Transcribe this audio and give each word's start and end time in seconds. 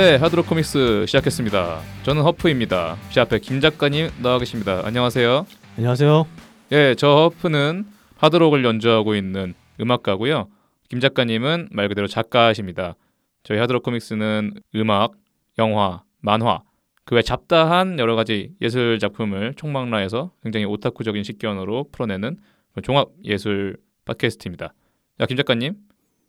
네, 0.00 0.16
하드록 0.16 0.46
코믹스 0.46 1.04
시작했습니다. 1.06 1.82
저는 2.04 2.22
허프입니다. 2.22 2.96
제 3.10 3.20
앞에 3.20 3.38
김 3.38 3.60
작가님 3.60 4.08
나와 4.22 4.38
계십니다. 4.38 4.80
안녕하세요. 4.82 5.44
안녕하세요. 5.76 6.26
예, 6.72 6.94
저 6.96 7.30
허프는 7.30 7.84
하드록을 8.16 8.64
연주하고 8.64 9.14
있는 9.14 9.52
음악가고요. 9.78 10.48
김 10.88 11.00
작가님은 11.00 11.68
말 11.72 11.88
그대로 11.88 12.06
작가십니다. 12.06 12.94
저희 13.42 13.58
하드록 13.58 13.82
코믹스는 13.82 14.54
음악, 14.74 15.12
영화, 15.58 16.02
만화, 16.20 16.62
그 17.04 17.14
외 17.14 17.20
잡다한 17.20 17.98
여러 17.98 18.16
가지 18.16 18.54
예술 18.62 18.98
작품을 18.98 19.52
총망라해서 19.58 20.32
굉장히 20.42 20.64
오타쿠적인 20.64 21.24
식견으로 21.24 21.90
풀어내는 21.92 22.38
종합 22.82 23.10
예술 23.24 23.76
팟캐스트입니다. 24.06 24.72
자, 25.18 25.26
김 25.26 25.36
작가님, 25.36 25.74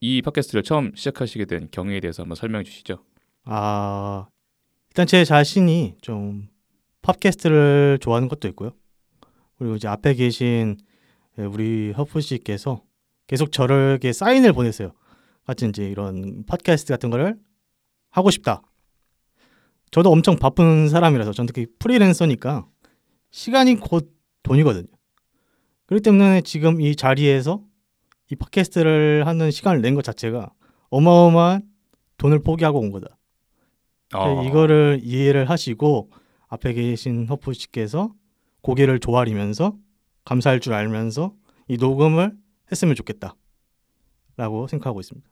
이 0.01 0.21
팟캐스트를 0.23 0.61
처음 0.63 0.91
시작하시게 0.93 1.45
된 1.45 1.69
경위에 1.71 2.01
대해서 2.01 2.23
한번 2.23 2.35
설명해 2.35 2.65
주시죠. 2.65 3.01
아 3.43 4.27
일단 4.89 5.07
제 5.07 5.25
자신이 5.25 5.95
좀 6.01 6.47
팟캐스트를 7.01 7.99
좋아하는 8.01 8.27
것도 8.27 8.47
있고요. 8.49 8.71
그리고 9.57 9.75
이제 9.75 9.87
앞에 9.87 10.13
계신 10.13 10.77
우리 11.37 11.91
허프 11.91 12.21
씨께서 12.21 12.83
계속 13.27 13.51
저에게 13.51 14.13
사인을 14.13 14.53
보냈어요. 14.53 14.91
같이 15.45 15.67
이제 15.67 15.85
이런 15.89 16.43
팟캐스트 16.45 16.93
같은 16.93 17.09
거를 17.09 17.37
하고 18.09 18.29
싶다. 18.29 18.61
저도 19.91 20.11
엄청 20.11 20.35
바쁜 20.37 20.87
사람이라서 20.89 21.33
전 21.33 21.45
특히 21.45 21.65
프리랜서니까 21.79 22.65
시간이 23.31 23.75
곧 23.75 24.13
돈이거든요. 24.43 24.87
그렇기 25.85 26.03
때문에 26.03 26.41
지금 26.41 26.79
이 26.81 26.95
자리에서 26.95 27.63
이 28.29 28.35
팟캐스트를 28.35 29.27
하는 29.27 29.51
시간을 29.51 29.81
낸 29.81 29.95
것 29.95 30.03
자체가 30.03 30.51
어마어마한 30.89 31.63
돈을 32.17 32.39
포기하고 32.39 32.79
온 32.79 32.91
거다. 32.91 33.17
어, 34.13 34.43
이거를 34.43 34.99
이해를 35.03 35.49
하시고 35.49 36.09
앞에 36.47 36.73
계신 36.73 37.27
허프 37.27 37.53
씨께서 37.53 38.13
고개를 38.61 38.99
조아리면서 38.99 39.75
감사할 40.25 40.59
줄 40.59 40.73
알면서 40.73 41.33
이 41.67 41.77
녹음을 41.77 42.33
했으면 42.71 42.95
좋겠다. 42.95 43.35
라고 44.37 44.67
생각하고 44.67 44.99
있습니다. 44.99 45.29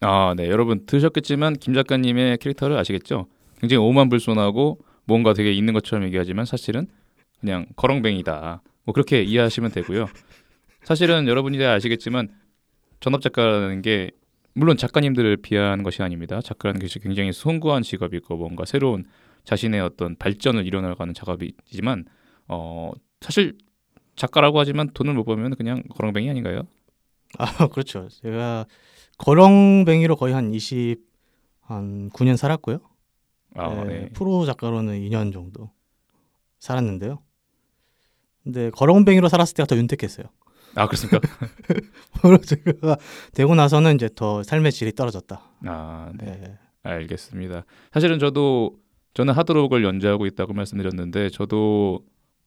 아, 0.00 0.34
네. 0.36 0.48
여러분 0.48 0.84
들으셨겠지만 0.86 1.54
김 1.54 1.74
작가님의 1.74 2.38
캐릭터를 2.38 2.76
아시겠죠? 2.76 3.26
굉장히 3.60 3.82
오만불손하고 3.84 4.80
뭔가 5.04 5.32
되게 5.32 5.52
있는 5.52 5.72
것처럼 5.74 6.04
얘기하지만 6.06 6.44
사실은 6.44 6.86
그냥 7.40 7.66
거렁뱅이다. 7.76 8.62
뭐 8.84 8.92
그렇게 8.92 9.22
이해하시면 9.22 9.72
되고요. 9.72 10.08
사실은 10.82 11.26
여러분이 11.28 11.58
다 11.58 11.72
아시겠지만 11.72 12.28
전업 13.00 13.20
작가라는 13.22 13.82
게 13.82 14.10
물론 14.54 14.76
작가님들을 14.76 15.38
비하하는 15.38 15.82
것이 15.84 16.02
아닙니다. 16.02 16.40
작가라는 16.40 16.80
것이 16.80 16.98
굉장히 17.00 17.32
숭고한 17.32 17.82
직업이고 17.82 18.36
뭔가 18.36 18.64
새로운 18.64 19.04
자신의 19.44 19.80
어떤 19.80 20.16
발전을 20.16 20.66
이뤄나가는 20.66 21.12
작업이지만 21.12 22.04
어 22.48 22.92
사실 23.20 23.58
작가라고 24.16 24.60
하지만 24.60 24.90
돈을 24.94 25.12
못 25.14 25.24
벌면 25.24 25.56
그냥 25.56 25.82
거렁뱅이 25.90 26.30
아닌가요? 26.30 26.62
아, 27.38 27.44
그렇죠. 27.68 28.08
제가 28.22 28.66
거렁뱅이로 29.18 30.16
거의 30.16 30.34
한 30.34 30.54
20, 30.54 31.00
한 31.60 32.10
9년 32.10 32.36
살았고요. 32.36 32.78
아, 33.56 33.84
네, 33.84 33.84
네. 33.84 34.08
프로 34.12 34.44
작가로는 34.44 35.00
2년 35.00 35.32
정도 35.32 35.70
살았는데요. 36.58 37.20
근데 38.42 38.70
거렁뱅이로 38.70 39.28
살았을 39.28 39.54
때가 39.54 39.66
더 39.66 39.76
윤택했어요. 39.76 40.26
아 40.74 40.86
그렇습니까? 40.86 41.20
프로 42.20 42.38
작가가 42.38 42.96
되고 43.32 43.54
나서는 43.54 43.94
이제 43.94 44.08
더 44.14 44.42
삶의 44.42 44.72
질이 44.72 44.92
떨어졌다. 44.92 45.40
아, 45.66 46.12
네. 46.18 46.24
네. 46.26 46.58
알겠습니다. 46.82 47.64
사실은 47.92 48.18
저도 48.18 48.76
저는 49.14 49.34
하드록을 49.34 49.84
연주하고 49.84 50.26
있다고 50.26 50.52
말씀드렸는데 50.52 51.30
저도 51.30 52.00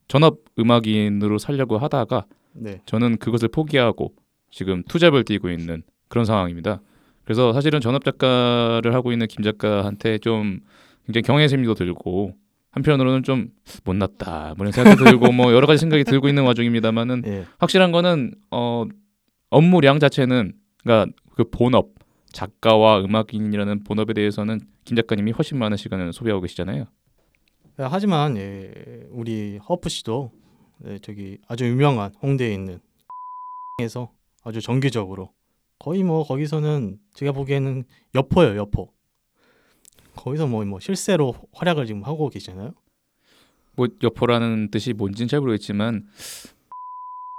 전업 0.08 0.40
음악인으로 0.60 1.38
살려고 1.38 1.78
하다가 1.78 2.26
네. 2.54 2.82
저는 2.86 3.18
그것을 3.18 3.50
포기하고 3.50 4.14
지금 4.52 4.84
투잡을 4.84 5.24
뛰고 5.24 5.50
있는 5.50 5.84
그런 6.08 6.26
상황입니다. 6.26 6.82
그래서 7.24 7.52
사실은 7.52 7.82
전업 7.82 8.06
작가를 8.06 8.94
하고 8.94 9.12
있는 9.12 9.28
김 9.28 9.44
작가한테 9.44 10.18
좀 10.20 10.60
굉장히 11.06 11.24
경외심도 11.24 11.74
들고 11.74 12.36
한편으로는 12.78 13.24
좀 13.24 13.50
못났다 13.84 14.54
뭐 14.58 14.66
이런 14.66 14.72
생각도 14.72 15.06
들고 15.06 15.32
뭐 15.32 15.54
여러 15.54 15.68
가지 15.68 15.80
생각이 15.80 16.04
들고 16.04 16.30
있는 16.30 16.44
와중입니다만은 16.44 17.24
예. 17.26 17.46
확실한 17.58 17.92
거는 17.92 18.34
어 18.52 18.86
업무량 19.50 20.00
자체는 20.00 20.54
그러니까 20.84 21.12
그 21.36 21.50
본업 21.50 21.90
작가와 22.32 23.00
음악인이라는 23.02 23.84
본업에 23.84 24.14
대해서는 24.14 24.60
김 24.86 24.96
작가님이 24.96 25.32
훨씬 25.32 25.58
많은 25.58 25.78
시간을 25.78 26.14
소비하고 26.14 26.42
계시잖아요. 26.42 26.86
하지만 27.78 28.38
예, 28.38 28.72
우리 29.10 29.58
허프 29.58 29.90
씨도 29.90 30.32
예, 30.86 31.00
저기 31.00 31.38
아주 31.48 31.66
유명한 31.66 32.12
홍대에 32.22 32.54
있는 32.54 32.80
에서 33.80 34.12
아주 34.44 34.62
정기적으로 34.62 35.32
거의 35.78 36.04
뭐 36.04 36.24
거기서는 36.24 36.98
제가 37.14 37.32
보기에는 37.32 37.84
여포예요 38.16 38.58
여포 38.58 38.92
거기서 40.18 40.48
뭐, 40.48 40.66
뭐 40.66 40.80
실세로 40.80 41.34
활약을 41.54 41.86
지금 41.86 42.04
하고 42.04 42.30
계시잖아요 42.30 42.74
뭐 43.76 43.88
여포라는 44.04 44.70
뜻이 44.72 44.94
뭔지는 44.94 45.28
잘 45.28 45.40
모르겠지만 45.40 46.08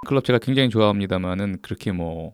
클럽 0.07 0.23
제가 0.23 0.39
굉장히 0.39 0.69
좋아합니다만은 0.69 1.57
그렇게 1.61 1.91
뭐 1.91 2.33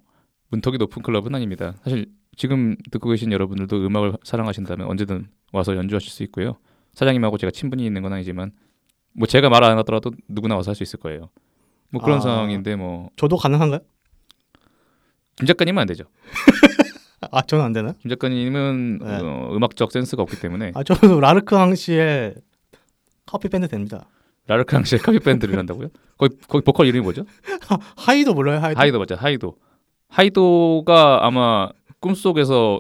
문턱이 0.50 0.78
높은 0.78 1.02
클럽은 1.02 1.34
아닙니다. 1.34 1.74
사실 1.84 2.06
지금 2.38 2.76
듣고 2.92 3.10
계신 3.10 3.32
여러분들도 3.32 3.86
음악을 3.86 4.14
사랑하신다면 4.24 4.88
언제든 4.88 5.28
와서 5.52 5.76
연주하실 5.76 6.12
수 6.12 6.22
있고요. 6.24 6.58
사장님하고 6.94 7.38
제가 7.40 7.50
친분이 7.52 7.84
있는 7.86 8.02
건 8.04 8.14
아니지만 8.14 8.52
뭐 9.14 9.28
제가 9.28 9.50
말 9.50 9.64
안 9.64 9.78
하더라도 9.80 10.12
누구나 10.30 10.56
와서 10.56 10.70
할 10.70 10.76
수 10.76 10.84
있을 10.84 11.00
거예요. 11.00 11.30
뭐 11.90 12.02
그런 12.02 12.18
아. 12.18 12.22
상황인데 12.22 12.76
뭐김 12.76 13.10
저도 13.16 13.38
가능한가요? 13.38 13.80
작가님은 15.48 15.82
안 15.82 15.88
되죠. 15.88 16.04
아 17.32 17.42
저는 17.42 17.64
안 17.66 17.74
되나요? 17.74 17.94
김 18.02 18.10
작가님은 18.10 19.00
네. 19.02 19.18
어, 19.22 19.50
음악적 19.56 19.92
센스가 19.92 20.22
없기 20.24 20.40
때문에 20.40 20.72
아 20.76 20.84
저도 20.84 21.20
라르크 21.22 21.61
앙 21.61 21.76
시엘 21.76 22.36
카피 23.26 23.50
밴드 23.50 23.68
됩니다 23.68 24.08
라르크 24.48 24.74
앙 24.74 24.84
시엘 24.84 25.00
카피 25.00 25.20
밴드를 25.20 25.58
한다고요? 25.58 25.88
거기 26.18 26.38
거기 26.48 26.64
보컬 26.64 26.86
이름이 26.88 27.04
뭐죠? 27.04 27.26
하이도 27.98 28.34
몰라요 28.36 28.60
하이도? 28.60 28.80
하이도 28.80 29.00
맞죠. 29.00 29.16
하이도. 29.16 29.58
하이도가 30.10 31.26
아마 31.26 31.70
꿈속에서 32.00 32.80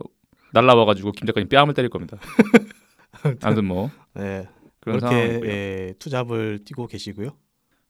날라와가지고 0.53 1.11
김 1.13 1.25
작가님 1.25 1.49
뺨을 1.49 1.73
때릴 1.73 1.89
겁니다. 1.89 2.17
아무튼 3.41 3.65
뭐 3.65 3.89
네 4.13 4.47
그런 4.79 4.99
그렇게. 4.99 5.41
예, 5.43 5.93
투잡을 5.97 6.59
뛰고 6.63 6.85
계시고요 6.87 7.29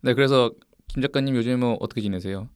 네, 0.01 0.13
그래서 0.13 0.51
김 0.87 1.01
작가님 1.01 1.35
요즘 1.35 1.59
뭐 1.59 1.75
어떻게 1.81 1.99
지내세요? 2.01 2.47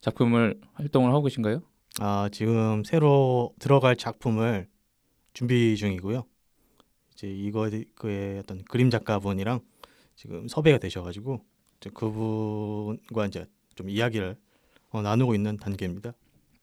작품을 0.00 0.54
활동을 0.74 1.10
하고 1.10 1.24
계신가요? 1.24 1.62
아, 2.00 2.28
지금 2.32 2.82
새로 2.84 3.54
들어갈 3.60 3.96
작품을 3.96 4.68
준비 5.32 5.76
중이고요. 5.76 6.24
이제 7.12 7.28
이거에 7.28 7.84
그의 7.94 8.40
어떤 8.40 8.64
그림 8.64 8.90
작가분이랑 8.90 9.60
지금 10.16 10.48
섭외가 10.48 10.78
되셔가지고 10.78 11.44
이제 11.78 11.90
그분과 11.94 13.26
이제 13.26 13.46
좀 13.76 13.88
이야기를 13.88 14.36
어, 14.90 15.02
나누고 15.02 15.34
있는 15.34 15.56
단계입니다. 15.56 16.12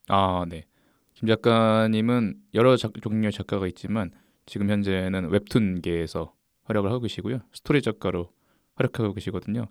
아, 0.09 0.45
네. 0.49 0.65
김 1.13 1.27
작가님은 1.27 2.41
여러 2.53 2.75
작, 2.75 2.91
종류의 3.01 3.31
작가가 3.31 3.67
있지만 3.67 4.11
지금 4.45 4.69
현재는 4.69 5.29
웹툰계에서 5.29 6.33
활약을 6.63 6.89
하고 6.89 7.01
계시고요. 7.01 7.39
스토리 7.53 7.81
작가로 7.81 8.31
활약하고 8.75 9.13
계시거든요. 9.13 9.67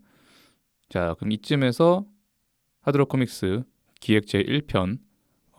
자, 0.88 1.14
그럼 1.18 1.32
이쯤에서 1.32 2.06
하드록 2.80 3.08
코믹스 3.08 3.62
기획 4.00 4.26
제 4.26 4.42
1편 4.42 4.98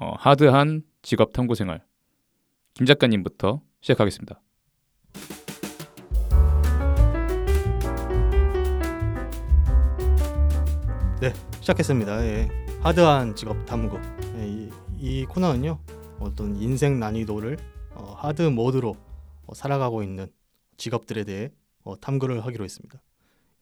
어, 0.02 0.16
하드한 0.18 0.82
직업 1.04 1.32
탐구 1.32 1.54
생활 1.54 1.86
김 2.74 2.88
작가님부터 2.88 3.62
시작하겠습니다. 3.82 4.42
시작했습니다. 11.60 12.26
예. 12.26 12.50
하드한 12.82 13.36
직업 13.36 13.64
탐구. 13.68 14.00
예, 14.38 14.48
이, 14.48 14.70
이 14.98 15.26
코너는요 15.26 15.80
어떤 16.20 16.56
인생 16.56 17.00
난이도를 17.00 17.58
어, 17.94 18.16
하드 18.18 18.42
모드로 18.42 18.98
어, 19.46 19.54
살아가고 19.54 20.02
있는 20.02 20.26
직업들에 20.78 21.26
대해 21.26 21.52
어, 21.84 22.00
탐구를 22.00 22.44
하기로 22.44 22.64
했습니다. 22.64 23.00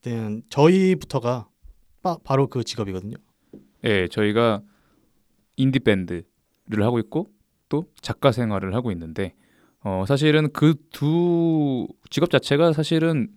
일단 0.06 0.44
저희부터가 0.50 1.50
바, 2.02 2.18
바로 2.24 2.48
그 2.48 2.64
직업이거든요. 2.64 3.18
예, 3.84 4.08
저희가 4.08 4.62
인디 5.58 5.80
밴드 5.80 6.24
를 6.70 6.84
하고 6.84 7.00
있고 7.00 7.30
또 7.68 7.86
작가 8.02 8.32
생활을 8.32 8.76
하고 8.76 8.92
있는데 8.92 9.34
어, 9.84 10.04
사실은 10.08 10.52
그 10.54 10.76
두 10.92 11.88
직업 12.10 12.30
자체가 12.30 12.74
사실은 12.74 13.30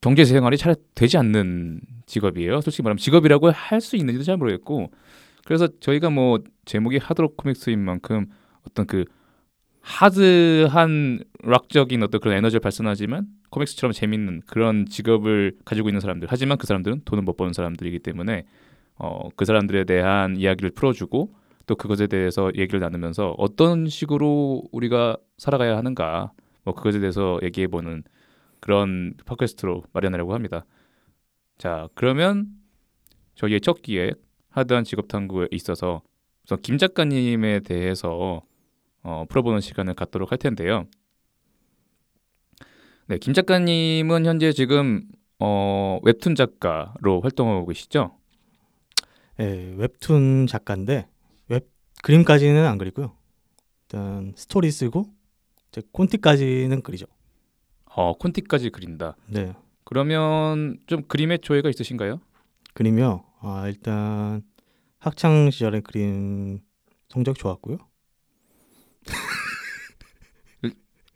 경제 0.00 0.24
생활이 0.24 0.56
잘 0.56 0.74
되지 0.94 1.16
않는 1.18 1.80
직업이에요. 2.06 2.60
솔직히 2.60 2.82
말하면 2.82 2.98
직업이라고 2.98 3.50
할 3.50 3.80
수 3.80 3.96
있는지도 3.96 4.24
잘 4.24 4.36
모르겠고 4.36 4.90
그래서 5.44 5.68
저희가 5.80 6.10
뭐 6.10 6.38
제목이 6.64 6.98
하드록 6.98 7.36
코믹스인 7.36 7.78
만큼 7.80 8.26
어떤 8.66 8.86
그 8.86 9.04
하드한 9.80 11.24
락적인 11.42 12.02
어떤 12.02 12.20
그런 12.20 12.36
에너지를 12.36 12.60
발산하지만 12.60 13.26
코믹스처럼 13.50 13.92
재밌는 13.92 14.42
그런 14.46 14.86
직업을 14.86 15.56
가지고 15.64 15.88
있는 15.88 16.00
사람들 16.00 16.28
하지만 16.30 16.58
그 16.58 16.66
사람들은 16.66 17.02
돈을 17.04 17.22
못 17.22 17.36
버는 17.36 17.52
사람들이기 17.52 17.98
때문에 18.00 18.44
어, 18.96 19.28
그 19.36 19.44
사람들에 19.44 19.84
대한 19.84 20.36
이야기를 20.36 20.70
풀어주고 20.70 21.34
또 21.70 21.76
그것에 21.76 22.08
대해서 22.08 22.50
얘기를 22.56 22.80
나누면서 22.80 23.36
어떤 23.38 23.86
식으로 23.86 24.64
우리가 24.72 25.16
살아가야 25.38 25.76
하는가 25.76 26.32
뭐 26.64 26.74
그것에 26.74 26.98
대해서 26.98 27.38
얘기해 27.44 27.68
보는 27.68 28.02
그런 28.58 29.14
팟캐스트로 29.24 29.84
마련하려고 29.92 30.34
합니다. 30.34 30.66
자 31.58 31.88
그러면 31.94 32.48
저희의 33.36 33.60
첫 33.60 33.82
기획 33.82 34.20
하드한 34.48 34.82
직업 34.82 35.06
탐구에 35.06 35.46
있어서 35.52 36.02
우선 36.44 36.60
김 36.60 36.76
작가님에 36.76 37.60
대해서 37.60 38.42
어, 39.04 39.24
풀어보는 39.28 39.60
시간을 39.60 39.94
갖도록 39.94 40.32
할 40.32 40.38
텐데요. 40.38 40.88
네, 43.06 43.18
김 43.18 43.32
작가님은 43.32 44.26
현재 44.26 44.50
지금 44.50 45.04
어, 45.38 46.00
웹툰 46.02 46.34
작가로 46.34 47.20
활동하고 47.20 47.64
계시죠? 47.66 48.18
예, 49.38 49.72
웹툰 49.76 50.48
작가인데 50.48 50.94
웹 50.96 51.09
그림까지는 52.02 52.66
안 52.66 52.78
그리고요. 52.78 53.16
일단 53.82 54.32
스토리 54.36 54.70
쓰고 54.70 55.06
이제 55.68 55.82
콘티까지는 55.92 56.82
그리죠. 56.82 57.06
어, 57.84 58.16
콘티까지 58.16 58.70
그린다. 58.70 59.16
네, 59.26 59.54
그러면 59.84 60.78
좀 60.86 61.02
그림에 61.08 61.38
조예가 61.38 61.68
있으신가요? 61.68 62.20
그림요. 62.74 63.24
아, 63.40 63.64
일단 63.66 64.42
학창 64.98 65.50
시절에 65.50 65.80
그림 65.80 66.60
성적 67.08 67.36
좋았고요. 67.38 67.78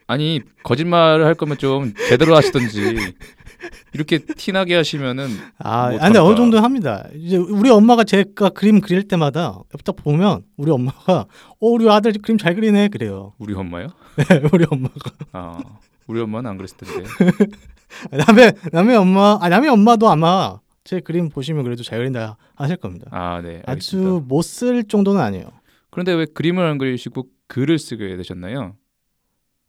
아니 0.07 0.41
거짓말을 0.63 1.25
할 1.25 1.35
거면 1.35 1.57
좀 1.57 1.95
제대로 2.09 2.37
하시던지 2.37 3.15
이렇게 3.93 4.19
티나게 4.19 4.75
하시면은 4.75 5.29
아, 5.59 5.91
근데 5.99 6.19
어느? 6.19 6.37
정도 6.37 6.61
합니다. 6.61 7.07
이제 7.15 7.37
우리 7.37 7.71
엄마가 7.71 8.05
제가 8.05 8.51
그림 8.51 8.81
그릴 8.81 9.07
때마다 9.09 9.61
딱 9.85 9.97
보면 9.97 10.43
우리 10.57 10.71
엄마가 10.71 11.21
어 11.61 11.67
우리 11.67 11.89
아들 11.91 12.13
그림 12.13 12.39
잘 12.39 12.55
그리네 12.55 12.89
그래요. 12.89 13.33
우리 13.39 13.55
엄마요? 13.55 13.89
우리 14.53 14.65
엄마가 14.71 15.11
아 15.33 15.59
우리 16.07 16.21
엄마는 16.21 16.51
안 16.51 16.57
그랬을 16.57 16.77
텐데. 16.77 17.05
남의 18.11 18.55
남의 18.73 18.97
엄마 18.97 19.39
아 19.41 19.49
남의 19.49 19.71
엄마도 19.71 20.09
아마 20.09 20.59
제 20.85 21.01
그림 21.01 21.29
보시면 21.31 21.65
그래도 21.65 21.83
잘 21.83 21.99
그린다 21.99 22.37
하실 22.57 22.77
겁니다. 22.77 23.07
아 23.11 23.41
네. 23.41 23.63
알겠습니다. 23.67 24.11
아주 24.11 24.25
못 24.27 24.43
쓸 24.43 24.85
정도는 24.85 25.21
아니에요. 25.21 25.47
그런데 25.91 26.13
왜 26.13 26.27
그림을 26.27 26.65
안 26.65 26.79
그리시고 26.79 27.29
글을 27.47 27.79
쓰게 27.79 28.17
되셨나요? 28.17 28.75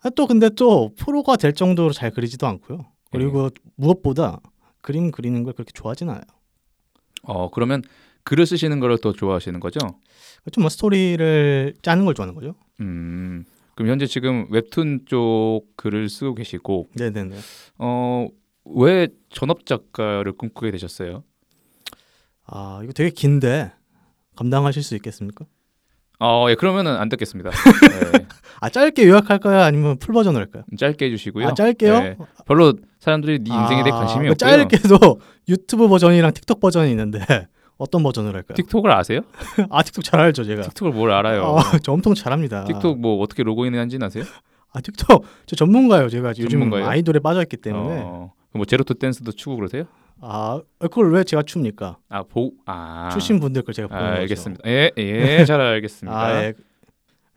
아, 0.03 0.09
또 0.15 0.27
근데 0.27 0.49
또 0.49 0.91
프로가 0.97 1.35
될 1.35 1.53
정도로 1.53 1.91
잘 1.93 2.11
그리지도 2.11 2.45
않고요. 2.47 2.85
그리고 3.11 3.49
네. 3.49 3.61
무엇보다 3.75 4.39
그림 4.81 5.11
그리는 5.11 5.43
걸 5.43 5.53
그렇게 5.53 5.71
좋아하진 5.73 6.09
않아요. 6.09 6.23
어 7.23 7.49
그러면 7.49 7.81
글을 8.23 8.45
쓰시는 8.45 8.79
걸 8.79 8.97
더 8.97 9.13
좋아하시는 9.13 9.59
거죠? 9.59 9.79
좀 10.51 10.61
뭐 10.63 10.69
스토리를 10.69 11.73
짜는 11.81 12.05
걸 12.05 12.13
좋아하는 12.13 12.35
거죠. 12.35 12.55
음 12.81 13.45
그럼 13.75 13.89
현재 13.91 14.05
지금 14.05 14.47
웹툰 14.51 15.05
쪽 15.05 15.63
글을 15.75 16.09
쓰고 16.09 16.35
계시고 16.35 16.87
네네네. 16.95 17.35
어왜 17.77 19.07
전업 19.29 19.65
작가를 19.65 20.33
꿈꾸게 20.33 20.71
되셨어요? 20.71 21.23
아 22.45 22.79
이거 22.83 22.93
되게 22.93 23.09
긴데 23.09 23.71
감당하실 24.35 24.83
수 24.83 24.95
있겠습니까? 24.95 25.45
어 26.19 26.47
예 26.49 26.55
그러면은 26.55 26.95
안 26.95 27.09
듣겠습니다. 27.09 27.49
네, 28.13 28.25
아 28.61 28.69
짧게 28.69 29.07
요약할까요? 29.07 29.61
아니면 29.61 29.97
full 29.97 30.13
버전으로 30.13 30.41
할까요? 30.45 30.63
짧게 30.77 31.05
해주시고요. 31.07 31.47
아 31.47 31.53
짧게요? 31.53 31.99
네, 31.99 32.17
별로 32.45 32.73
사람들이 32.99 33.39
네 33.43 33.53
인생에 33.53 33.83
대해 33.83 33.91
관심이 33.91 34.27
아, 34.27 34.31
없고요. 34.31 34.35
짧게도 34.35 35.19
유튜브 35.49 35.87
버전이랑 35.87 36.31
틱톡 36.33 36.59
버전이 36.59 36.89
있는데 36.91 37.19
어떤 37.77 38.01
버전으로 38.03 38.33
할까요? 38.35 38.55
틱톡을 38.55 38.91
아세요? 38.91 39.21
아 39.69 39.83
틱톡 39.83 40.03
잘 40.03 40.19
알죠 40.21 40.43
제가. 40.45 40.61
틱톡을 40.63 40.93
뭘 40.93 41.11
알아요? 41.11 41.57
아, 41.57 41.77
저 41.83 41.91
엄청 41.91 42.13
잘합니다. 42.13 42.63
틱톡 42.65 42.99
뭐 42.99 43.21
어떻게 43.21 43.43
로그인하는지 43.43 43.97
아세요? 44.01 44.23
아 44.71 44.79
틱톡 44.81 45.25
저 45.45 45.55
전문가예요. 45.55 46.09
제가 46.09 46.29
요즘 46.29 46.47
전문가예요? 46.49 46.87
아이돌에 46.87 47.19
빠져 47.19 47.41
있기 47.41 47.57
때문에 47.57 48.01
어, 48.03 48.31
뭐 48.53 48.65
제로투 48.65 48.95
댄스도 48.95 49.31
추고 49.33 49.57
그러세요? 49.57 49.83
아 50.27 50.59
그걸 50.79 51.13
왜 51.13 51.23
제가 51.23 51.43
춥니까? 51.43 51.99
아, 52.09 52.23
보, 52.23 52.51
아, 52.65 53.09
추신 53.13 53.39
분들 53.39 53.61
걸 53.61 53.75
제가 53.75 53.93
아, 53.93 53.97
보는 53.97 54.11
거죠. 54.11 54.21
알겠습니다. 54.21 54.63
예, 54.67 54.91
예, 54.97 55.45
잘 55.45 55.61
알겠습니다. 55.61 56.19
아, 56.19 56.43
예. 56.43 56.53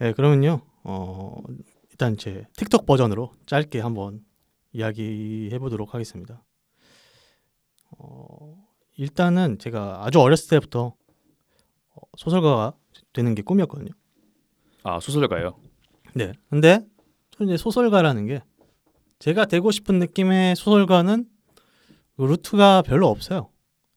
예, 0.00 0.12
그러면요. 0.12 0.62
어, 0.84 1.36
일단 1.90 2.16
제 2.16 2.46
틱톡 2.56 2.86
버전으로 2.86 3.32
짧게 3.44 3.80
한번 3.80 4.20
이야기해 4.72 5.58
보도록 5.58 5.92
하겠습니다. 5.92 6.42
어, 7.98 8.56
일단은 8.96 9.58
제가 9.58 10.06
아주 10.06 10.20
어렸을 10.20 10.48
때부터 10.48 10.94
어, 11.94 12.00
소설가가 12.16 12.72
되는 13.12 13.34
게 13.34 13.42
꿈이었거든요. 13.42 13.90
아, 14.82 14.98
소설가요. 14.98 15.56
네. 16.14 16.32
근데 16.48 16.80
이제 17.42 17.58
소설가라는 17.58 18.26
게 18.26 18.42
제가 19.18 19.44
되고 19.44 19.70
싶은 19.70 19.98
느낌의 19.98 20.56
소설가는 20.56 21.24
그 21.24 21.37
루트가 22.26 22.82
별로 22.82 23.08
없어요. 23.08 23.50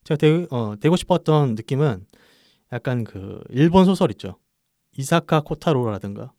제가 0.04 0.16
되, 0.16 0.46
어, 0.50 0.74
되고 0.80 0.96
싶었던 0.96 1.54
느낌은 1.54 2.06
약간 2.72 3.04
그 3.04 3.42
일본 3.50 3.84
소설 3.84 4.10
있죠. 4.10 4.38
이사카 4.96 5.40
코타로라든가 5.40 6.32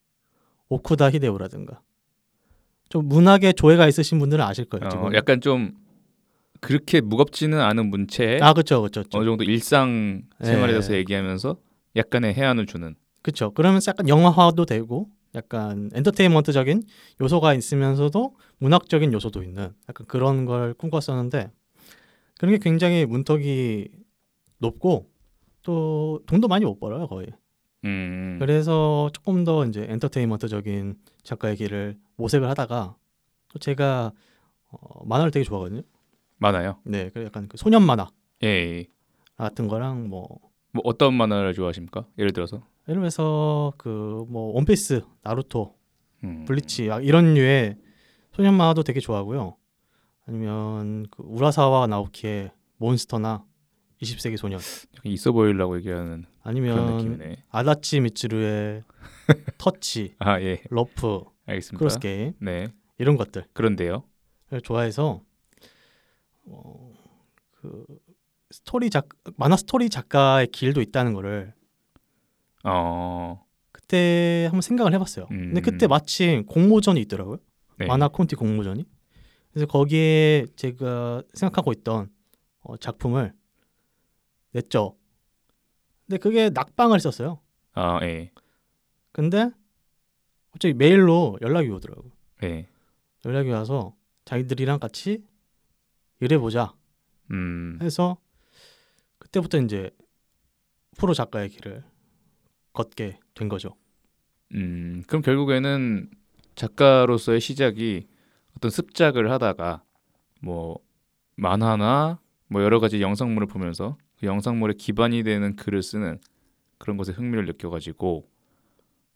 오쿠다 0.69 1.11
히데오라든가 1.11 1.81
좀 2.89 3.07
문학에 3.07 3.53
조예가 3.53 3.87
있으신 3.87 4.19
분들은 4.19 4.43
아실 4.43 4.65
거예요. 4.65 4.87
어. 4.87 5.09
약간 5.13 5.41
좀 5.41 5.73
그렇게 6.59 7.01
무겁지는 7.01 7.59
않은 7.59 7.89
문체에 7.89 8.39
아 8.41 8.53
그렇죠, 8.53 8.81
그렇죠, 8.81 9.03
어느 9.13 9.25
정도 9.25 9.43
일상 9.43 10.23
생활에 10.41 10.69
예. 10.69 10.73
대해서 10.73 10.93
얘기하면서 10.93 11.57
약간의 11.95 12.33
해안을 12.33 12.65
주는. 12.65 12.95
그렇죠. 13.21 13.51
그러면서 13.51 13.89
약간 13.89 14.07
영화화도 14.07 14.65
되고 14.65 15.09
약간 15.35 15.89
엔터테인먼트적인 15.93 16.83
요소가 17.21 17.53
있으면서도 17.53 18.35
문학적인 18.59 19.11
요소도 19.13 19.43
있는 19.43 19.73
약간 19.89 20.05
그런 20.07 20.45
걸 20.45 20.73
꿈꿨었는데 20.73 21.51
그런 22.43 22.55
게 22.55 22.59
굉장히 22.61 23.05
문턱이 23.05 23.87
높고 24.57 25.09
또 25.61 26.19
돈도 26.25 26.49
많이 26.49 26.65
못 26.65 26.77
벌어요 26.77 27.07
거의. 27.07 27.27
음, 27.85 28.35
그래서 28.37 29.09
조금 29.13 29.45
더 29.45 29.65
이제 29.65 29.85
엔터테인먼트적인 29.87 30.97
작가의 31.23 31.55
길을 31.55 31.97
모색을 32.17 32.49
하다가 32.49 32.97
또 33.47 33.59
제가 33.59 34.11
어, 34.71 35.05
만화를 35.05 35.31
되게 35.31 35.45
좋아하거든요. 35.45 35.83
많아요. 36.35 36.81
네, 36.83 37.11
그 37.13 37.23
약간 37.23 37.47
그 37.47 37.55
소년 37.55 37.81
만화 37.83 38.09
예, 38.43 38.47
예. 38.47 38.87
같은 39.37 39.69
거랑 39.69 40.09
뭐 40.09 40.27
뭐 40.73 40.81
어떤 40.83 41.13
만화를 41.13 41.53
좋아하십니까? 41.53 42.07
예를 42.17 42.33
들어서. 42.33 42.61
예를 42.89 42.99
들어서 42.99 43.71
그 43.77 44.25
뭐 44.27 44.53
원피스, 44.55 45.01
나루토, 45.21 45.75
음. 46.25 46.43
블리치 46.45 46.91
아, 46.91 46.99
이런 46.99 47.35
류의 47.35 47.77
소년 48.33 48.55
만화도 48.55 48.83
되게 48.83 48.99
좋아하고요. 48.99 49.55
아니면 50.25 51.05
그 51.11 51.23
우라사와 51.23 51.87
나오키의 51.87 52.51
몬스터나 52.77 53.45
20세기 54.01 54.37
소년 54.37 54.59
있어 55.03 55.31
보이려고 55.31 55.77
얘기하는 55.77 56.25
아니면. 56.41 57.37
아다치 57.49 58.01
미츠루의 58.01 58.83
터치, 59.57 60.15
아, 60.19 60.39
예. 60.41 60.61
러프, 60.69 61.23
알겠습니다. 61.45 61.79
크로스 61.79 61.99
게임 61.99 62.33
네. 62.39 62.67
이런 62.97 63.17
것들을 63.17 63.47
그런데요. 63.53 64.03
좋아해서 64.63 65.21
어, 66.45 66.91
그 67.51 67.85
스토리 68.51 68.89
작 68.89 69.07
만화 69.37 69.55
스토리 69.55 69.89
작가의 69.89 70.47
길도 70.47 70.81
있다는 70.81 71.13
거를 71.13 71.53
어. 72.63 73.43
그때 73.71 74.45
한번 74.45 74.61
생각을 74.61 74.93
해봤어요. 74.93 75.27
근데 75.27 75.59
음. 75.59 75.63
그때 75.63 75.87
마침 75.87 76.45
공모전이 76.45 77.01
있더라고요. 77.01 77.37
네. 77.79 77.87
만화 77.87 78.07
콘티 78.07 78.35
공모전이. 78.35 78.85
그래서 79.53 79.67
거기에 79.67 80.47
제가 80.55 81.21
생각하고 81.33 81.71
있던 81.73 82.11
어, 82.61 82.77
작품을 82.77 83.33
냈죠. 84.51 84.97
근데 86.05 86.17
그게 86.17 86.49
낙방을 86.49 86.95
했었어요. 86.95 87.39
아, 87.73 87.99
예. 88.03 88.31
근데 89.11 89.51
갑자기 90.51 90.73
메일로 90.73 91.37
연락이 91.41 91.69
오더라고요. 91.69 92.11
예. 92.43 92.67
연락이 93.25 93.49
와서 93.49 93.95
자기들이랑 94.25 94.79
같이 94.79 95.23
일해보자 96.19 96.73
음. 97.31 97.77
해서 97.81 98.17
그때부터 99.19 99.59
이제 99.59 99.91
프로 100.97 101.13
작가의 101.13 101.49
길을 101.49 101.83
걷게 102.73 103.19
된 103.35 103.49
거죠. 103.49 103.75
음, 104.53 105.03
그럼 105.07 105.21
결국에는 105.21 106.09
작가로서의 106.55 107.39
시작이 107.39 108.07
어떤 108.57 108.71
습작을 108.71 109.31
하다가 109.31 109.83
뭐 110.41 110.79
만화나 111.35 112.19
뭐 112.47 112.61
여러 112.63 112.79
가지 112.79 113.01
영상물을 113.01 113.47
보면서 113.47 113.97
그 114.19 114.25
영상물에 114.27 114.75
기반이 114.77 115.23
되는 115.23 115.55
글을 115.55 115.81
쓰는 115.81 116.19
그런 116.77 116.97
것에 116.97 117.11
흥미를 117.11 117.45
느껴가지고 117.45 118.27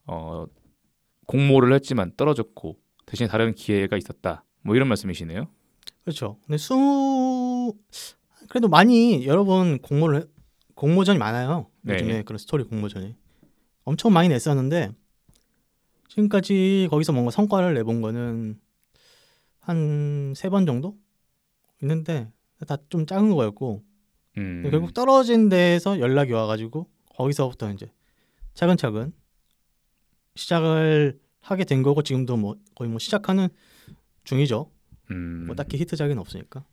어 0.06 0.46
공모를 1.27 1.74
했지만 1.74 2.12
떨어졌고 2.15 2.77
대신 3.06 3.27
다른 3.27 3.53
기회가 3.53 3.98
있었다. 3.98 4.44
뭐 4.62 4.75
이런 4.75 4.88
말씀이시네요. 4.88 5.48
그렇죠. 6.03 6.38
근데 6.46 6.58
수 6.58 7.74
그래도 8.50 8.67
많이 8.70 9.25
여러 9.27 9.44
번 9.44 9.79
공모를 9.79 10.22
해- 10.22 10.25
공모전이 10.75 11.20
많아요. 11.20 11.70
네. 11.82 11.94
요즘에 11.96 12.24
그런 12.24 12.38
스토리 12.38 12.63
공모전이 12.63 13.15
엄청 13.84 14.13
많이 14.13 14.29
냈었는데 14.29 14.91
지금까지 16.10 16.88
거기서 16.89 17.12
뭔가 17.13 17.32
성과를 17.32 17.74
내본 17.74 18.01
거는 18.01 18.60
한 19.68 20.34
세 20.36 20.50
번 20.50 20.66
정도 20.66 20.98
있는데 21.82 22.32
다 22.68 22.78
좀 22.90 23.06
작은 23.06 23.32
거였고 23.36 23.84
음. 24.38 24.68
결국 24.70 24.94
떨어진 24.94 25.50
데에서 25.50 26.00
연락이 26.00 26.32
와가지고 26.32 26.88
거기서부터 27.16 27.72
이제 27.72 27.92
차근차근 28.54 29.14
시작을 30.36 31.20
하게 31.40 31.64
된 31.66 31.82
거고 31.84 32.02
지금도 32.02 32.38
뭐 32.38 32.56
거의 32.76 32.90
뭐 32.90 33.00
시작하는 33.00 33.48
중이죠. 34.24 34.70
음. 35.12 35.46
뭐 35.48 35.56
딱히 35.56 35.78
히트작은 35.78 36.18
없으니까. 36.20 36.66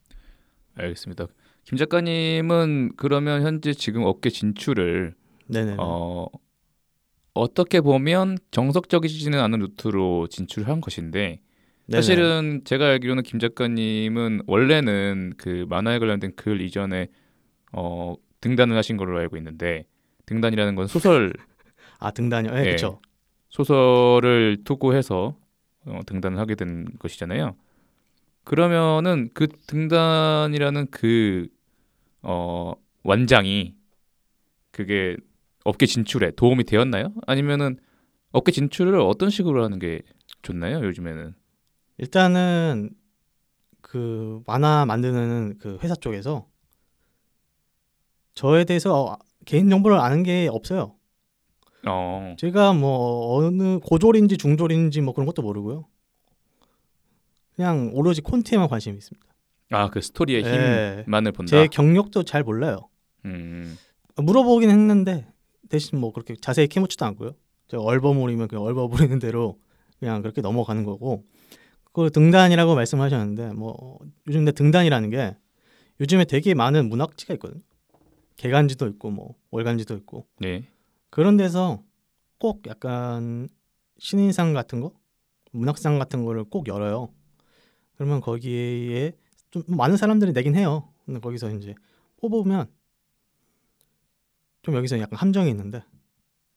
알겠습니다. 0.74 1.26
김 1.64 1.78
작가님은 1.78 2.92
그러면 2.96 3.42
현재 3.42 3.72
지금 3.72 4.02
업계 4.04 4.28
진출을 4.28 5.14
네네. 5.46 5.76
어 5.78 6.26
어떻게 7.32 7.80
보면 7.80 8.38
정석적이지는 8.50 9.38
않은 9.40 9.58
루트로 9.60 10.28
진출한 10.28 10.80
것인데 10.80 11.40
사실은 11.90 12.62
제가 12.64 12.86
알기로는 12.86 13.22
김 13.22 13.38
작가님은 13.38 14.42
원래는 14.46 15.34
그 15.36 15.66
만화에 15.68 15.98
관련된 15.98 16.32
글 16.36 16.60
이전에 16.60 17.08
어 17.72 18.14
등단을 18.40 18.76
하신 18.76 18.96
걸로 18.96 19.18
알고 19.18 19.36
있는데 19.36 19.86
등단이라는 20.26 20.74
건 20.74 20.86
소설 20.86 21.32
아 21.98 22.10
등단이요. 22.10 22.52
네, 22.52 22.60
예. 22.60 22.64
그렇죠. 22.64 23.00
소설을 23.50 24.58
투고해서 24.64 25.36
어, 25.86 26.00
등단을 26.06 26.38
하게 26.38 26.54
된 26.54 26.86
것이잖아요. 26.98 27.56
그러면은 28.42 29.30
그 29.32 29.46
등단이라는 29.66 30.88
그 30.90 31.48
어, 32.22 32.74
완장이 33.02 33.74
그게 34.70 35.16
업계 35.64 35.86
진출에 35.86 36.32
도움이 36.32 36.64
되었나요? 36.64 37.12
아니면은 37.26 37.78
업계 38.32 38.52
진출을 38.52 38.98
어떤 39.00 39.30
식으로 39.30 39.64
하는 39.64 39.78
게 39.78 40.02
좋나요? 40.42 40.84
요즘에는 40.84 41.34
일단은 41.98 42.90
그 43.80 44.42
만화 44.46 44.84
만드는 44.86 45.58
그 45.58 45.78
회사 45.82 45.94
쪽에서 45.94 46.46
저에 48.34 48.64
대해서 48.64 49.16
개인 49.44 49.70
정보를 49.70 49.98
아는 49.98 50.22
게 50.22 50.48
없어요. 50.50 50.96
어, 51.86 52.34
제가 52.38 52.72
뭐 52.72 53.36
어느 53.36 53.78
고졸인지 53.78 54.38
중졸인지 54.38 55.00
뭐 55.02 55.12
그런 55.14 55.26
것도 55.26 55.42
모르고요. 55.42 55.86
그냥 57.54 57.90
오로지 57.94 58.20
콘티에만 58.22 58.68
관심이 58.68 58.96
있습니다. 58.96 59.24
아 59.70 59.88
그 59.88 60.00
스토리의 60.00 60.44
예. 60.44 61.02
힘만을 61.04 61.32
본다. 61.32 61.50
제 61.50 61.66
경력도 61.68 62.24
잘 62.24 62.42
몰라요. 62.42 62.88
음, 63.24 63.76
물어보긴 64.16 64.70
했는데 64.70 65.26
대신 65.68 65.98
뭐 65.98 66.12
그렇게 66.12 66.34
자세히 66.40 66.66
캐묻지도 66.68 67.04
않고요. 67.06 67.32
제가 67.68 67.82
얼버무리면 67.82 68.48
그냥 68.48 68.64
얼버무리는 68.64 69.18
대로 69.18 69.58
그냥 69.98 70.22
그렇게 70.22 70.40
넘어가는 70.40 70.84
거고. 70.84 71.24
그 71.94 72.10
등단이라고 72.10 72.74
말씀하셨는데 72.74 73.52
뭐 73.52 73.98
요즘 74.26 74.40
근데 74.40 74.52
등단이라는 74.52 75.10
게 75.10 75.36
요즘에 76.00 76.24
되게 76.24 76.52
많은 76.52 76.88
문학지가 76.88 77.34
있거든요. 77.34 77.62
개간지도 78.36 78.88
있고 78.88 79.10
뭐 79.10 79.36
월간지도 79.52 79.94
있고 79.98 80.26
네, 80.40 80.68
그런 81.10 81.36
데서 81.36 81.84
꼭 82.38 82.66
약간 82.66 83.48
신인상 83.98 84.54
같은 84.54 84.80
거, 84.80 84.92
문학상 85.52 86.00
같은 86.00 86.24
거를 86.24 86.42
꼭 86.42 86.66
열어요. 86.66 87.14
그러면 87.94 88.20
거기에 88.20 89.12
좀 89.52 89.62
많은 89.68 89.96
사람들이 89.96 90.32
내긴 90.32 90.56
해요. 90.56 90.92
근데 91.06 91.20
거기서 91.20 91.52
이제 91.52 91.76
뽑으면 92.16 92.66
좀 94.62 94.74
여기서 94.74 94.98
약간 94.98 95.16
함정이 95.16 95.48
있는데 95.48 95.84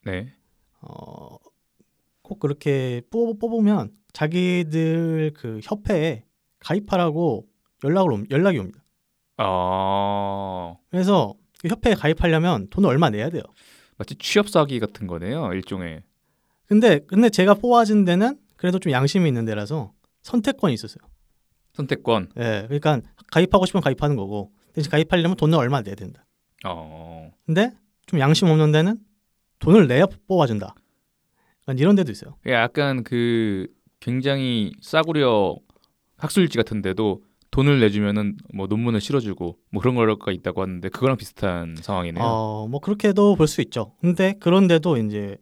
네, 0.04 0.34
어, 0.80 1.36
꼭 2.28 2.38
그렇게 2.40 3.00
뽑, 3.10 3.38
뽑으면 3.38 3.90
자기들 4.12 5.32
그 5.34 5.60
협회에 5.62 6.24
가입하라고 6.60 7.46
연락을 7.84 8.12
옴- 8.12 8.26
연락이 8.30 8.58
옵니다. 8.58 8.84
아 9.38 10.74
그래서 10.90 11.34
그 11.60 11.68
협회에 11.68 11.94
가입하려면 11.94 12.68
돈을 12.68 12.88
얼마 12.88 13.08
내야 13.10 13.30
돼요. 13.30 13.42
마치 13.96 14.14
취업 14.16 14.48
사기 14.48 14.78
같은 14.78 15.06
거네요, 15.06 15.52
일종의. 15.54 16.02
근데 16.66 16.98
근데 17.06 17.30
제가 17.30 17.54
뽑아진 17.54 18.04
데는 18.04 18.38
그래도 18.56 18.78
좀 18.78 18.92
양심이 18.92 19.26
있는 19.26 19.44
데라서 19.44 19.92
선택권이 20.22 20.74
있었어요. 20.74 20.98
선택권. 21.72 22.30
예, 22.38 22.64
그러니까 22.66 23.00
가입하고 23.30 23.64
싶으면 23.66 23.82
가입하는 23.82 24.16
거고 24.16 24.52
대신 24.74 24.90
가입하려면 24.90 25.36
돈을 25.36 25.56
얼마 25.56 25.80
내야 25.80 25.94
된다. 25.94 26.26
어, 26.66 27.32
근데 27.46 27.72
좀 28.06 28.20
양심 28.20 28.48
없는 28.48 28.72
데는 28.72 28.98
돈을 29.60 29.86
내야 29.88 30.06
뽑아준다. 30.26 30.74
약간 31.68 31.78
이런 31.78 31.94
데도 31.96 32.10
있어요. 32.10 32.34
약간 32.46 33.04
그 33.04 33.66
굉장히 34.00 34.72
싸구려 34.80 35.56
학술지 36.16 36.56
같은 36.56 36.80
데도 36.80 37.22
돈을 37.50 37.78
내주면은 37.80 38.36
뭐 38.54 38.66
논문을 38.66 39.00
실어주고 39.02 39.58
뭐 39.70 39.82
그런 39.82 39.94
거가 39.94 40.32
있다고 40.32 40.62
하는데 40.62 40.88
그거랑 40.88 41.16
비슷한 41.18 41.76
상황이네요. 41.76 42.24
어, 42.24 42.66
뭐 42.68 42.80
그렇게도 42.80 43.36
볼 43.36 43.46
수 43.46 43.60
있죠. 43.62 43.92
근데 44.00 44.34
그런데도 44.40 44.96
이제 44.96 45.36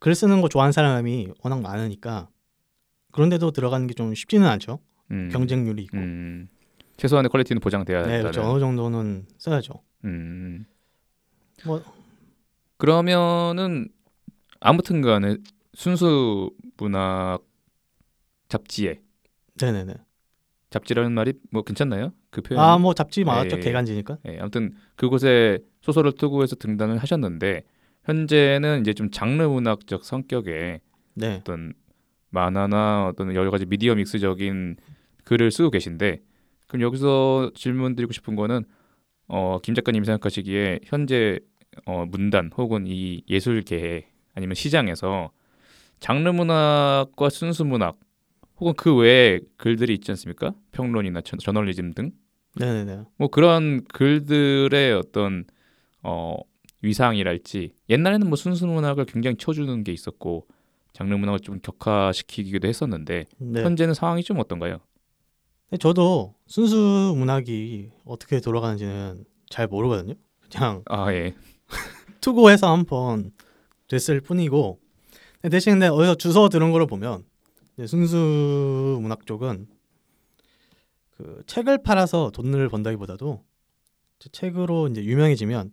글 0.00 0.14
쓰는 0.16 0.40
거 0.40 0.48
좋아하는 0.48 0.72
사람이 0.72 1.28
워낙 1.44 1.60
많으니까 1.62 2.28
그런데도 3.12 3.50
들어가는 3.52 3.86
게 3.86 3.94
좀 3.94 4.14
쉽지는 4.14 4.46
않죠. 4.48 4.80
음, 5.12 5.28
경쟁률이 5.32 5.82
있고. 5.84 5.98
음, 5.98 6.48
최소한의 6.96 7.28
퀄리티는 7.28 7.60
보장돼야 7.60 8.02
네. 8.06 8.18
그렇죠. 8.20 8.42
어느 8.42 8.58
정도는 8.58 9.26
써야죠. 9.38 9.74
음. 10.04 10.64
뭐- 11.64 11.82
그러면은 12.78 13.88
아무튼간에 14.62 15.36
순수 15.74 16.50
문학 16.76 17.40
잡지에 18.48 19.00
네네네. 19.60 19.94
잡지라는 20.70 21.12
말이 21.12 21.34
뭐 21.50 21.62
괜찮나요? 21.62 22.12
그 22.30 22.40
표현. 22.40 22.62
아, 22.62 22.78
뭐 22.78 22.94
잡지 22.94 23.24
많았죠. 23.24 23.56
예, 23.56 23.58
예. 23.58 23.62
개간지니까. 23.62 24.18
예, 24.26 24.38
아무튼 24.38 24.74
그곳에 24.96 25.58
소설을 25.82 26.12
투고해서 26.12 26.56
등단을 26.56 26.98
하셨는데 26.98 27.62
현재는 28.04 28.80
이제 28.80 28.94
좀 28.94 29.10
장르 29.10 29.42
문학적 29.42 30.04
성격의 30.04 30.80
네. 31.14 31.36
어떤 31.40 31.74
만화나 32.30 33.06
어떤 33.06 33.34
여러 33.34 33.50
가지 33.50 33.66
미디어 33.66 33.94
믹스적인 33.94 34.76
글을 35.24 35.50
쓰고 35.50 35.70
계신데 35.70 36.20
그럼 36.66 36.82
여기서 36.82 37.50
질문 37.54 37.94
드리고 37.94 38.12
싶은 38.12 38.34
거는 38.34 38.64
어, 39.28 39.58
김 39.62 39.74
작가님이 39.74 40.06
생각하시기에 40.06 40.80
현재 40.84 41.38
어, 41.84 42.06
문단 42.06 42.50
혹은 42.56 42.86
이 42.86 43.22
예술계 43.28 44.08
아니면 44.34 44.54
시장에서 44.54 45.30
장르 46.00 46.28
문학과 46.30 47.28
순수 47.30 47.64
문학 47.64 47.98
혹은 48.58 48.74
그 48.76 48.94
외에 48.94 49.40
글들이 49.56 49.94
있지 49.94 50.10
않습니까? 50.12 50.54
평론이나 50.72 51.20
저- 51.22 51.36
저널리즘 51.36 51.94
등 51.94 52.12
네네네. 52.56 53.04
뭐 53.16 53.28
그런 53.28 53.84
글들의 53.84 54.92
어떤 54.94 55.44
어 56.02 56.36
위상이랄지 56.82 57.72
옛날에는 57.88 58.28
뭐 58.28 58.36
순수 58.36 58.66
문학을 58.66 59.04
굉장히 59.06 59.36
쳐주는 59.36 59.84
게 59.84 59.92
있었고 59.92 60.46
장르 60.92 61.14
문학을 61.14 61.40
좀 61.40 61.60
격화시키기도 61.60 62.68
했었는데 62.68 63.24
네. 63.38 63.62
현재는 63.62 63.94
상황이 63.94 64.22
좀 64.22 64.38
어떤가요? 64.38 64.78
근데 65.70 65.78
저도 65.80 66.34
순수 66.46 67.14
문학이 67.16 67.90
어떻게 68.04 68.40
돌아가는지는 68.40 69.24
잘 69.48 69.66
모르거든요. 69.68 70.14
그냥 70.52 70.82
아 70.86 71.12
예. 71.12 71.34
투고해서 72.20 72.70
한번 72.70 73.32
됐을 73.92 74.22
뿐이고 74.22 74.80
근데 75.42 75.54
대신 75.54 75.74
근데 75.74 75.88
어디서 75.88 76.14
주워 76.14 76.48
들은 76.48 76.72
거를 76.72 76.86
보면 76.86 77.24
순수 77.86 78.98
문학 79.02 79.26
쪽은 79.26 79.66
그 81.10 81.42
책을 81.46 81.82
팔아서 81.82 82.30
돈을 82.30 82.70
번다기보다도 82.70 83.44
책으로 84.30 84.88
이제 84.88 85.04
유명해지면 85.04 85.72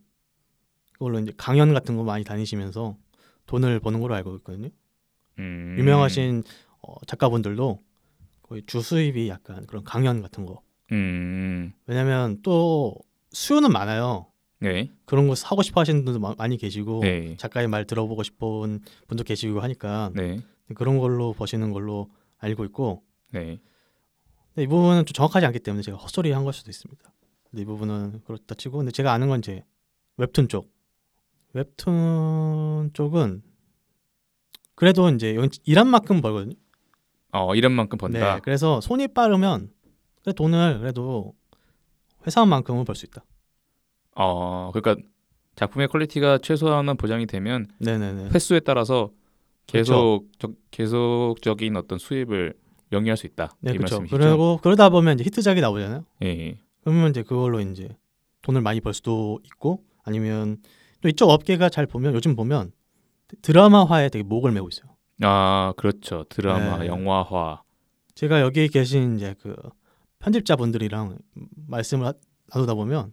그걸로 0.93 1.19
이제 1.19 1.31
강연 1.37 1.73
같은 1.73 1.95
거 1.95 2.03
많이 2.03 2.25
다니시면서 2.25 2.97
돈을 3.45 3.79
버는 3.79 4.01
걸로 4.01 4.15
알고 4.15 4.35
있거든요. 4.37 4.69
음. 5.37 5.75
유명하신 5.79 6.43
어, 6.81 6.95
작가분들도 7.05 7.81
거의 8.41 8.63
주 8.65 8.81
수입이 8.81 9.29
약간 9.29 9.65
그런 9.65 9.83
강연 9.85 10.21
같은 10.21 10.45
거. 10.45 10.61
음. 10.91 11.71
왜냐면 11.85 12.41
또 12.41 12.95
수요는 13.31 13.71
많아요. 13.71 14.28
네. 14.59 14.91
그런 15.05 15.27
거 15.27 15.35
하고 15.45 15.61
싶어 15.61 15.81
하시는 15.81 16.03
분도 16.03 16.19
마- 16.19 16.35
많이 16.37 16.57
계시고 16.57 16.99
네. 17.01 17.35
작가의 17.37 17.67
말 17.67 17.85
들어보고 17.85 18.23
싶은 18.23 18.81
분도 19.07 19.23
계시고 19.23 19.61
하니까 19.61 20.11
네. 20.15 20.41
그런 20.75 20.97
걸로 20.99 21.33
버시는 21.33 21.71
걸로 21.71 22.09
알고 22.39 22.65
있고 22.65 23.03
네. 23.31 23.59
근데 24.49 24.63
이 24.63 24.67
부분은 24.67 25.05
좀 25.05 25.13
정확하지 25.13 25.45
않기 25.45 25.59
때문에 25.59 25.81
제가 25.81 25.97
헛소리 25.97 26.31
한 26.31 26.43
걸 26.43 26.53
수도 26.53 26.69
있습니다. 26.69 27.01
근데 27.49 27.61
이 27.61 27.65
부분은 27.65 28.21
그렇다 28.25 28.55
치고 28.55 28.77
근데 28.77 28.91
제가 28.91 29.13
아는 29.13 29.29
건 29.29 29.39
이제 29.39 29.63
웹툰 30.17 30.47
쪽 30.49 30.71
웹툰 31.53 32.91
쪽은 32.93 33.41
그래도 34.75 35.09
이제 35.09 35.35
일한 35.65 35.87
만큼 35.87 36.21
벌거든요. 36.21 36.55
어 37.31 37.53
일한 37.55 37.71
만큼 37.73 37.97
번다. 37.97 38.35
네, 38.35 38.41
그래서 38.43 38.81
손이 38.81 39.09
빠르면 39.09 39.71
그 40.23 40.33
돈을 40.33 40.79
그래도 40.79 41.33
회사만큼은 42.25 42.85
벌 42.85 42.95
수 42.95 43.05
있다. 43.05 43.23
어 44.15 44.71
그러니까 44.73 45.01
작품의 45.55 45.87
퀄리티가 45.89 46.39
최소한은 46.39 46.97
보장이 46.97 47.25
되면 47.25 47.67
네네네. 47.79 48.29
횟수에 48.33 48.59
따라서 48.61 49.11
그렇죠. 49.69 49.91
계속 49.93 50.25
적- 50.39 50.53
계속적인 50.71 51.75
어떤 51.75 51.99
수입을 51.99 52.53
영위할 52.91 53.17
수 53.17 53.27
있다. 53.27 53.51
네, 53.59 53.73
이 53.73 53.77
그렇죠. 53.77 54.03
그리고 54.09 54.59
그러다 54.63 54.89
보면 54.89 55.15
이제 55.15 55.23
히트작이 55.25 55.61
나오잖아요. 55.61 56.05
예, 56.23 56.27
예. 56.27 56.57
그러면 56.83 57.11
이제 57.11 57.21
그걸로 57.23 57.59
이제 57.59 57.89
돈을 58.41 58.61
많이 58.61 58.81
벌 58.81 58.93
수도 58.93 59.39
있고 59.45 59.83
아니면 60.03 60.57
또 61.01 61.09
이쪽 61.09 61.29
업계가 61.29 61.69
잘 61.69 61.85
보면 61.85 62.15
요즘 62.15 62.35
보면 62.35 62.71
드라마화에 63.41 64.09
되게 64.09 64.23
목을 64.23 64.51
메고 64.51 64.67
있어요. 64.69 64.89
아 65.21 65.73
그렇죠. 65.77 66.23
드라마, 66.29 66.79
네. 66.79 66.87
영화화. 66.87 67.61
제가 68.15 68.41
여기 68.41 68.67
계신 68.69 69.17
이제 69.17 69.35
그 69.41 69.55
편집자분들이랑 70.19 71.17
말씀을 71.67 72.07
하- 72.07 72.13
나누다 72.53 72.73
보면 72.73 73.11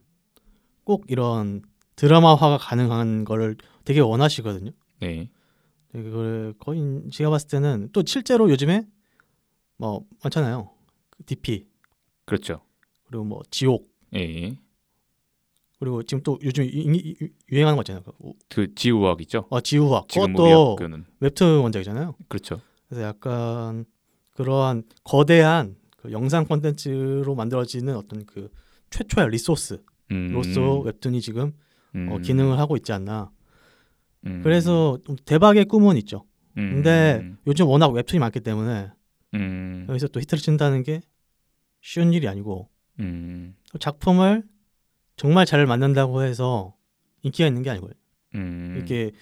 꼭 0.87 1.05
이런 1.09 1.63
드라마화가 1.97 2.59
가능한 2.59 3.25
거를 3.25 3.57
되게 3.85 3.99
원하시거든요. 4.01 4.71
네. 5.01 5.29
그걸 5.91 6.55
거의 6.61 7.03
제가 7.11 7.29
봤을 7.31 7.49
때는 7.49 7.89
또 7.93 8.03
실제로 8.07 8.49
요즘에 8.49 8.87
뭐 9.77 10.05
많잖아요. 10.23 10.71
그 11.11 11.25
DP 11.25 11.67
그렇죠. 12.25 12.61
그리고 13.05 13.25
뭐 13.25 13.43
지옥 13.51 13.91
예, 14.15 14.21
예. 14.21 14.59
그리고 15.81 16.03
지금 16.05 16.23
또 16.23 16.39
요즘 16.43 16.65
유, 16.65 17.15
유행하는 17.51 17.77
거 17.77 17.83
있잖아요. 17.83 18.03
그 18.05 18.13
우- 18.21 18.35
그 18.49 18.75
지우학 18.75 19.21
있죠. 19.23 19.47
어, 19.51 19.61
지우학 19.61 20.07
그것도 20.09 20.77
웹툰 21.21 21.59
원작이잖아요. 21.61 22.15
그렇죠. 22.29 22.61
그래서 22.89 23.03
약간 23.05 23.85
그러한 24.33 24.85
거대한 25.03 25.77
그 25.97 26.13
영상 26.13 26.45
콘텐츠로 26.47 27.35
만들어지는 27.35 27.97
어떤 27.97 28.25
그 28.25 28.51
최초의 28.91 29.31
리소스 29.31 29.83
로서 30.09 30.81
음, 30.81 30.87
웹툰이 30.87 31.21
지금 31.21 31.53
음, 31.95 32.09
어, 32.11 32.19
기능을 32.19 32.59
하고 32.59 32.77
있지 32.77 32.93
않나. 32.93 33.31
음, 34.27 34.41
그래서 34.43 34.99
좀 35.05 35.17
대박의 35.25 35.65
꿈은 35.67 35.97
있죠. 35.99 36.25
음, 36.57 36.71
근데 36.75 37.25
요즘 37.47 37.67
워낙 37.67 37.89
웹툰이 37.89 38.19
많기 38.19 38.41
때문에 38.41 38.91
음, 39.35 39.87
여기서 39.89 40.09
또 40.09 40.21
히트를 40.21 40.41
친다는 40.41 40.83
게 40.83 41.01
쉬운 41.81 42.13
일이 42.13 42.29
아니고 42.29 42.69
음, 43.01 43.57
또 43.71 43.79
작품을 43.79 44.45
정말 45.17 45.47
잘 45.47 45.67
만든다고 45.67 46.23
해서 46.23 46.75
인기가 47.23 47.47
있는 47.47 47.63
게 47.63 47.71
아니고요. 47.71 47.93
음, 48.35 48.81
이게 48.81 49.13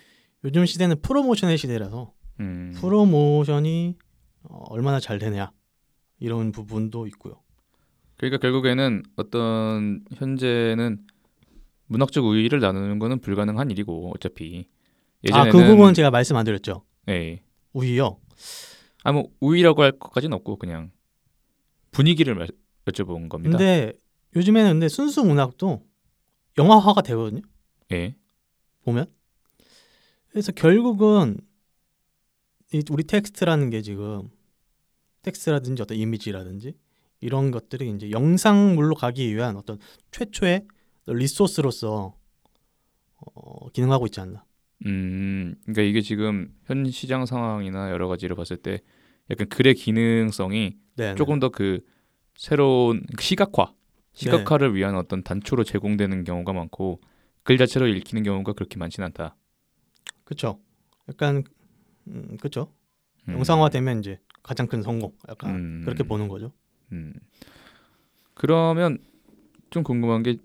요즘 0.45 0.67
시대는 0.67 1.01
프로모션의 1.01 1.59
시대라서 1.59 2.13
음, 2.41 2.73
프로모션이 2.77 3.97
어, 4.43 4.65
얼마나 4.69 5.01
잘 5.01 5.19
되냐 5.19 5.53
이런 6.19 6.53
부분도 6.53 7.07
있고요. 7.09 7.44
그러니까 8.17 8.39
결국에는 8.39 9.03
어떤 9.17 10.05
현재는 10.15 11.05
문학적 11.87 12.25
우위를 12.25 12.61
나누는 12.61 12.99
거는 12.99 13.21
불가능한 13.21 13.71
일이고 13.71 14.13
어차피 14.15 14.67
예전에는 15.25 15.49
아 15.51 15.55
그 15.55 15.67
부분 15.67 15.95
제가 15.95 16.11
말씀 16.11 16.37
안 16.37 16.45
드렸죠. 16.45 16.85
예. 17.09 17.43
우위요. 17.73 18.19
아 19.03 19.08
뭐 19.08 19.31
우위라고 19.41 19.83
할 19.83 19.93
것까지는 19.99 20.35
없고 20.37 20.57
그냥 20.57 20.91
분위기를 21.91 22.35
말- 22.35 22.49
여쭤본 22.87 23.29
겁니다. 23.29 23.57
근데 23.57 23.93
요즘에는 24.37 24.73
근데 24.73 24.89
순수 24.89 25.25
문학도 25.25 25.85
영화화가 26.59 27.03
되거든요. 27.03 27.43
예. 27.93 28.15
보면 28.85 29.07
그래서 30.29 30.53
결국은 30.53 31.37
이 32.73 32.83
우리 32.91 33.05
텍스트라는 33.05 33.71
게 33.71 33.83
지금 33.83 34.29
텍스트라든지 35.23 35.81
어떤 35.83 35.97
이미지라든지 35.97 36.75
이런 37.25 37.51
것들이 37.51 37.91
이제 37.91 38.11
영상물로 38.11 38.95
가기 38.95 39.35
위한 39.35 39.57
어떤 39.57 39.79
최초의 40.11 40.67
리소스로서 41.07 42.15
어, 43.17 43.69
기능하고 43.71 44.05
있지 44.07 44.21
않나. 44.21 44.45
음, 44.85 45.55
그러니까 45.63 45.81
이게 45.81 46.03
지금 46.03 46.55
현 46.67 46.91
시장 46.91 47.25
상황이나 47.25 47.91
여러 47.91 48.09
가지를 48.09 48.37
봤을 48.37 48.59
때 48.59 48.81
약간 49.31 49.49
글의 49.49 49.75
기능성이 49.75 50.77
네. 50.97 51.15
조금 51.15 51.41
더 51.41 51.49
그 51.49 51.81
새로운 52.37 53.03
시각화, 53.19 53.73
시각화를 54.13 54.75
위한 54.75 54.95
어떤 54.95 55.23
단초로 55.23 55.65
제공되는 55.65 56.25
경우가 56.25 56.53
많고 56.53 57.01
글 57.43 57.57
자체로 57.57 57.87
읽히는 57.87 58.23
경우가 58.23 58.53
그렇게 58.53 58.77
많지는 58.77 59.07
않다. 59.07 59.35
그렇죠. 60.25 60.61
약간 61.09 61.43
음, 62.09 62.37
그렇죠. 62.39 62.71
음, 63.29 63.35
영상화되면 63.35 64.01
이제 64.01 64.21
가장 64.43 64.67
큰 64.67 64.83
성공. 64.83 65.13
약간 65.27 65.55
음, 65.55 65.81
그렇게 65.85 66.03
보는 66.03 66.29
거죠. 66.29 66.53
음. 66.95 67.13
그러면 68.35 68.99
좀 69.71 69.83
궁금한 69.83 70.23
게 70.23 70.37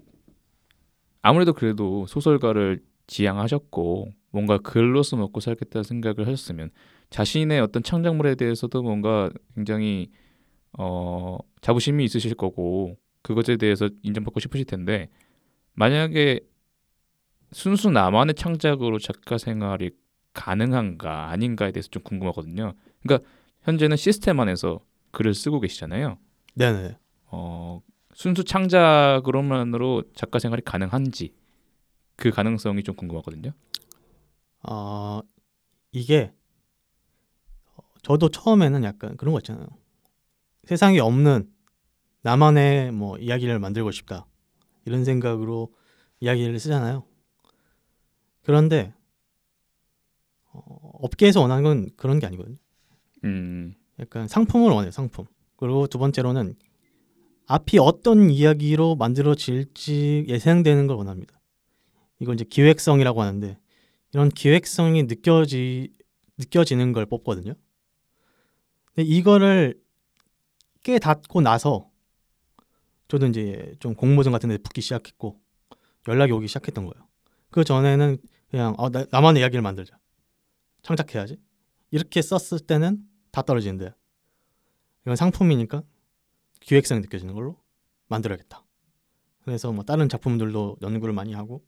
아무래도 1.21 1.53
그래도 1.53 2.05
소설가를 2.07 2.81
지향하셨고 3.07 4.11
뭔가 4.31 4.57
글로서 4.57 5.15
먹고 5.17 5.39
살겠다 5.39 5.83
생각을 5.83 6.27
하셨으면 6.27 6.71
자신의 7.09 7.59
어떤 7.61 7.81
창작물에 7.81 8.35
대해서도 8.35 8.81
뭔가 8.83 9.29
굉장히 9.55 10.09
어 10.77 11.37
자부심이 11.61 12.03
있으실 12.03 12.35
거고 12.35 12.97
그것에 13.21 13.57
대해서 13.57 13.89
인정받고 14.03 14.39
싶으실 14.39 14.65
텐데 14.65 15.09
만약에 15.73 16.41
순수 17.51 17.89
나만의 17.89 18.35
창작으로 18.35 18.99
작가 18.99 19.37
생활이 19.37 19.91
가능한가 20.33 21.29
아닌가에 21.29 21.71
대해서 21.71 21.89
좀 21.89 22.03
궁금하거든요. 22.03 22.73
그러니까 23.01 23.27
현재는 23.63 23.97
시스템 23.97 24.39
안에서 24.39 24.79
글을 25.11 25.33
쓰고 25.33 25.59
계시잖아요. 25.59 26.17
네네. 26.55 26.97
어, 27.27 27.81
순수 28.13 28.43
창작으로만으로 28.43 30.03
작가 30.15 30.39
생활이 30.39 30.61
가능한지 30.63 31.33
그 32.15 32.31
가능성이 32.31 32.83
좀 32.83 32.95
궁금하거든요. 32.95 33.51
어, 34.63 35.21
이게 35.91 36.33
어, 37.75 37.81
저도 38.01 38.29
처음에는 38.29 38.83
약간 38.83 39.15
그런 39.17 39.33
거 39.33 39.39
있잖아요. 39.39 39.67
세상에 40.65 40.99
없는 40.99 41.51
나만의 42.21 42.91
뭐 42.91 43.17
이야기를 43.17 43.59
만들고 43.59 43.91
싶다 43.91 44.25
이런 44.85 45.05
생각으로 45.05 45.73
이야기를 46.19 46.59
쓰잖아요. 46.59 47.05
그런데 48.43 48.93
어, 50.51 50.59
업계에서 51.01 51.41
원하는 51.41 51.63
건 51.63 51.89
그런 51.95 52.19
게 52.19 52.25
아니거든요. 52.25 52.57
음, 53.23 53.73
약간 53.99 54.27
상품을 54.27 54.71
원해요, 54.71 54.91
상품. 54.91 55.25
그리고 55.59 55.87
두 55.87 55.97
번째로는 55.97 56.55
앞이 57.45 57.79
어떤 57.79 58.29
이야기로 58.29 58.95
만들어질지 58.95 60.23
예상되는 60.29 60.87
걸 60.87 60.95
원합니다. 60.95 61.37
이걸 62.19 62.35
이제 62.35 62.45
기획성이라고 62.45 63.21
하는데 63.21 63.59
이런 64.13 64.29
기획성이 64.29 65.03
느껴지 65.03 65.91
느껴지는 66.37 66.93
걸 66.93 67.05
뽑거든요. 67.05 67.55
근데 68.93 69.09
이거를 69.09 69.77
깨닫고 70.83 71.41
나서 71.41 71.89
저도 73.09 73.27
이제 73.27 73.75
좀 73.79 73.95
공모전 73.95 74.31
같은 74.31 74.47
데 74.47 74.57
붙기 74.57 74.79
시작했고 74.79 75.41
연락이 76.07 76.31
오기 76.31 76.47
시작했던 76.47 76.85
거예요. 76.85 77.05
그 77.49 77.65
전에는 77.65 78.17
그냥 78.49 78.75
아, 78.77 78.87
나, 78.87 79.05
나만의 79.11 79.41
이야기를 79.41 79.61
만들자. 79.61 79.99
창작해야지. 80.83 81.37
이렇게 81.91 82.21
썼을 82.21 82.61
때는 82.65 83.03
다 83.31 83.41
떨어지는데 83.41 83.93
이건 85.03 85.15
상품이니까 85.15 85.83
기획성이 86.61 87.01
느껴지는 87.01 87.33
걸로 87.33 87.55
만들어야겠다. 88.07 88.63
그래서 89.43 89.71
뭐 89.71 89.83
다른 89.83 90.09
작품들도 90.09 90.77
연구를 90.81 91.13
많이 91.13 91.33
하고 91.33 91.63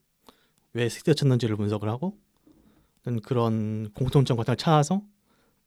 왜 0.74 0.89
스쳐쳤는지를 0.89 1.56
분석을 1.56 1.89
하고 1.89 2.17
그런 3.24 3.91
공통점 3.94 4.38
같은 4.38 4.52
걸 4.52 4.58
찾아서 4.58 5.02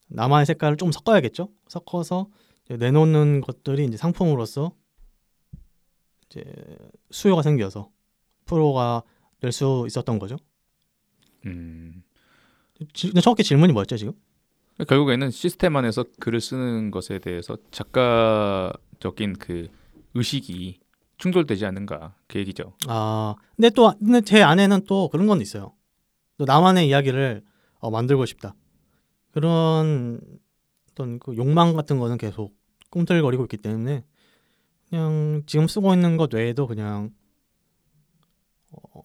나만의 0.09 0.47
색깔을 0.47 0.77
좀 0.77 0.93
섞어야겠죠. 0.93 1.49
섞어서 1.69 2.29
내놓는 2.71 3.41
것들이 3.41 3.85
이제 3.87 3.97
상품으로서 3.97 4.75
이제 6.27 6.45
수요가 7.11 7.43
생겨서 7.43 7.91
프로가 8.45 9.03
될 9.41 9.53
수 9.53 9.85
있었던 9.87 10.19
거죠. 10.19 10.37
음. 11.47 12.03
지- 12.95 13.09
근데 13.09 13.21
정확히 13.21 13.43
질문이 13.43 13.73
뭐였죠 13.75 13.97
지금? 13.97 14.15
결국에는 14.89 15.31
시스템 15.31 15.77
안에서 15.77 16.05
글을 16.21 16.41
쓰는 16.41 16.91
것에 16.91 17.19
대해서 17.19 17.57
작가적인 17.71 19.35
그 19.39 19.69
의식이 20.15 20.81
충돌되지 21.19 21.65
않는가 21.67 22.17
그 22.27 22.39
얘기죠. 22.41 22.75
아 22.89 23.35
근데 23.57 23.71
또 23.71 23.93
근데 23.99 24.21
제 24.21 24.43
안에는 24.43 24.85
또 24.87 25.09
그런 25.09 25.27
건 25.27 25.41
있어요. 25.41 25.73
또 26.39 26.45
나만의 26.45 26.89
이야기를 26.89 27.43
어, 27.79 27.91
만들고 27.91 28.27
싶다. 28.27 28.55
그런 29.31 30.21
어떤 30.91 31.19
그 31.19 31.37
욕망 31.37 31.75
같은 31.75 31.99
거는 31.99 32.19
계속 32.19 32.57
꿈틀거리고 32.91 33.45
있기 33.45 33.59
때문에 33.59 34.05
그냥 34.89 35.43
지금 35.47 35.69
쓰고 35.69 35.93
있는 35.95 36.17
것 36.17 36.33
외에도 36.33 36.67
그냥 36.67 37.11
어, 38.71 39.03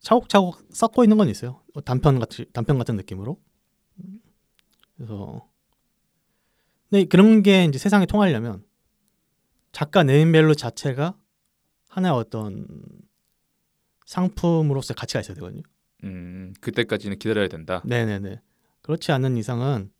차곡차곡 0.00 0.68
쌓고 0.70 1.04
있는 1.04 1.16
건 1.16 1.28
있어요. 1.28 1.62
어, 1.74 1.80
단편 1.80 2.18
같은 2.18 2.44
단편 2.52 2.78
같은 2.78 2.96
느낌으로. 2.96 3.38
음. 5.02 5.06
그래서 5.06 5.48
근데 6.90 7.04
그런 7.06 7.42
게 7.42 7.64
이제 7.64 7.78
세상에 7.78 8.06
통하려면 8.06 8.64
작가 9.72 10.02
네임밸류 10.02 10.54
자체가 10.54 11.16
하나의 11.88 12.14
어떤 12.14 12.66
상품으로서의 14.06 14.94
가치가 14.96 15.20
있어야 15.20 15.34
되거든요. 15.36 15.62
음, 16.04 16.52
그때까지는 16.60 17.18
기다려야 17.18 17.48
된다. 17.48 17.82
네네네. 17.84 18.40
그렇지 18.82 19.12
않은 19.12 19.36
이상은 19.36 19.90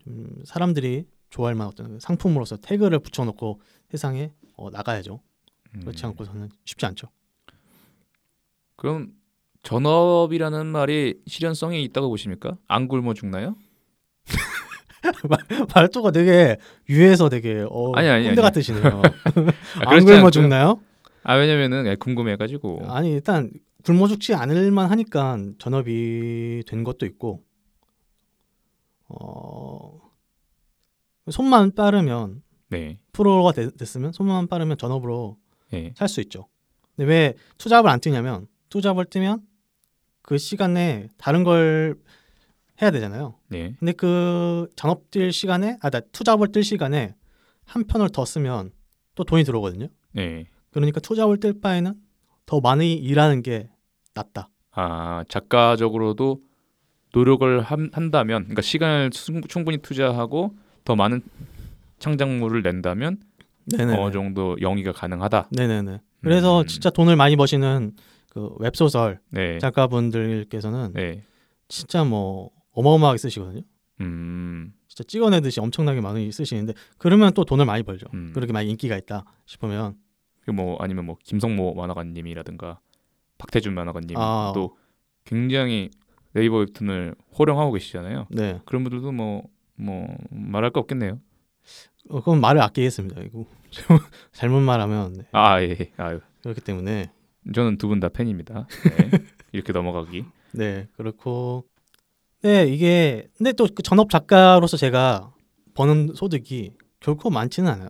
좀 0.00 0.42
사람들이 0.44 1.06
좋아할 1.30 1.54
만한 1.54 1.68
어떤 1.68 2.00
상품으로서 2.00 2.56
태그를 2.56 2.98
붙여놓고 2.98 3.60
세상에 3.90 4.32
어, 4.56 4.70
나가야죠. 4.70 5.20
그렇지 5.80 6.04
음, 6.04 6.08
않고서는 6.10 6.50
쉽지 6.64 6.84
않죠. 6.86 7.08
그럼 8.76 9.12
전업이라는 9.62 10.66
말이 10.66 11.20
실현성이 11.26 11.84
있다고 11.84 12.08
보십니까? 12.08 12.58
안 12.66 12.88
굶어 12.88 13.14
죽나요? 13.14 13.56
말투가 15.74 16.10
되게 16.12 16.56
유해서 16.88 17.28
되게 17.28 17.64
어, 17.68 17.92
아니, 17.94 18.08
아니, 18.08 18.24
꼰대 18.26 18.40
아니. 18.40 18.46
같으시네요. 18.46 19.02
아, 19.84 19.90
안 19.90 20.04
굶어. 20.04 20.30
죽나요? 20.30 20.80
아 21.24 21.34
왜냐면은 21.36 21.82
그냥 21.84 21.96
궁금해가지고. 21.98 22.82
아니 22.90 23.12
일단 23.12 23.50
굶어 23.84 24.06
죽지 24.08 24.34
않을만 24.34 24.90
하니까 24.90 25.38
전업이 25.58 26.62
된 26.66 26.84
것도 26.84 27.06
있고 27.06 27.42
어 29.08 30.00
손만 31.30 31.74
빠르면 31.74 32.42
네, 32.68 32.98
프로가 33.12 33.52
되- 33.52 33.70
됐으면 33.70 34.12
손만 34.12 34.46
빠르면 34.48 34.78
전업으로 34.78 35.36
네, 35.70 35.92
살수 35.96 36.20
있죠. 36.22 36.48
근데 36.96 37.08
왜 37.10 37.34
투잡을 37.58 37.88
안 37.90 38.00
뜨냐면 38.00 38.46
투잡을 38.68 39.04
뜨면 39.06 39.42
그 40.22 40.38
시간에 40.38 41.08
다른 41.18 41.44
걸 41.44 41.98
해야 42.82 42.90
되잖아요. 42.90 43.34
네. 43.48 43.74
근데 43.78 43.92
그 43.92 44.68
전업 44.76 45.10
뛸 45.10 45.32
시간에 45.32 45.78
아, 45.80 45.88
나 45.90 46.00
투잡을 46.00 46.48
뜰 46.50 46.64
시간에 46.64 47.14
한 47.64 47.84
편을 47.84 48.10
더 48.10 48.24
쓰면 48.24 48.72
또 49.14 49.24
돈이 49.24 49.44
들어오거든요. 49.44 49.86
네. 50.12 50.46
그러니까 50.72 50.98
투잡을 51.00 51.38
뜰 51.38 51.60
바에는 51.60 51.94
더 52.44 52.60
많이 52.60 52.94
일하는 52.94 53.42
게 53.42 53.70
낫다. 54.14 54.48
아 54.72 55.24
작가적으로도 55.28 56.40
노력을 57.14 57.60
함- 57.60 57.90
한다면, 57.92 58.42
그러니까 58.44 58.62
시간을 58.62 59.10
충- 59.10 59.42
충분히 59.42 59.78
투자하고 59.78 60.56
더 60.84 60.96
많은 60.96 61.20
창작물을 61.98 62.62
낸다면 62.62 63.20
네네. 63.66 63.96
어느 63.96 64.12
정도 64.12 64.56
영위가 64.60 64.92
가능하다. 64.92 65.48
네네네. 65.52 66.00
그래서 66.22 66.62
음. 66.62 66.66
진짜 66.66 66.88
돈을 66.90 67.14
많이 67.16 67.36
버시는 67.36 67.92
그 68.30 68.48
웹소설 68.58 69.20
네, 69.30 69.58
작가분들께서는 69.58 70.92
네. 70.94 71.22
진짜 71.68 72.02
뭐 72.02 72.50
어마어마하게 72.72 73.18
쓰시거든요. 73.18 73.62
음, 74.00 74.72
진짜 74.88 75.04
찍어내듯이 75.06 75.60
엄청나게 75.60 76.00
많이 76.00 76.30
쓰시는데 76.32 76.72
그러면 76.98 77.32
또 77.34 77.44
돈을 77.44 77.64
많이 77.66 77.82
벌죠. 77.82 78.06
음. 78.14 78.32
그렇게 78.34 78.52
많이 78.52 78.68
인기가 78.70 78.96
있다 78.96 79.24
싶으면 79.46 79.96
그뭐 80.44 80.76
아니면 80.80 81.06
뭐 81.06 81.16
김성모 81.22 81.74
만화가님이라든가 81.74 82.80
박태준 83.38 83.74
만화가님 83.74 84.16
아. 84.16 84.52
또 84.54 84.76
굉장히 85.24 85.90
네이버 86.32 86.56
웹툰을 86.58 87.14
호령하고 87.38 87.72
계시잖아요. 87.72 88.26
네. 88.30 88.60
그런 88.64 88.82
분들도 88.84 89.12
뭐뭐 89.12 90.16
말할 90.30 90.70
거 90.70 90.80
없겠네요. 90.80 91.20
어, 92.08 92.18
그건 92.20 92.40
말을 92.40 92.60
아끼겠습니다. 92.62 93.20
이거 93.22 93.44
잘못 94.32 94.60
말하면 94.60 95.12
네. 95.12 95.26
아 95.32 95.62
예, 95.62 95.76
예. 95.78 95.92
아유, 95.96 96.20
그렇기 96.42 96.60
때문에 96.62 97.12
저는 97.54 97.78
두 97.78 97.88
분 97.88 98.00
다 98.00 98.08
팬입니다. 98.08 98.66
네. 98.96 99.10
이렇게 99.52 99.72
넘어가기. 99.72 100.24
네 100.54 100.88
그렇고 100.96 101.64
네 102.42 102.66
이게 102.66 103.28
근데 103.36 103.52
또 103.52 103.66
그 103.66 103.82
전업 103.82 104.10
작가로서 104.10 104.76
제가 104.76 105.32
버는 105.74 106.14
소득이 106.14 106.72
결코 107.00 107.30
많지는 107.30 107.70
않아요. 107.70 107.88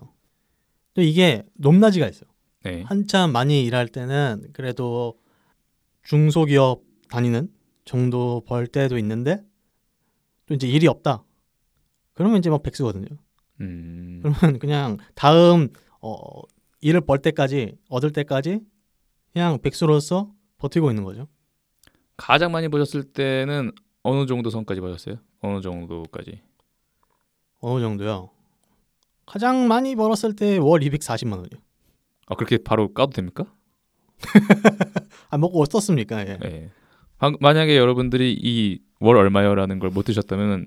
또 0.94 1.02
이게 1.02 1.42
높낮이가 1.54 2.06
있어요. 2.08 2.30
네, 2.64 2.82
한참 2.82 3.32
많이 3.32 3.64
일할 3.64 3.88
때는 3.88 4.44
그래도 4.52 5.18
중소기업 6.04 6.82
다니는 7.08 7.48
정도 7.84 8.42
벌 8.46 8.66
때도 8.66 8.98
있는데 8.98 9.42
또 10.46 10.54
이제 10.54 10.68
일이 10.68 10.86
없다. 10.86 11.24
그러면 12.14 12.38
이제 12.38 12.50
막 12.50 12.62
백수거든요. 12.62 13.06
음, 13.60 14.20
그러면 14.22 14.58
그냥 14.58 14.98
다음 15.14 15.70
어, 16.00 16.16
일을 16.80 17.00
벌 17.00 17.18
때까지 17.18 17.76
얻을 17.88 18.12
때까지 18.12 18.60
그냥 19.32 19.60
백수로서 19.60 20.30
버티고 20.58 20.90
있는 20.90 21.04
거죠. 21.04 21.26
가장 22.16 22.52
많이 22.52 22.68
보셨을 22.68 23.02
때는 23.04 23.72
어느 24.02 24.26
정도 24.26 24.50
선까지 24.50 24.80
보셨어요? 24.80 25.16
어느 25.40 25.60
정도까지? 25.60 26.40
어느 27.60 27.80
정도요? 27.80 28.30
가장 29.26 29.68
많이 29.68 29.94
벌었을 29.94 30.34
때 30.34 30.58
월 30.58 30.80
240만 30.80 31.32
원이요. 31.32 31.60
아 32.26 32.34
그렇게 32.34 32.58
바로 32.58 32.92
까도 32.92 33.12
됩니까? 33.12 33.44
아 35.30 35.38
먹고 35.38 35.60
어떻습니까? 35.62 36.20
예. 36.26 36.38
네. 36.38 36.70
방- 37.18 37.36
만약에 37.40 37.76
여러분들이 37.76 38.32
이 38.40 38.80
월 39.00 39.16
얼마요라는 39.16 39.80
걸 39.80 39.90
못 39.90 40.04
드셨다면 40.04 40.66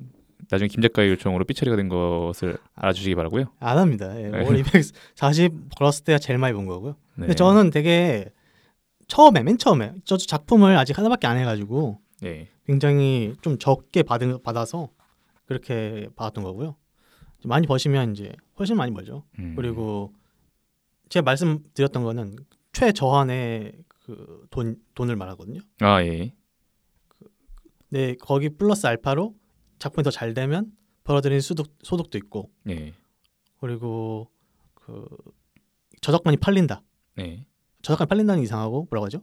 나중에 0.52 0.68
김 0.68 0.82
작가의 0.82 1.10
요청으로 1.12 1.46
삐처리가 1.46 1.78
된 1.78 1.88
것을 1.88 2.58
알아주시기 2.76 3.16
바라고요. 3.16 3.46
안 3.60 3.78
합니다. 3.78 4.14
예. 4.22 4.28
네. 4.30 4.44
월 4.44 4.58
240 4.60 5.70
벌었을 5.78 6.04
때가 6.04 6.20
제일 6.20 6.38
많이 6.38 6.54
본 6.54 6.66
거고요. 6.66 6.92
네. 7.16 7.22
근데 7.28 7.34
저는 7.34 7.70
되게 7.70 8.30
처음에 9.08 9.42
맨 9.44 9.58
처음에 9.58 9.94
저 10.04 10.18
작품을 10.18 10.78
아직 10.78 10.98
하나밖에 10.98 11.28
안 11.28 11.38
해가지고 11.38 12.00
네. 12.22 12.50
굉장히 12.66 13.36
좀 13.42 13.58
적게 13.58 14.04
받은 14.04 14.42
받아서 14.44 14.90
그렇게 15.46 16.08
받았던 16.16 16.44
거고요. 16.44 16.76
많이 17.44 17.68
버시면 17.68 18.12
이제 18.14 18.34
훨씬 18.58 18.76
많이 18.78 18.92
벌죠. 18.94 19.24
음. 19.40 19.54
그리고 19.56 20.14
제가 21.10 21.24
말씀드렸던 21.24 22.04
거는 22.04 22.36
최저한의 22.74 23.74
그 24.06 24.46
돈 24.50 24.78
돈을 24.96 25.16
말하거든요. 25.16 25.60
아 25.82 26.02
예. 26.04 26.34
네 27.90 28.16
거기 28.16 28.50
플러스 28.50 28.88
알파로 28.88 29.36
작품이 29.80 30.04
더 30.04 30.10
잘 30.12 30.34
되면 30.34 30.72
벌어들이는 31.04 31.42
소득 31.42 31.74
소득도 31.84 32.18
있고 32.18 32.52
예. 32.70 32.94
그리고 33.60 34.30
그 34.74 35.06
저작권이 36.02 36.38
팔린다. 36.38 36.84
네. 37.16 37.46
저작권 37.82 38.08
팔린다는 38.08 38.42
게 38.42 38.44
이상하고 38.46 38.88
뭐라고 38.90 39.06
하죠? 39.06 39.22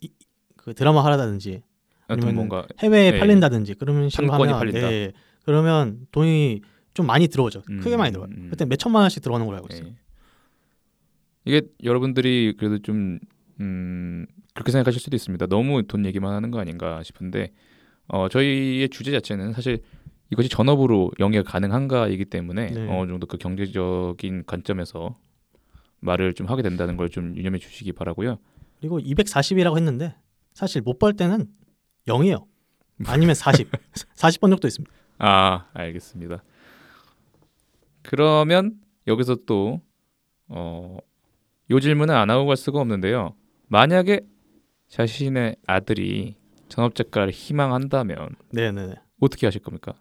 이, 0.00 0.10
그 0.56 0.74
드라마 0.74 1.04
하라든지 1.04 1.62
아니면은 2.06 2.34
뭔가 2.36 2.66
해외에 2.80 3.12
네. 3.12 3.18
팔린다든지 3.18 3.74
그러면 3.74 4.08
하면 4.14 4.58
팔린다. 4.58 4.90
네, 4.90 5.12
그러면 5.44 6.06
돈이 6.12 6.60
좀 6.94 7.06
많이 7.06 7.28
들어오죠. 7.28 7.62
크게 7.62 7.94
음, 7.94 7.98
많이 7.98 8.12
들어요. 8.12 8.28
음. 8.30 8.48
그때 8.50 8.64
몇 8.64 8.76
천만 8.76 9.02
원씩 9.02 9.22
들어오는 9.22 9.46
걸로 9.46 9.56
알고 9.58 9.68
있어요. 9.72 9.88
예. 9.88 9.94
이게 11.46 11.62
여러분들이 11.82 12.54
그래도 12.58 12.78
좀 12.78 13.18
음, 13.60 14.26
그렇게 14.54 14.72
생각하실 14.72 15.00
수도 15.00 15.16
있습니다. 15.16 15.46
너무 15.46 15.82
돈 15.86 16.06
얘기만 16.06 16.32
하는 16.32 16.50
거 16.50 16.58
아닌가 16.60 17.02
싶은데 17.02 17.52
어, 18.08 18.28
저희의 18.28 18.88
주제 18.90 19.10
자체는 19.10 19.52
사실 19.52 19.80
이것이 20.30 20.48
전업으로 20.48 21.10
영위가 21.20 21.42
가능한가이기 21.42 22.26
때문에 22.26 22.66
네. 22.70 22.86
어느 22.88 23.10
정도 23.10 23.26
그 23.26 23.36
경제적인 23.36 24.44
관점에서 24.46 25.16
말을 26.00 26.34
좀 26.34 26.46
하게 26.48 26.62
된다는 26.62 26.96
걸 26.96 27.08
좀 27.08 27.36
유념해 27.36 27.58
주시기 27.58 27.92
바라고요. 27.92 28.38
그리고 28.80 28.98
240이라고 29.00 29.76
했는데 29.76 30.14
사실 30.52 30.82
못 30.82 30.98
벌 30.98 31.14
때는 31.14 31.46
0이에요. 32.06 32.46
아니면 33.06 33.34
40. 33.34 33.70
40번 34.16 34.50
적도 34.54 34.68
있습니다. 34.68 34.94
아, 35.18 35.66
알겠습니다. 35.72 36.42
그러면 38.02 38.78
여기서 39.06 39.36
또 39.46 39.80
어, 40.48 40.98
요 41.70 41.80
질문은 41.80 42.14
안 42.14 42.30
하고 42.30 42.46
갈 42.46 42.56
수가 42.56 42.80
없는데요. 42.80 43.34
만약에 43.68 44.20
자신의 44.88 45.56
아들이 45.66 46.36
전업 46.68 46.94
작가를 46.94 47.32
희망한다면 47.32 48.36
네, 48.50 48.70
네, 48.72 48.86
네. 48.86 48.94
어떻게 49.20 49.46
하실 49.46 49.62
겁니까? 49.62 49.94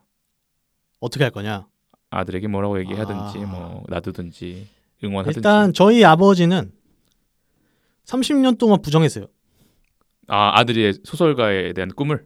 어떻게 0.99 1.23
할 1.23 1.31
거냐? 1.31 1.67
아들에게 2.09 2.47
뭐라고 2.47 2.79
얘기하든지 2.79 3.39
아. 3.39 3.45
뭐 3.45 3.83
놔두든지 3.87 4.67
응원하든지. 5.03 5.39
일단 5.39 5.73
저희 5.73 6.03
아버지는 6.03 6.71
30년 8.05 8.57
동안 8.57 8.81
부정했어요. 8.81 9.27
아 10.27 10.59
아들의 10.59 10.93
소설가에 11.03 11.73
대한 11.73 11.89
꿈을 11.89 12.25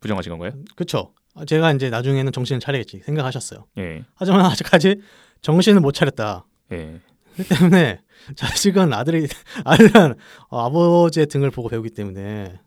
부정하신 0.00 0.30
건가요? 0.30 0.52
그렇죠. 0.76 1.14
제가 1.46 1.72
이제 1.72 1.88
나중에는 1.90 2.32
정신을 2.32 2.60
차리겠지 2.60 3.00
생각하셨어요. 3.04 3.66
예, 3.78 4.04
하지만 4.14 4.44
아직까지 4.46 5.00
정신을 5.40 5.80
못 5.80 5.92
차렸다. 5.92 6.44
예. 6.72 7.00
그렇기 7.36 7.54
때문에 7.54 8.00
자식은 8.36 8.92
아들이 8.92 9.28
아들은 9.64 10.14
어, 10.48 10.66
아버지의 10.66 11.26
등을 11.26 11.50
보고 11.52 11.68
배우기 11.68 11.90
때문에 11.90 12.58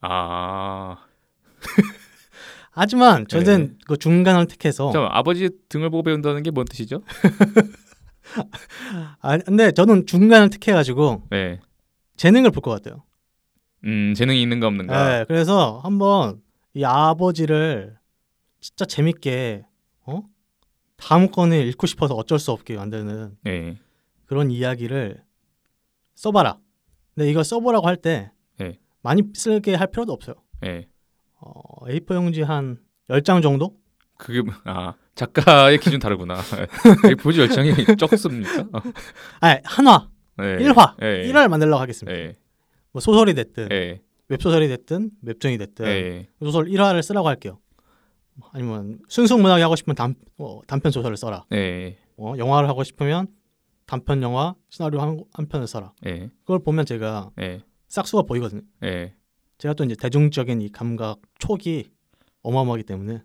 아, 0.00 0.96
하지만 2.70 3.26
저는 3.26 3.76
그 3.86 3.98
중간을 3.98 4.46
택해서 4.46 4.90
잠깐 4.92 5.10
아버지 5.12 5.50
등을 5.68 5.90
보고 5.90 6.02
배운다는 6.04 6.42
게 6.42 6.50
뭔 6.50 6.64
뜻이죠? 6.64 7.02
아 9.20 9.38
근데 9.38 9.72
저는 9.72 10.06
중간을 10.06 10.50
택해 10.50 10.72
가지고 10.72 11.26
네, 11.30 11.60
재능을 12.16 12.50
볼 12.50 12.62
것 12.62 12.70
같아요. 12.70 13.04
음 13.84 14.14
재능이 14.14 14.40
있는가 14.42 14.66
없는가. 14.66 15.18
네, 15.18 15.24
그래서 15.26 15.80
한번 15.82 16.40
이 16.74 16.84
아버지를 16.84 17.96
진짜 18.60 18.84
재밌게 18.84 19.64
다음 20.96 21.30
건을 21.30 21.64
읽고 21.68 21.86
싶어서 21.86 22.14
어쩔 22.16 22.40
수 22.40 22.50
없게 22.50 22.74
만드는 22.76 23.36
예. 23.46 23.76
그런 24.26 24.50
이야기를 24.50 25.22
써봐라. 26.16 26.58
근데 27.14 27.30
이거 27.30 27.44
써보라고 27.44 27.86
할때 27.86 28.32
네. 28.58 28.78
많이 29.02 29.22
쓰게 29.32 29.76
할 29.76 29.86
필요도 29.92 30.12
없어요. 30.12 30.34
예. 30.64 30.88
어, 31.40 31.86
A4 31.86 32.14
용지 32.16 32.42
한 32.42 32.78
10장 33.08 33.42
정도? 33.42 33.76
그게 34.16 34.42
뭐- 34.42 34.52
아 34.64 34.94
작가의 35.14 35.78
기준 35.78 36.00
다르구나. 36.00 36.38
이 37.12 37.14
보지 37.14 37.40
열창이 37.42 37.72
적습니까? 37.96 38.62
어. 38.76 38.80
아, 39.40 39.56
한화, 39.62 40.08
예. 40.40 40.56
1화, 40.58 40.94
예. 41.02 41.28
1화를 41.30 41.46
만들려고 41.48 41.80
하겠습니다. 41.80 42.18
예. 42.18 42.36
뭐 42.98 43.00
소설이 43.00 43.34
됐든 43.34 43.68
예. 43.70 44.02
웹소설이 44.28 44.66
됐든 44.66 45.10
웹툰이 45.22 45.56
됐든 45.58 45.86
예. 45.86 46.28
소설 46.42 46.66
1화를 46.66 47.02
쓰라고 47.02 47.28
할게요. 47.28 47.60
아니면 48.52 48.98
순수문학이 49.08 49.62
하고 49.62 49.76
싶으면 49.76 49.94
단, 49.94 50.14
어, 50.36 50.60
단편 50.66 50.90
소설을 50.90 51.16
써라. 51.16 51.44
예. 51.52 51.96
어, 52.16 52.34
영화를 52.36 52.68
하고 52.68 52.82
싶으면 52.82 53.28
단편 53.86 54.20
영화 54.22 54.54
시나리오 54.68 55.00
한, 55.00 55.24
한 55.32 55.46
편을 55.46 55.66
써라. 55.68 55.92
예. 56.06 56.28
그걸 56.40 56.58
보면 56.58 56.86
제가 56.86 57.30
예. 57.40 57.62
싹수가 57.86 58.22
보이거든요. 58.22 58.62
예. 58.82 59.14
제가 59.58 59.74
또 59.74 59.84
이제 59.84 59.94
대중적인 59.94 60.60
이 60.60 60.70
감각 60.70 61.20
촉이 61.38 61.84
어마어마하기 62.42 62.82
때문에 62.84 63.22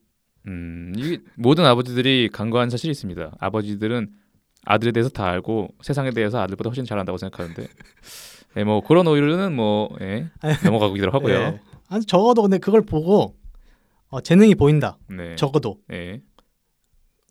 음, 0.47 0.93
이게 0.97 1.19
모든 1.35 1.65
아버지들이 1.65 2.29
간과한 2.31 2.69
사실이 2.69 2.91
있습니다. 2.91 3.37
아버지들은 3.39 4.09
아들에 4.65 4.91
대해서 4.91 5.09
다 5.09 5.25
알고 5.25 5.69
세상에 5.81 6.11
대해서 6.11 6.39
아들보다 6.39 6.69
훨씬 6.69 6.85
잘 6.85 6.97
안다고 6.99 7.17
생각하는데, 7.17 7.67
예, 8.57 8.63
뭐 8.63 8.81
그런 8.81 9.07
오류는 9.07 9.55
뭐 9.55 9.89
예, 10.01 10.29
넘어가기로 10.63 11.11
하고요. 11.11 11.35
예. 11.35 11.59
아니 11.87 12.05
적어도 12.05 12.43
근데 12.43 12.57
그걸 12.57 12.81
보고 12.81 13.35
어, 14.09 14.21
재능이 14.21 14.55
보인다. 14.55 14.97
네, 15.09 15.35
적어도 15.35 15.79
예. 15.91 16.21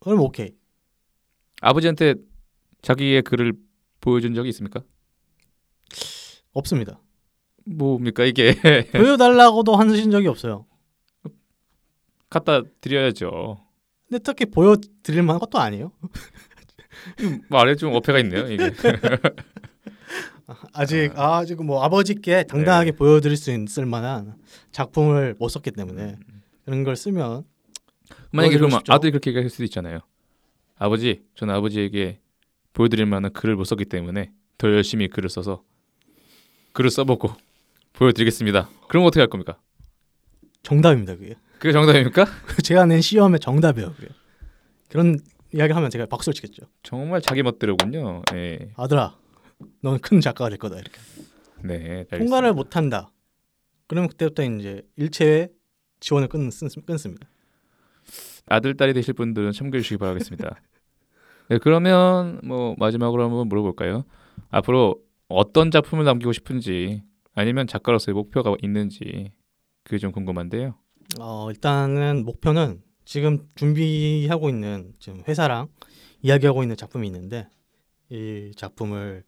그럼 0.00 0.20
오케이. 0.20 0.50
아버지한테 1.60 2.14
자기의 2.82 3.22
글을 3.22 3.52
보여준 4.00 4.34
적이 4.34 4.48
있습니까? 4.48 4.82
없습니다. 6.52 7.00
뭡니까 7.64 8.24
이게 8.24 8.54
보여달라고도 8.92 9.76
하신 9.76 10.10
적이 10.10 10.26
없어요. 10.28 10.66
갖다 12.28 12.62
드려야죠. 12.80 13.58
근데 14.08 14.20
특히 14.22 14.46
보여드릴 14.46 15.22
만한 15.22 15.38
것도 15.38 15.58
아니에요. 15.58 15.92
말에 17.48 17.76
좀 17.76 17.94
어폐가 17.94 18.18
있네요. 18.20 18.50
이게 18.50 18.72
아직 20.72 21.12
아, 21.16 21.44
지금 21.44 21.66
뭐 21.66 21.82
아버지께 21.82 22.44
당당하게 22.44 22.92
보여드릴 22.92 23.36
수 23.36 23.52
있을 23.52 23.86
만한 23.86 24.34
작품을 24.70 25.36
못 25.38 25.48
썼기 25.48 25.70
때문에 25.72 26.16
그런 26.64 26.84
걸 26.84 26.96
쓰면 26.96 27.44
만약에 28.30 28.56
그러면 28.56 28.78
싶죠. 28.78 28.92
아들이 28.92 29.10
그렇게 29.12 29.30
얘기할 29.30 29.48
수도 29.50 29.64
있잖아요. 29.64 30.00
아버지, 30.76 31.22
저는 31.34 31.54
아버지에게 31.54 32.20
보여드릴 32.72 33.06
만한 33.06 33.32
글을 33.32 33.56
못 33.56 33.64
썼기 33.64 33.84
때문에 33.86 34.32
더 34.58 34.68
열심히 34.68 35.08
글을 35.08 35.30
써서 35.30 35.62
글을 36.72 36.90
써보고 36.90 37.34
보여드리겠습니다. 37.94 38.68
그럼 38.88 39.04
어떻게 39.06 39.20
할 39.20 39.28
겁니까? 39.28 39.58
정답입니다. 40.62 41.14
그게 41.16 41.34
그게 41.58 41.72
정답입니까? 41.72 42.26
제가 42.64 42.86
낸 42.86 43.00
시험의 43.00 43.40
정답이에요. 43.40 43.92
그게. 43.94 44.08
그런 44.88 45.18
이야기 45.54 45.72
하면 45.72 45.90
제가 45.90 46.06
박수를 46.06 46.34
치겠죠. 46.34 46.62
정말 46.82 47.20
자기 47.20 47.42
멋대로군요. 47.42 48.22
예. 48.34 48.72
아들아, 48.76 49.16
넌큰 49.82 50.20
작가가 50.20 50.48
될 50.48 50.58
거다 50.58 50.78
이렇게. 50.78 50.98
네. 51.62 51.74
알겠습니다. 51.74 52.18
통과를 52.18 52.52
못 52.54 52.76
한다. 52.76 53.10
그러면 53.86 54.08
그때부터 54.08 54.42
이제 54.44 54.82
일체의 54.96 55.50
지원을 56.00 56.28
끊, 56.28 56.50
끊습니다. 56.86 57.28
아들 58.46 58.76
딸이 58.76 58.92
되실 58.94 59.14
분들은 59.14 59.52
참고해 59.52 59.80
주시기 59.82 59.98
바라겠습니다. 59.98 60.60
네, 61.48 61.58
그러면 61.58 62.40
뭐 62.42 62.74
마지막으로 62.78 63.22
한번 63.24 63.48
물어볼까요? 63.48 64.04
앞으로 64.50 64.96
어떤 65.28 65.70
작품을 65.70 66.04
남기고 66.04 66.32
싶은지 66.32 67.02
아니면 67.34 67.66
작가로서의 67.66 68.14
목표가 68.14 68.54
있는지 68.62 69.32
그게 69.84 69.98
좀 69.98 70.12
궁금한데요. 70.12 70.74
어, 71.20 71.50
일단은 71.50 72.24
목표는 72.24 72.82
지금 73.04 73.46
준비하고 73.54 74.48
있는 74.48 74.92
지금 74.98 75.22
회사랑 75.26 75.68
이야기하고 76.22 76.62
있는 76.62 76.76
작품이 76.76 77.06
있는데 77.08 77.48
이 78.10 78.52
작품을 78.56 79.24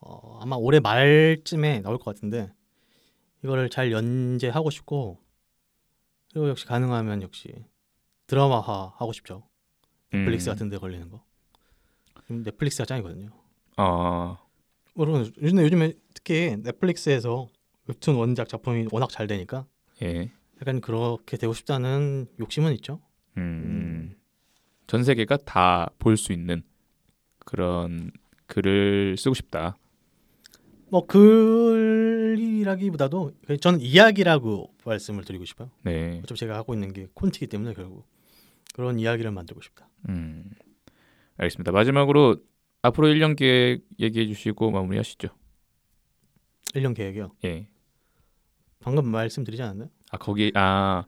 어, 0.00 0.38
아마 0.40 0.56
올해 0.56 0.80
말쯤에 0.80 1.80
나올 1.80 1.98
것 1.98 2.04
같은데 2.14 2.52
이거를 3.44 3.68
잘 3.68 3.92
연재하고 3.92 4.70
싶고 4.70 5.18
그리고 6.32 6.48
역시 6.48 6.66
가능하면 6.66 7.22
역시 7.22 7.52
드라마화 8.26 8.94
하고 8.96 9.12
싶죠. 9.12 9.42
넷플릭스 10.12 10.48
음. 10.48 10.52
같은 10.52 10.68
데 10.68 10.78
걸리는 10.78 11.08
거. 11.08 11.22
넷플릭스가 12.28 12.84
짱이거든요. 12.84 13.30
아, 13.76 14.38
여러분 14.98 15.32
요즘에 15.40 15.62
요즘에 15.62 15.92
특히 16.14 16.56
넷플릭스에서 16.62 17.48
웹툰 17.86 18.16
원작 18.16 18.48
작품이 18.48 18.88
워낙 18.92 19.08
잘 19.10 19.26
되니까 19.26 19.66
예. 20.02 20.30
약간 20.60 20.80
그렇게 20.80 21.36
되고 21.36 21.54
싶다는 21.54 22.26
욕심은 22.38 22.74
있죠. 22.74 23.00
음. 23.36 24.14
전 24.86 25.04
세계가 25.04 25.38
다 25.38 25.88
볼 25.98 26.16
수 26.16 26.32
있는 26.32 26.62
그런 27.40 28.10
글을 28.46 29.16
쓰고 29.16 29.34
싶다. 29.34 29.76
뭐 30.90 31.06
글이라기보다도 31.06 32.52
저는 33.60 33.80
이야기라고 33.80 34.74
말씀을 34.84 35.24
드리고 35.24 35.44
싶어요. 35.44 35.70
네. 35.82 36.20
어차피 36.22 36.40
제가 36.40 36.56
하고 36.56 36.74
있는 36.74 36.92
게 36.92 37.08
콘티이기 37.14 37.46
때문에 37.48 37.74
결국 37.74 38.06
그런 38.74 38.98
이야기를 38.98 39.30
만들고 39.30 39.60
싶다. 39.60 39.88
음. 40.08 40.50
알겠습니다. 41.36 41.72
마지막으로 41.72 42.36
앞으로 42.82 43.08
1년 43.08 43.36
계획 43.36 43.82
얘기해 43.98 44.26
주시고 44.26 44.70
마무리하시죠. 44.70 45.28
1년 46.74 46.94
계획이요. 46.94 47.32
예. 47.44 47.68
방금 48.80 49.08
말씀드리지 49.08 49.62
않았나요? 49.62 49.90
아 50.10 50.18
거기 50.18 50.52
아 50.54 51.04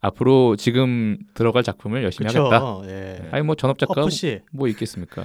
앞으로 0.00 0.56
지금 0.56 1.18
들어갈 1.34 1.62
작품을 1.62 2.02
열심히 2.02 2.26
하겠다. 2.28 2.60
그렇죠. 2.60 2.84
예. 2.90 3.28
아니 3.30 3.42
뭐 3.42 3.54
전업 3.54 3.78
작가 3.78 4.06
뭐 4.52 4.68
있겠습니까? 4.68 5.24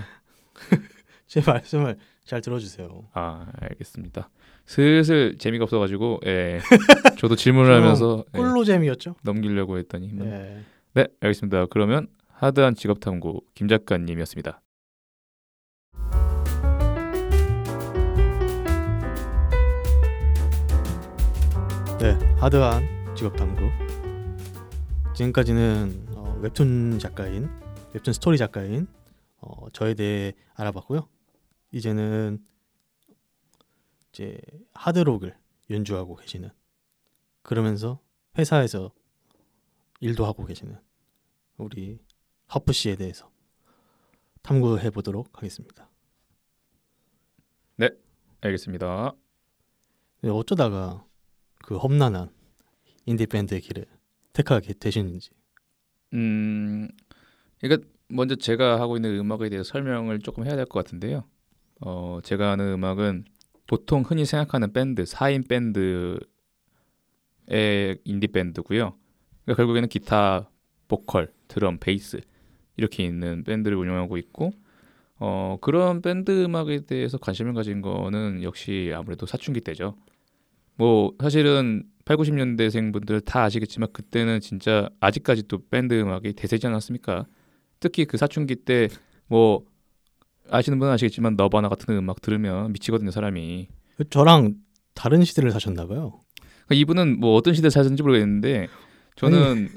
제 1.27 1.41
말씀을 1.45 1.97
잘 2.29 2.41
들어주세요. 2.41 3.05
아 3.13 3.47
알겠습니다. 3.59 4.29
슬슬 4.67 5.35
재미가 5.39 5.63
없어가지고 5.63 6.19
예 6.27 6.59
저도 7.17 7.35
질문을 7.35 7.73
하면서 7.73 8.23
예, 8.35 8.37
꿀로 8.37 8.63
재미였죠. 8.63 9.15
넘기려고 9.23 9.79
했더니 9.79 10.09
뭐. 10.13 10.27
예. 10.27 10.59
네 10.93 11.07
알겠습니다. 11.21 11.65
그러면 11.71 12.07
하드한 12.27 12.75
직업 12.75 12.99
탐구 12.99 13.41
김 13.55 13.67
작가님이었습니다. 13.67 14.61
네, 21.99 22.13
하드한 22.37 23.15
직업 23.15 23.35
탐구. 23.37 23.71
지금까지는 25.15 26.09
어, 26.13 26.39
웹툰 26.43 26.99
작가인, 26.99 27.49
웹툰 27.93 28.13
스토리 28.13 28.37
작가인 28.37 28.85
어, 29.41 29.67
저에 29.73 29.95
대해 29.95 30.33
알아봤고요. 30.55 31.07
이제는 31.71 32.45
이제 34.11 34.39
하드록을 34.73 35.37
연주하고 35.69 36.15
계시는 36.15 36.49
그러면서 37.43 37.99
회사에서 38.37 38.91
일도 39.99 40.25
하고 40.25 40.45
계시는 40.45 40.77
우리 41.57 41.99
허프 42.53 42.73
씨에 42.73 42.95
대해서 42.95 43.31
탐구해 44.41 44.89
보도록 44.89 45.37
하겠습니다. 45.37 45.89
알겠습니다. 48.41 49.13
네, 50.21 50.29
어쩌다가 50.29 51.05
그 51.63 51.75
험난한 51.77 52.33
인디 53.05 53.25
밴드의 53.25 53.61
길을 53.61 53.85
택하게 54.33 54.73
되시는지. 54.73 55.31
음, 56.13 56.87
그러니까 57.59 57.87
먼저 58.07 58.35
제가 58.35 58.79
하고 58.79 58.95
있는 58.95 59.17
음악에 59.19 59.49
대해서 59.49 59.69
설명을 59.69 60.19
조금 60.19 60.45
해야 60.45 60.55
될 60.55 60.65
것 60.65 60.83
같은데요. 60.83 61.27
어, 61.81 62.19
제가 62.23 62.51
하는 62.51 62.73
음악은 62.73 63.25
보통 63.67 64.01
흔히 64.01 64.25
생각하는 64.25 64.73
밴드, 64.73 65.03
4인 65.03 65.47
밴드의 65.47 66.19
인디 68.03 68.27
밴드고요. 68.27 68.95
그러니까 69.45 69.55
결국에는 69.55 69.89
기타, 69.89 70.49
보컬, 70.87 71.31
드럼, 71.47 71.77
베이스 71.79 72.21
이렇게 72.77 73.03
있는 73.03 73.43
밴드를 73.43 73.77
운영하고 73.77 74.17
있고 74.17 74.51
어, 75.19 75.57
그런 75.61 76.01
밴드 76.01 76.43
음악에 76.43 76.85
대해서 76.85 77.17
관심을 77.17 77.53
가진 77.53 77.81
거는 77.81 78.41
역시 78.43 78.91
아무래도 78.95 79.25
사춘기 79.25 79.61
때죠. 79.61 79.95
뭐 80.75 81.13
사실은 81.21 81.83
8, 82.05 82.17
90년대생 82.17 82.93
분들 82.93 83.21
다 83.21 83.43
아시겠지만 83.43 83.89
그때는 83.91 84.39
진짜 84.39 84.89
아직까지도 84.99 85.67
밴드 85.69 85.99
음악이 85.99 86.33
대세지 86.33 86.65
않았습니까? 86.67 87.25
특히 87.79 88.05
그 88.05 88.17
사춘기 88.17 88.55
때 88.55 88.87
뭐 89.29 89.63
아시는 90.51 90.79
분은 90.79 90.93
아시겠지만 90.93 91.35
너바나 91.35 91.69
같은 91.69 91.95
음악 91.95 92.21
들으면 92.21 92.71
미치거든요 92.73 93.11
사람이. 93.11 93.67
저랑 94.09 94.55
다른 94.95 95.23
시대를 95.23 95.51
사셨나 95.51 95.87
봐요. 95.87 96.21
그러니까 96.65 96.75
이분은 96.81 97.19
뭐 97.19 97.35
어떤 97.35 97.53
시대 97.53 97.69
사셨는지 97.69 98.03
모르겠는데 98.03 98.67
저는 99.15 99.69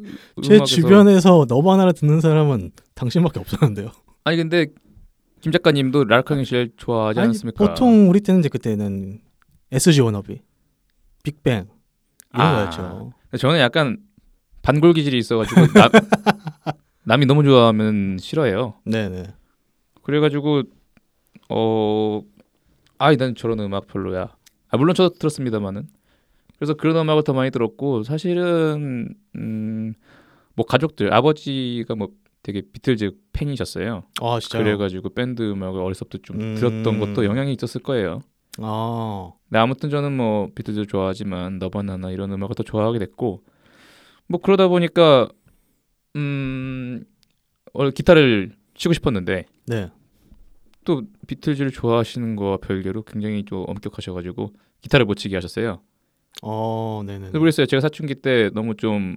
제 0.42 0.58
음악에서- 0.58 0.66
주변에서 0.66 1.46
너바나를 1.48 1.92
듣는 1.94 2.20
사람은 2.20 2.70
당신밖에 2.94 3.40
없었는데요. 3.40 3.90
아니 4.24 4.36
근데 4.36 4.66
김 5.40 5.50
작가님도 5.50 6.04
라르캉이 6.04 6.44
제일 6.44 6.72
좋아하지 6.76 7.18
아니, 7.18 7.28
않습니까? 7.28 7.66
보통 7.66 8.08
우리 8.08 8.20
때는 8.20 8.40
이제 8.40 8.48
그때는 8.48 9.20
SG 9.72 10.00
워너비, 10.02 10.40
빅뱅 11.24 11.66
이런 12.34 12.46
아. 12.46 12.52
거였죠. 12.70 13.12
저는 13.38 13.58
약간 13.58 13.98
반골 14.62 14.92
기질이 14.92 15.18
있어가지고 15.18 15.60
남, 15.72 15.90
남이 17.04 17.26
너무 17.26 17.42
좋아하면 17.42 18.18
싫어해요. 18.18 18.74
네네. 18.84 19.24
그래가지고 20.02 20.62
어 21.48 22.22
아이 22.98 23.16
난 23.16 23.34
저런 23.34 23.60
음악 23.60 23.86
별로야. 23.86 24.34
아 24.68 24.76
물론 24.76 24.94
저도 24.94 25.14
들었습니다만은 25.18 25.88
그래서 26.56 26.74
그런 26.74 26.96
음악을 26.96 27.24
더 27.24 27.32
많이 27.32 27.50
들었고 27.50 28.04
사실은 28.04 29.14
음뭐 29.36 30.66
가족들 30.66 31.12
아버지가 31.12 31.94
뭐 31.94 32.08
되게 32.42 32.60
비틀즈 32.60 33.10
팬이셨어요. 33.32 34.04
아 34.20 34.38
진짜요? 34.40 34.62
그래가지고 34.62 35.10
밴드 35.10 35.42
음악을 35.42 35.80
어렸을 35.80 36.08
때부터 36.08 36.22
좀 36.22 36.40
음. 36.40 36.54
들었던 36.54 36.98
것도 36.98 37.24
영향이 37.24 37.52
있었을 37.52 37.82
거예요. 37.82 38.20
아 38.58 39.32
네, 39.48 39.58
아무튼 39.58 39.90
저는 39.90 40.16
뭐 40.16 40.48
비틀즈 40.54 40.86
좋아하지만 40.86 41.58
너바나나 41.58 42.10
이런 42.10 42.32
음악을 42.32 42.54
더 42.54 42.62
좋아하게 42.62 42.98
됐고 42.98 43.42
뭐 44.28 44.40
그러다 44.40 44.68
보니까 44.68 45.28
음 46.16 47.04
원래 47.72 47.90
기타를 47.90 48.52
치고 48.74 48.94
싶었는데 48.94 49.44
네. 49.66 49.90
또 50.84 51.02
비틀즈를 51.26 51.70
좋아하시는 51.70 52.36
거와 52.36 52.56
별개로 52.58 53.02
굉장히 53.02 53.44
좀 53.44 53.64
엄격하셔가지고 53.68 54.52
기타를 54.80 55.06
못 55.06 55.14
치게 55.14 55.36
하셨어요. 55.36 55.80
어 56.42 57.02
네네. 57.06 57.30
그래서. 57.32 57.64
제가 57.66 57.80
사춘기 57.80 58.16
때 58.16 58.50
너무 58.54 58.74
좀 58.76 59.16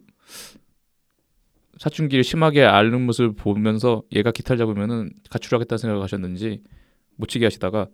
사춘기를 1.78 2.24
심하게 2.24 2.64
앓는 2.64 3.02
모습을 3.06 3.34
보면서 3.34 4.04
얘가 4.16 4.32
기타를 4.32 4.58
잡으면은 4.58 5.12
가출하겠다는 5.30 5.78
생각을 5.78 6.04
하셨는지 6.04 6.62
못 7.16 7.28
치게 7.28 7.46
하시다가 7.46 7.88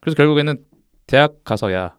그래서 0.00 0.16
결국에는 0.16 0.64
대학 1.06 1.42
가서야 1.44 1.98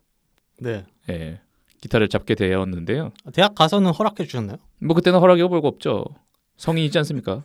네. 0.60 0.86
예, 1.10 1.42
기타를 1.82 2.08
잡게 2.08 2.36
되었는데요. 2.36 3.12
대학 3.34 3.56
가서는 3.56 3.92
허락해 3.92 4.26
주셨나요? 4.26 4.58
뭐 4.80 4.96
그때는 4.96 5.20
허락이 5.20 5.42
별거 5.42 5.68
없죠. 5.68 6.06
성인이지 6.58 6.98
않습니까? 7.00 7.44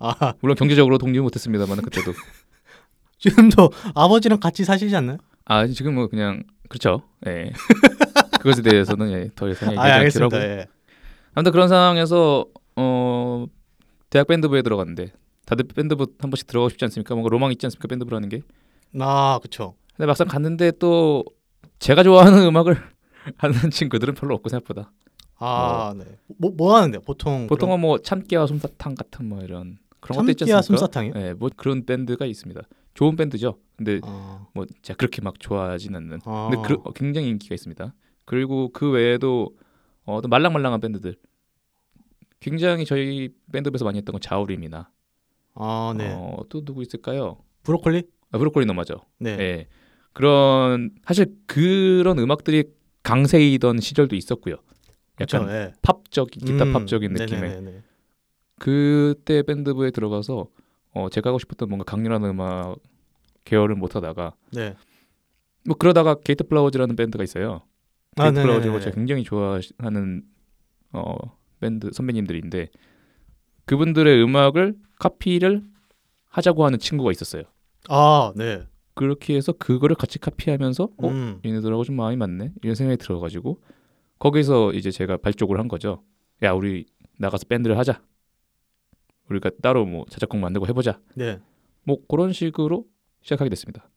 아 0.00 0.34
물론 0.40 0.56
경제적으로 0.56 0.98
독립 0.98 1.20
못했습니다만 1.20 1.78
그때도 1.82 2.12
지금도 3.18 3.70
아버지랑 3.94 4.40
같이 4.40 4.64
사시지 4.64 4.94
않나요? 4.96 5.18
아 5.44 5.66
지금 5.66 5.94
뭐 5.94 6.08
그냥 6.08 6.42
그렇죠. 6.68 7.02
예. 7.26 7.50
그것에 8.40 8.62
대해서는 8.62 9.12
예, 9.12 9.30
더 9.34 9.48
이상 9.48 9.68
아 9.70 9.72
얘기하지. 9.98 10.18
않기로 10.22 10.24
하고 10.26 10.36
예. 10.36 10.66
아무튼 11.34 11.52
그런 11.52 11.68
상황에서 11.68 12.46
어 12.76 13.46
대학 14.08 14.26
밴드부에 14.26 14.62
들어갔는데 14.62 15.12
다들 15.44 15.66
밴드부 15.66 16.06
한 16.18 16.30
번씩 16.30 16.46
들어가고 16.46 16.70
싶지 16.70 16.84
않습니까? 16.86 17.14
뭔가 17.14 17.28
로망 17.30 17.52
있지 17.52 17.66
않습니까? 17.66 17.88
밴드부라는 17.88 18.28
게. 18.30 18.40
아 18.98 19.38
그쵸. 19.42 19.74
근데 19.96 20.06
막상 20.06 20.26
갔는데 20.26 20.72
또 20.78 21.24
제가 21.78 22.02
좋아하는 22.02 22.42
음악을 22.46 22.76
하는 23.36 23.70
친구들은 23.70 24.14
별로 24.14 24.34
없고 24.34 24.48
생각보다. 24.48 24.92
아 25.38 25.92
네. 25.96 26.04
뭐 26.38 26.52
뭐 26.56 26.76
하는데 26.76 26.98
보통 27.00 27.46
보통은 27.46 27.80
뭐 27.80 27.98
참깨와 27.98 28.46
솜사탕 28.46 28.94
같은 28.94 29.28
뭐 29.28 29.42
이런 29.42 29.78
그런 30.00 30.18
것도 30.18 30.30
있지 30.30 30.44
않습니까? 30.52 30.86
솜사탕이요? 30.86 31.12
예, 31.16 31.32
뭐 31.34 31.50
그런 31.56 31.84
밴드가 31.84 32.26
있습니다. 32.26 32.60
좋은 32.94 33.16
밴드죠. 33.16 33.58
근데 33.76 34.00
아, 34.02 34.46
뭐 34.54 34.66
제가 34.82 34.96
그렇게 34.96 35.22
막 35.22 35.38
좋아하진 35.38 35.94
않는. 35.94 36.20
아. 36.24 36.48
근데 36.50 36.68
그, 36.68 36.80
어, 36.84 36.92
굉장히 36.92 37.28
인기가 37.28 37.54
있습니다. 37.54 37.94
그리고 38.24 38.70
그 38.72 38.90
외에도 38.90 39.56
어, 40.04 40.20
또 40.20 40.28
말랑말랑한 40.28 40.80
밴드들. 40.80 41.16
굉장히 42.40 42.84
저희 42.86 43.30
밴드에서 43.52 43.84
많이 43.84 43.98
했던 43.98 44.12
건 44.14 44.20
자우림이나 44.20 44.90
아 45.54 45.94
네. 45.96 46.10
어, 46.14 46.38
또 46.48 46.64
누구 46.64 46.82
있을까요? 46.82 47.38
브로콜리? 47.62 48.02
아, 48.32 48.38
브로콜리 48.38 48.64
너마죠. 48.66 49.00
네. 49.18 49.30
예. 49.38 49.66
그런 50.12 50.90
사실 51.04 51.34
그런 51.46 52.18
음악들이 52.18 52.64
강세이던 53.02 53.80
시절도 53.80 54.16
있었고요. 54.16 54.56
약간 55.20 55.42
그쵸, 55.42 55.50
예. 55.50 55.72
팝적인 55.82 56.44
기타 56.44 56.64
음, 56.64 56.72
팝적인 56.72 57.12
느낌의 57.12 57.40
네네네네. 57.40 57.82
그때 58.60 59.42
밴드부에 59.42 59.90
들어가서 59.90 60.46
어, 60.92 61.08
제가 61.08 61.30
하고 61.30 61.38
싶었던 61.38 61.68
뭔가 61.68 61.84
강렬한 61.84 62.22
음악 62.24 62.76
계열을 63.44 63.74
못 63.74 63.96
하다가 63.96 64.34
네. 64.52 64.76
뭐 65.64 65.76
그러다가 65.76 66.14
게이트 66.14 66.44
플라워즈라는 66.46 66.94
밴드가 66.94 67.24
있어요. 67.24 67.62
아, 68.16 68.24
게이트 68.24 68.38
네네네. 68.38 68.42
플라워즈가 68.42 68.80
제가 68.80 68.94
굉장히 68.94 69.24
좋아하는 69.24 70.24
어, 70.92 71.16
밴드 71.60 71.90
선배님들인데 71.90 72.68
그분들의 73.64 74.22
음악을 74.22 74.74
카피를 74.98 75.62
하자고 76.28 76.64
하는 76.66 76.78
친구가 76.78 77.12
있었어요. 77.12 77.44
아, 77.88 78.32
네. 78.36 78.64
그렇게 78.94 79.36
해서 79.36 79.52
그거를 79.52 79.96
같이 79.96 80.18
카피하면서 80.18 80.90
어 80.98 81.08
음. 81.08 81.40
얘네들하고 81.46 81.84
좀 81.84 81.96
마음이 81.96 82.16
맞네 82.16 82.52
이런 82.62 82.74
생각이 82.74 82.98
들어 82.98 83.20
가지고 83.20 83.62
거기서 84.18 84.74
이제 84.74 84.90
제가 84.90 85.16
발족을 85.16 85.58
한 85.58 85.66
거죠. 85.66 86.02
야 86.42 86.52
우리 86.52 86.84
나가서 87.16 87.46
밴드를 87.46 87.78
하자. 87.78 88.02
우리가 89.30 89.50
따로 89.62 89.86
뭐 89.86 90.04
자작곡 90.10 90.40
만들고 90.40 90.66
해보자. 90.66 91.00
네. 91.14 91.40
뭐 91.84 91.98
그런 92.08 92.32
식으로 92.32 92.86
시작하게 93.22 93.48
됐습니다. 93.50 93.88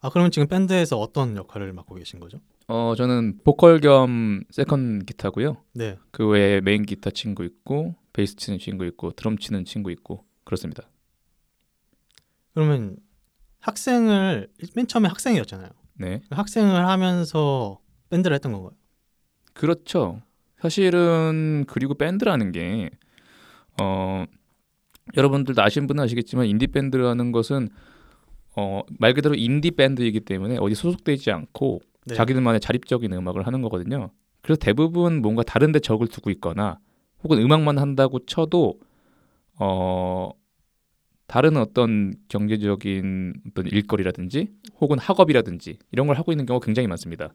아, 0.00 0.10
그러면 0.10 0.30
지금 0.30 0.46
밴드에서 0.46 0.98
어떤 0.98 1.36
역할을 1.36 1.72
맡고 1.72 1.94
계신 1.96 2.20
거죠? 2.20 2.40
어 2.68 2.94
저는 2.96 3.38
보컬 3.44 3.80
겸 3.80 4.42
세컨 4.50 5.04
기타고요. 5.06 5.56
네. 5.74 5.96
그 6.10 6.26
외에 6.28 6.60
메인 6.60 6.84
기타 6.84 7.10
친구 7.10 7.44
있고 7.44 7.94
베이스 8.12 8.36
치는 8.36 8.58
친구 8.58 8.84
있고 8.86 9.12
드럼 9.12 9.38
치는 9.38 9.64
친구 9.64 9.90
있고 9.90 10.24
그렇습니다. 10.44 10.82
그러면 12.54 12.96
학생을 13.60 14.48
맨 14.74 14.86
처음에 14.86 15.08
학생이었잖아요. 15.08 15.68
네, 15.98 16.20
학생을 16.30 16.86
하면서 16.86 17.80
밴드를 18.10 18.34
했던 18.34 18.52
건가요? 18.52 18.72
그렇죠. 19.54 20.20
사실은 20.60 21.64
그리고 21.68 21.94
밴드라는 21.94 22.52
게 22.52 22.90
어, 23.80 24.24
여러분들도 25.16 25.62
아시는 25.62 25.86
분은 25.86 26.02
아시겠지만 26.04 26.46
인디 26.46 26.66
밴드라는 26.66 27.32
것은 27.32 27.68
어, 28.56 28.82
말 28.98 29.12
그대로 29.14 29.34
인디 29.34 29.70
밴드이기 29.70 30.20
때문에 30.20 30.56
어디 30.58 30.74
소속되지 30.74 31.30
않고 31.30 31.80
네. 32.06 32.14
자기들만의 32.14 32.60
자립적인 32.60 33.12
음악을 33.12 33.46
하는 33.46 33.62
거거든요. 33.62 34.10
그래서 34.40 34.58
대부분 34.58 35.20
뭔가 35.20 35.42
다른데 35.42 35.80
적을 35.80 36.08
두고 36.08 36.30
있거나 36.30 36.78
혹은 37.22 37.38
음악만 37.38 37.78
한다고 37.78 38.24
쳐도 38.24 38.78
어 39.58 40.30
다른 41.26 41.56
어떤 41.56 42.14
경제적인 42.28 43.34
어떤 43.48 43.66
일거리라든지 43.66 44.48
혹은 44.80 44.98
학업이라든지 44.98 45.78
이런 45.90 46.06
걸 46.06 46.16
하고 46.16 46.32
있는 46.32 46.46
경우가 46.46 46.64
굉장히 46.64 46.86
많습니다. 46.86 47.30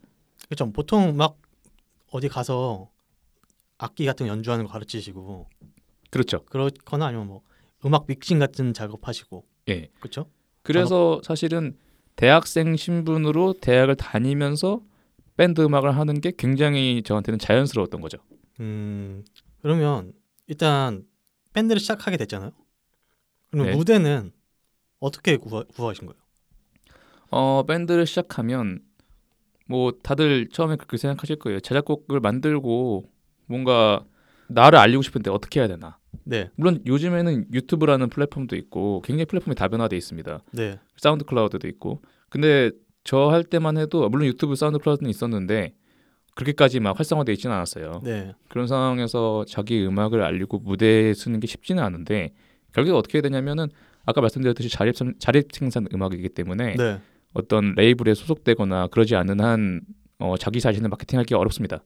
그렇죠. 0.46 0.72
보통 0.72 1.18
막 1.18 1.38
어디 2.10 2.30
가서 2.30 2.90
악기 3.78 4.06
같은 4.06 4.26
거 4.28 4.32
연주하는 4.32 4.66
거 4.66 4.72
가르치시고 4.72 5.48
그렇죠. 6.10 6.46
그렇거나 6.46 7.08
아니면 7.08 7.28
뭐 7.28 7.42
음악 7.86 8.06
믹싱 8.08 8.40
같은 8.40 8.74
작업하시고 8.74 9.46
예. 9.70 9.90
그렇죠? 10.00 10.28
그래서 10.64 11.22
사실은 11.24 11.78
대학생 12.16 12.76
신분으로 12.76 13.54
대학을 13.62 13.96
다니면서 13.96 14.82
밴드 15.38 15.62
음악을 15.62 15.98
하는 15.98 16.22
게 16.22 16.32
굉장히 16.38 17.02
저한테는 17.04 17.40
자연스러웠던 17.40 18.02
거죠. 18.02 18.20
음 18.60 19.24
그러면 19.62 20.14
일단 20.48 21.06
밴드를 21.54 21.80
시작하게 21.80 22.18
됐잖아요. 22.18 22.52
그럼 23.50 23.66
네. 23.66 23.76
무대는 23.76 24.32
어떻게 25.00 25.38
구하, 25.38 25.64
구하신 25.64 26.06
거예요? 26.06 26.22
어 27.30 27.64
밴드를 27.66 28.06
시작하면 28.06 28.82
뭐 29.66 29.94
다들 30.04 30.50
처음에 30.50 30.76
그렇게 30.76 30.98
생각하실 30.98 31.38
거예요. 31.38 31.60
자작곡을 31.60 32.20
만들고 32.20 33.10
뭔가 33.46 34.06
나를 34.48 34.78
알리고 34.78 35.02
싶은데 35.02 35.32
어떻게 35.32 35.60
해야 35.60 35.68
되나. 35.68 35.98
네, 36.32 36.50
물론 36.56 36.82
요즘에는 36.86 37.48
유튜브라는 37.54 38.08
플랫폼도 38.10 38.56
있고 38.56 39.02
굉장히 39.04 39.26
플랫폼이 39.26 39.54
다변화돼 39.54 39.98
있습니다. 39.98 40.40
네, 40.54 40.80
사운드 40.96 41.26
클라우드도 41.26 41.68
있고. 41.68 42.02
근데 42.30 42.72
저 43.04 43.30
할 43.32 43.44
때만 43.44 43.78
해도 43.78 44.08
물론 44.08 44.28
유튜브 44.28 44.56
사운드 44.56 44.80
클라우드는 44.80 45.10
있었는데 45.10 45.74
그렇게까지 46.36 46.80
막 46.80 46.98
활성화돼 46.98 47.34
있지는 47.34 47.54
않았어요. 47.56 48.00
네, 48.06 48.34
그런 48.48 48.66
상황에서 48.68 49.44
자기 49.46 49.86
음악을 49.86 50.22
알리고 50.24 50.60
무대에 50.60 51.14
서는 51.14 51.42
게 51.42 51.48
쉽지는 51.48 51.84
않은데 51.84 52.34
결국에 52.74 52.96
어떻게 52.96 53.20
되냐면은 53.20 53.68
아까 54.06 54.22
말씀드렸듯이 54.22 54.70
자립 54.70 54.96
자립 55.20 55.52
생산 55.52 55.86
음악이기 55.94 56.30
때문에 56.30 56.76
네, 56.78 57.02
어떤 57.34 57.74
레이블에 57.76 58.14
소속되거나 58.14 58.88
그러지 58.88 59.18
않는 59.18 59.42
한 59.42 59.82
어, 60.20 60.38
자기 60.38 60.62
자신을 60.62 60.88
마케팅하기 60.90 61.34
어렵습니다. 61.36 61.84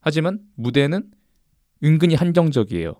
하지만 0.00 0.40
무대는 0.56 1.04
은근히 1.82 2.14
한정적이에요. 2.14 2.94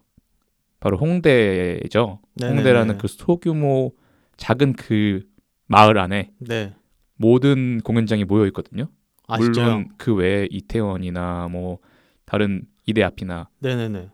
바로 0.87 0.99
홍대죠. 0.99 2.21
네, 2.37 2.49
홍대라는 2.49 2.95
네, 2.95 2.99
그 3.01 3.09
소규모 3.09 3.93
작은 4.37 4.75
그 4.75 5.23
마을 5.67 5.99
안에 5.99 6.31
네. 6.39 6.75
모든 7.17 7.81
공연장이 7.81 8.25
모여 8.25 8.47
있거든요. 8.47 8.89
아 9.27 9.37
물론 9.37 9.53
진짜요? 9.53 9.85
그 9.97 10.15
외에 10.15 10.47
이태원이나 10.49 11.49
뭐 11.51 11.79
다른 12.25 12.63
이대 12.87 13.03
앞이나 13.03 13.49
네네네. 13.59 14.11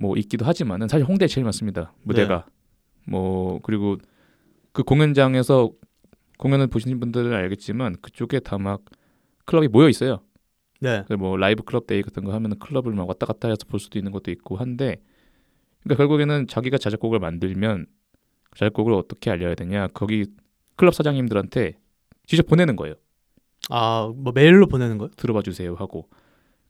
뭐 0.00 0.16
있기도 0.16 0.44
하지만은 0.44 0.88
사실 0.88 1.06
홍대 1.06 1.28
제일 1.28 1.44
많습니다. 1.44 1.92
무대가 2.02 2.46
뭐 3.06 3.60
그리고 3.62 3.96
그 4.72 4.82
공연장에서 4.82 5.70
공연을 6.38 6.66
보시는 6.66 6.98
분들은 6.98 7.32
알겠지만 7.32 7.96
그쪽에 8.02 8.40
다 8.40 8.58
막 8.58 8.82
클럽이 9.44 9.68
모여 9.68 9.88
있어요. 9.88 10.20
네. 10.80 11.04
그 11.06 11.19
뭐 11.19 11.36
라이브 11.36 11.62
클럽 11.62 11.86
데이 11.86 12.02
같은 12.02 12.24
거 12.24 12.32
하면은 12.32 12.58
클럽을 12.58 12.92
막 12.92 13.06
왔다 13.08 13.24
갔다 13.24 13.46
해서 13.46 13.58
볼 13.68 13.78
수도 13.78 14.00
있는 14.00 14.10
것도 14.10 14.32
있고 14.32 14.56
한데 14.56 15.00
그러니까 15.82 15.96
결국에는 15.96 16.46
자기가 16.46 16.78
자작곡을 16.78 17.18
만들면 17.18 17.86
자작곡을 18.56 18.92
어떻게 18.92 19.30
알려야 19.30 19.54
되냐 19.54 19.88
거기 19.88 20.26
클럽 20.76 20.94
사장님들한테 20.94 21.78
직접 22.26 22.46
보내는 22.46 22.76
거예요. 22.76 22.94
아, 23.70 24.12
뭐 24.14 24.32
메일로 24.32 24.66
보내는 24.66 24.98
거요? 24.98 25.08
들어봐 25.16 25.42
주세요 25.42 25.74
하고 25.74 26.08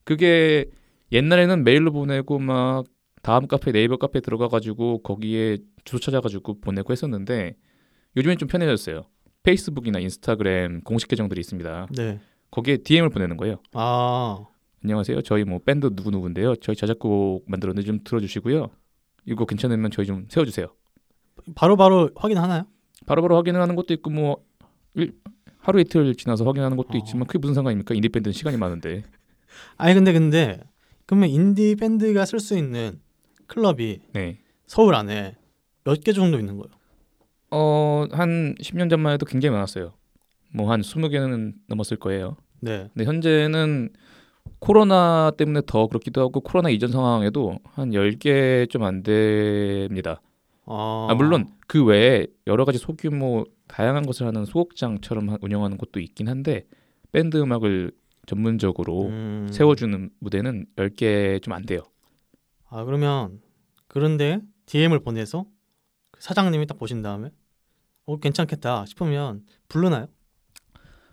그게 0.05 0.67
옛날에는 1.11 1.65
메일로 1.65 1.93
보내고 1.93 2.39
막 2.39 2.85
다음 3.23 3.47
카페 3.47 3.73
네이버 3.73 3.97
카페 3.97 4.21
들어가 4.21 4.49
가지고 4.49 5.03
거기에 5.03 5.59
주소 5.85 6.01
찾아 6.01 6.21
가지고 6.21 6.61
보내고 6.61 6.93
했었는데 6.93 7.55
요즘엔 8.17 8.39
좀 8.39 8.49
편해졌어요. 8.49 9.05
페이스북이나 9.43 9.99
인스타그램 10.01 10.83
공식 10.83 11.09
계정들이 11.09 11.41
있습니다. 11.41 11.89
네. 11.97 12.21
거기에 12.51 12.79
DM을 12.79 13.11
보내는 13.11 13.37
거예요. 13.37 13.57
아, 13.73 14.45
안녕하세요. 14.85 15.23
저희 15.23 15.45
뭐 15.45 15.59
밴드 15.65 15.95
누구 15.95 16.11
누구인데요. 16.11 16.57
저희 16.57 16.77
자작곡 16.77 17.45
만들었는데 17.49 17.87
좀 17.87 18.01
들어주시고요. 18.05 18.71
이거 19.27 19.45
괜찮으면 19.45 19.91
저희 19.91 20.07
좀 20.07 20.27
세워주세요. 20.29 20.67
바로바로 21.55 22.11
확인하나요? 22.15 22.67
바로 23.07 23.23
바로 23.23 23.37
확인을 23.37 23.61
하는 23.61 23.75
것도 23.77 23.95
있고 23.95 24.11
뭐 24.11 24.45
일, 24.95 25.15
하루 25.59 25.81
이틀 25.81 26.15
지나서 26.15 26.45
확인하는 26.45 26.77
것도 26.77 26.91
어. 26.95 26.97
있지만 26.99 27.27
그게 27.27 27.39
무슨 27.39 27.55
상관입니까? 27.55 27.95
인디 27.95 28.09
밴드는 28.09 28.33
시간이 28.33 28.57
많은데. 28.57 29.05
아니 29.77 29.95
근데 29.95 30.13
근데 30.13 30.61
그러면 31.07 31.29
인디 31.31 31.75
밴드가 31.77 32.25
쓸 32.25 32.41
수 32.41 32.57
있는 32.57 33.01
클럽이 33.47 34.01
네. 34.13 34.39
서울 34.67 34.95
안에 34.95 35.37
몇 35.85 36.01
개 36.03 36.13
정도 36.13 36.39
있는 36.39 36.57
거예요? 36.57 36.73
어, 37.51 38.07
한 38.13 38.55
10년 38.61 38.89
전만 38.89 39.13
해도 39.13 39.27
굉장히 39.27 39.53
많았어요. 39.55 39.93
뭐 40.55 40.71
한 40.71 40.81
20개는 40.81 41.55
넘었을 41.69 41.97
거예요. 41.99 42.37
네. 42.61 42.89
근데 42.95 43.05
현재는 43.05 43.91
코로나 44.63 45.33
때문에 45.37 45.63
더 45.67 45.89
그렇기도 45.89 46.21
하고 46.21 46.41
코로나 46.41 46.71
이전 46.71 46.91
상황에도 46.93 47.59
한 47.75 47.91
10개 47.91 48.69
좀 48.71 48.83
안 48.85 49.03
됩니다. 49.03 50.21
아, 50.67 51.09
아, 51.11 51.15
물론 51.15 51.49
그 51.67 51.85
외에 51.85 52.27
여러 52.47 52.65
가지 52.65 52.79
소규모 52.79 53.45
다양한 53.67 54.07
것을 54.07 54.27
하는 54.27 54.45
소극장처럼 54.45 55.31
하- 55.31 55.39
운영하는 55.43 55.77
곳도 55.79 55.99
있긴 55.99 56.29
한데 56.29 56.65
밴드 57.11 57.37
음악을 57.39 57.91
전문적으로 58.27 59.07
음. 59.07 59.49
세워주는 59.51 60.11
무대는 60.21 60.67
10개 60.77 61.41
좀 61.43 61.55
안 61.55 61.67
돼요. 61.67 61.83
아 62.69 62.85
그러면 62.85 63.41
그런데 63.89 64.41
DM을 64.67 65.01
보내서 65.01 65.45
그 66.13 66.23
사장님이 66.23 66.67
딱 66.67 66.79
보신 66.79 67.03
다음에 67.03 67.31
어 68.07 68.17
괜찮겠다 68.17 68.87
싶으면 68.87 69.43
부르나요? 69.69 70.07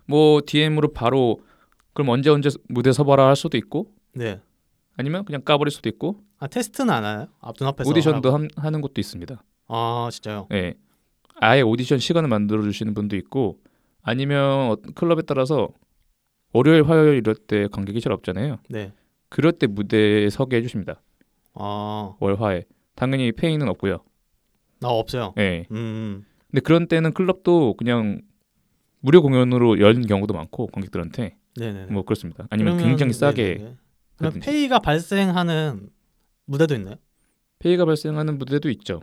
뭐 0.06 0.40
DM으로 0.46 0.92
바로 0.92 1.40
그럼 2.00 2.08
언제 2.08 2.30
언제 2.30 2.48
무대 2.66 2.92
서봐라 2.92 3.26
할 3.28 3.36
수도 3.36 3.58
있고 3.58 3.92
네. 4.14 4.40
아니면 4.96 5.26
그냥 5.26 5.42
까버릴 5.42 5.70
수도 5.70 5.90
있고 5.90 6.16
아 6.38 6.46
테스트는 6.46 6.88
안 6.88 7.04
하나요? 7.04 7.26
앞둔 7.40 7.66
앞에서 7.68 7.90
오디션도? 7.90 8.32
함- 8.32 8.48
하는 8.56 8.80
곳도 8.80 9.02
있습니다. 9.02 9.42
아 9.68 10.08
진짜요? 10.10 10.48
예. 10.52 10.74
아예 11.42 11.60
오디션 11.60 11.98
시간을 11.98 12.30
만들어 12.30 12.62
주시는 12.62 12.94
분도 12.94 13.16
있고 13.16 13.58
아니면 14.00 14.70
어떤 14.70 14.94
클럽에 14.94 15.20
따라서 15.26 15.68
월요일 16.54 16.84
화요일 16.88 17.16
이럴 17.18 17.34
때 17.34 17.68
관객이 17.70 18.00
잘 18.00 18.12
없잖아요. 18.14 18.56
네. 18.70 18.92
그럴 19.28 19.52
때 19.52 19.66
무대에 19.66 20.30
서게 20.30 20.56
해주십니다. 20.56 21.02
아, 21.52 22.14
월화에 22.18 22.64
당연히 22.94 23.30
페이는 23.32 23.68
없고요. 23.68 23.98
나 24.80 24.88
없어요. 24.88 25.34
예. 25.36 25.66
음. 25.70 26.24
근데 26.50 26.60
그런 26.62 26.88
때는 26.88 27.12
클럽도 27.12 27.74
그냥 27.74 28.22
무료 29.00 29.20
공연으로 29.20 29.80
연 29.80 30.00
경우도 30.06 30.32
많고 30.32 30.68
관객들한테 30.68 31.36
네네. 31.60 31.86
뭐 31.92 32.02
그렇습니다. 32.04 32.46
아니면 32.50 32.74
그러면- 32.76 32.88
굉장히 32.90 33.12
싸게 33.12 33.42
네네네. 33.42 33.76
그럼 34.16 34.28
하든지. 34.30 34.46
페이가 34.46 34.78
발생하는 34.80 35.88
무대도 36.46 36.74
있나요? 36.74 36.96
페이가 37.58 37.84
발생하는 37.84 38.38
무대도 38.38 38.70
있죠. 38.70 39.02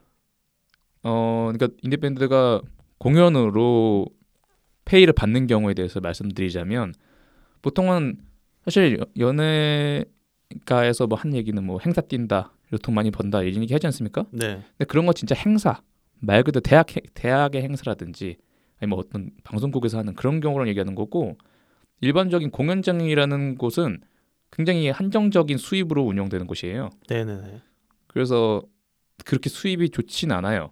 어, 1.03 1.49
그러니까 1.53 1.75
인디 1.83 1.97
밴드가 1.97 2.61
공연으로 2.97 4.07
페이를 4.85 5.13
받는 5.13 5.47
경우에 5.47 5.73
대해서 5.73 5.99
말씀드리자면 5.99 6.93
보통은 7.61 8.17
사실 8.65 8.99
연예가에서 9.17 11.07
뭐 11.07 11.17
한 11.17 11.33
얘기는 11.33 11.61
뭐 11.63 11.79
행사 11.85 12.01
뛴다, 12.01 12.51
돈 12.81 12.95
많이 12.95 13.11
번다 13.11 13.43
이런 13.43 13.61
얘기 13.63 13.73
하지 13.73 13.87
않습니까? 13.87 14.25
네. 14.31 14.63
근데 14.77 14.85
그런 14.87 15.05
거 15.05 15.13
진짜 15.13 15.35
행사 15.35 15.81
말 16.19 16.43
그대로 16.43 16.61
대학 16.61 16.89
행- 16.95 17.03
대학의 17.13 17.61
행사라든지 17.63 18.37
아니면 18.79 18.89
뭐 18.97 18.99
어떤 18.99 19.31
방송국에서 19.43 19.97
하는 19.99 20.13
그런 20.15 20.39
경우를 20.39 20.67
얘기하는 20.69 20.95
거고 20.95 21.37
일반적인 22.01 22.51
공연장이라는 22.51 23.55
곳은 23.55 24.01
굉장히 24.51 24.89
한정적인 24.89 25.57
수입으로 25.57 26.03
운영되는 26.03 26.47
곳이에요. 26.47 26.89
네네네. 27.09 27.61
그래서 28.07 28.61
그렇게 29.25 29.49
수입이 29.49 29.89
좋진 29.89 30.31
않아요. 30.31 30.71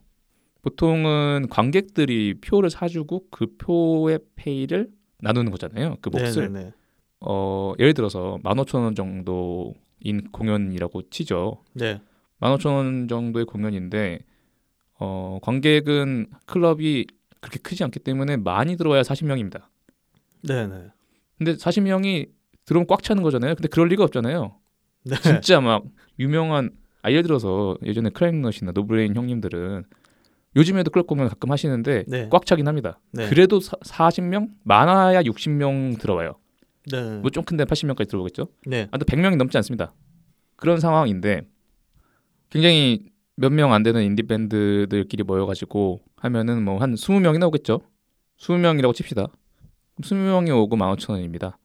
보통은 0.61 1.47
관객들이 1.49 2.35
표를 2.41 2.69
사주고 2.69 3.25
그 3.29 3.55
표의 3.57 4.19
페이를 4.35 4.89
나누는 5.19 5.51
거잖아요. 5.51 5.97
그 6.01 6.09
몫을 6.09 6.51
네네네. 6.51 6.73
어, 7.21 7.73
예를 7.79 7.93
들어서 7.93 8.39
15,000원 8.43 8.95
정도인 8.95 10.31
공연이라고 10.31 11.09
치죠. 11.09 11.63
네. 11.73 12.01
15,000원 12.39 13.09
정도의 13.09 13.45
공연인데 13.45 14.19
어, 14.99 15.39
관객은 15.41 16.27
클럽이 16.45 17.05
그렇게 17.39 17.59
크지 17.59 17.83
않기 17.83 17.99
때문에 17.99 18.37
많이 18.37 18.77
들어와야 18.77 19.01
40명입니다. 19.01 19.63
네네. 20.47 20.94
근데 21.37 21.55
40명이 21.55 22.29
들어오면 22.65 22.87
꽉 22.87 23.03
차는 23.03 23.23
거잖아요. 23.23 23.55
근데 23.55 23.67
그럴 23.67 23.87
리가 23.89 24.03
없잖아요. 24.05 24.55
네. 25.03 25.15
진짜 25.21 25.61
막 25.61 25.83
유명한 26.19 26.71
아 27.03 27.11
예를 27.11 27.23
들어서 27.23 27.77
예전에 27.83 28.09
크라잉넛이나 28.09 28.71
노브레인 28.73 29.15
형님들은 29.15 29.83
요즘에도 30.55 30.89
클럽 30.89 31.05
공연 31.07 31.27
가끔 31.27 31.51
하시는데 31.51 32.05
네. 32.07 32.29
꽉 32.31 32.45
차긴 32.45 32.67
합니다. 32.67 32.99
네. 33.11 33.27
그래도 33.29 33.59
사, 33.59 33.75
40명 33.77 34.49
많아야 34.63 35.21
60명 35.23 35.99
들어와요. 35.99 36.35
네. 36.91 37.17
뭐좀 37.19 37.43
큰데 37.43 37.65
80명까지 37.65 38.07
들어오겠죠. 38.09 38.47
네. 38.65 38.87
아, 38.91 38.97
또 38.97 39.05
100명이 39.05 39.35
넘지 39.35 39.57
않습니다. 39.57 39.93
그런 40.55 40.79
상황인데 40.79 41.41
굉장히 42.49 43.09
몇 43.37 43.51
명 43.51 43.73
안 43.73 43.83
되는 43.83 44.01
인디 44.01 44.23
밴드들끼리 44.23 45.23
모여가지고 45.23 46.01
하면은 46.15 46.63
뭐 46.63 46.77
한 46.79 46.93
20명이 46.95 47.37
나오겠죠. 47.39 47.81
20명이라고 48.39 48.93
칩시다. 48.95 49.27
20명이 50.01 50.55
오고 50.55 50.75
15,000원입니다. 50.75 51.55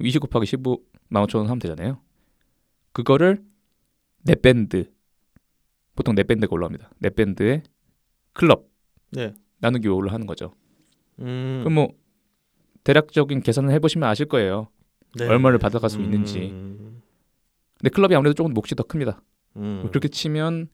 20 0.00 0.20
곱하기 0.22 0.46
15 0.46 0.78
15,000원 1.10 1.44
하면 1.44 1.58
되잖아요. 1.58 2.00
그거를 2.92 3.42
넷 4.24 4.40
밴드 4.42 4.90
보통 5.94 6.14
넷 6.14 6.24
밴드가 6.24 6.54
올라옵니다. 6.54 6.90
넷 6.98 7.14
밴드의 7.14 7.62
클럽 8.32 8.68
네. 9.10 9.34
나누기 9.58 9.88
올라 9.88 10.12
하는 10.12 10.26
거죠. 10.26 10.54
음. 11.18 11.60
그럼 11.62 11.74
뭐 11.74 11.88
대략적인 12.84 13.42
계산을 13.42 13.72
해보시면 13.72 14.08
아실 14.08 14.26
거예요. 14.26 14.68
네. 15.18 15.26
얼마를 15.26 15.58
받아갈 15.58 15.90
수 15.90 15.98
음. 15.98 16.04
있는지. 16.04 16.48
근데 17.78 17.90
클럽이 17.92 18.14
아무래도 18.14 18.34
조금 18.34 18.54
몫이 18.54 18.74
더 18.74 18.82
큽니다. 18.82 19.22
음. 19.56 19.86
그렇게 19.88 20.08
치면 20.08 20.68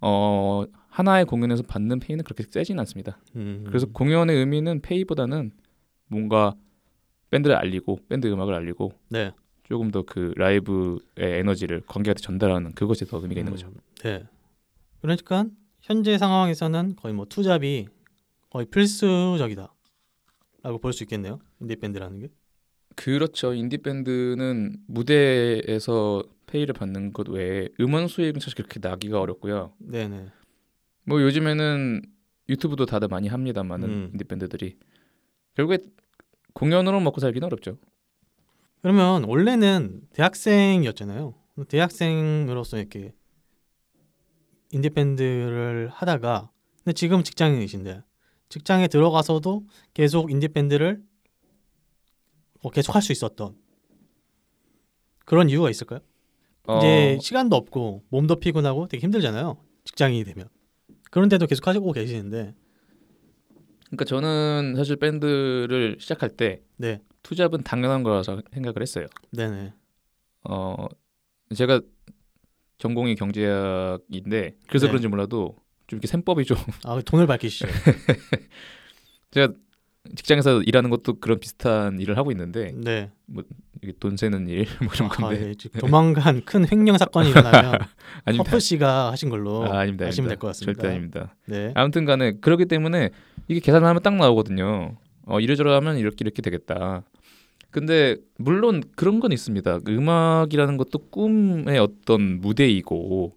어 0.00 0.64
하나의 0.88 1.24
공연에서 1.24 1.62
받는 1.62 2.00
페이는 2.00 2.24
그렇게 2.24 2.44
세진 2.44 2.78
않습니다. 2.80 3.18
음. 3.36 3.64
그래서 3.66 3.86
공연의 3.86 4.36
의미는 4.36 4.80
페이보다는 4.80 5.52
뭔가 6.08 6.54
밴드를 7.30 7.56
알리고 7.56 7.98
밴드 8.08 8.26
음악을 8.26 8.54
알리고 8.54 8.92
네. 9.08 9.32
조금 9.64 9.90
더 9.90 10.02
그 10.02 10.32
라이브의 10.36 11.00
에너지를 11.16 11.82
관객한테 11.86 12.20
전달하는 12.22 12.72
그것이 12.72 13.06
더 13.06 13.18
의미가 13.18 13.40
있는 13.40 13.52
거죠. 13.52 13.68
음, 13.68 13.74
네. 14.02 14.24
그러니까 15.00 15.46
현재 15.80 16.16
상황에서는 16.18 16.96
거의 16.96 17.14
뭐 17.14 17.24
투잡이 17.26 17.88
거의 18.50 18.66
필수적이다라고 18.66 19.68
볼 20.80 20.92
수 20.92 21.02
있겠네요. 21.04 21.40
인디 21.60 21.76
밴드라는 21.76 22.20
게. 22.20 22.28
그렇죠. 22.96 23.54
인디 23.54 23.78
밴드는 23.78 24.76
무대에서 24.86 26.22
페이를 26.46 26.74
받는 26.74 27.12
것 27.12 27.28
외에 27.28 27.68
음원 27.80 28.06
수익은 28.06 28.40
사실 28.40 28.54
그렇게 28.54 28.78
나기가 28.80 29.20
어렵고요. 29.20 29.72
네네. 29.78 30.26
뭐 31.06 31.20
요즘에는 31.22 32.02
유튜브도 32.48 32.86
다들 32.86 33.08
많이 33.08 33.28
합니다만은 33.28 33.88
음. 33.88 34.10
인디 34.12 34.24
밴드들이 34.24 34.76
결국에 35.54 35.78
공연으로 36.52 37.00
먹고 37.00 37.20
살기는 37.20 37.46
어렵죠. 37.46 37.78
그러면 38.82 39.24
원래는 39.24 40.02
대학생이었잖아요. 40.12 41.34
대학생으로서 41.68 42.78
이렇게 42.78 43.14
인디 44.72 44.90
밴드를 44.90 45.88
하다가 45.92 46.50
근데 46.78 46.92
지금 46.92 47.22
직장인이신데 47.22 48.02
직장에 48.48 48.88
들어가서도 48.88 49.66
계속 49.94 50.30
인디 50.30 50.48
밴드를 50.48 51.02
어, 52.62 52.70
계속 52.70 52.94
할 52.94 53.02
수 53.02 53.12
있었던 53.12 53.56
그런 55.24 55.48
이유가 55.48 55.70
있을까요? 55.70 56.00
어, 56.66 56.78
이제 56.78 57.18
시간도 57.20 57.56
없고 57.56 58.04
몸도 58.08 58.36
피곤하고 58.36 58.88
되게 58.88 59.02
힘들잖아요. 59.04 59.58
직장인이 59.84 60.24
되면. 60.24 60.48
그런데도 61.10 61.46
계속 61.46 61.66
하시고 61.66 61.92
계시는데 61.92 62.54
그러니까 63.96 64.04
저는 64.04 64.74
사실 64.76 64.96
밴드를 64.96 65.96
시작할 66.00 66.30
때 66.30 66.62
네. 66.76 67.00
투잡은 67.22 67.62
당연한 67.62 68.02
거라서 68.02 68.42
생각을 68.52 68.82
했어요. 68.82 69.06
네네. 69.32 69.72
어 70.44 70.86
제가 71.54 71.80
전공이 72.78 73.14
경제학인데 73.14 74.56
그래서 74.68 74.86
네. 74.86 74.90
그런지 74.90 75.08
몰라도 75.08 75.56
좀 75.86 75.98
이렇게 75.98 76.06
셈법이 76.08 76.44
좀 76.44 76.56
아 76.84 77.00
돈을 77.00 77.26
밝히시죠. 77.26 77.66
제가 79.30 79.52
직장에서 80.16 80.62
일하는 80.62 80.90
것도 80.90 81.18
그런 81.20 81.40
비슷한 81.40 81.98
일을 82.00 82.16
하고 82.18 82.30
있는데 82.32 82.72
네. 82.76 83.10
이게 83.28 83.42
돈 83.92 84.16
세는 84.16 84.48
일 84.48 84.66
뭐 84.82 84.92
이런 84.94 85.08
아, 85.10 85.12
건데 85.12 85.48
예, 85.50 85.54
조만간 85.78 86.42
큰 86.44 86.66
횡령 86.70 86.98
사건이 86.98 87.30
일어나면. 87.30 87.80
허프 88.38 88.58
씨가 88.58 89.12
하신 89.12 89.28
걸로 89.30 89.64
아, 89.64 89.80
아닙니다. 89.80 90.06
하시면. 90.06 90.28
될 90.28 90.38
것 90.38 90.48
같습니다. 90.48 90.80
절대 90.80 90.88
아닙니다. 90.94 91.34
네. 91.46 91.72
아무튼간에 91.74 92.38
그렇기 92.40 92.66
때문에 92.66 93.10
이게 93.48 93.60
계산을 93.60 93.86
하면 93.86 94.02
딱 94.02 94.14
나오거든요. 94.14 94.96
어 95.26 95.40
이래저래 95.40 95.72
하면 95.74 95.98
이렇게 95.98 96.16
이렇게 96.20 96.42
되겠다. 96.42 97.02
근데 97.70 98.16
물론 98.38 98.82
그런 98.96 99.20
건 99.20 99.32
있습니다. 99.32 99.80
음악이라는 99.88 100.76
것도 100.76 100.98
꿈의 101.10 101.78
어떤 101.78 102.40
무대이고 102.40 103.36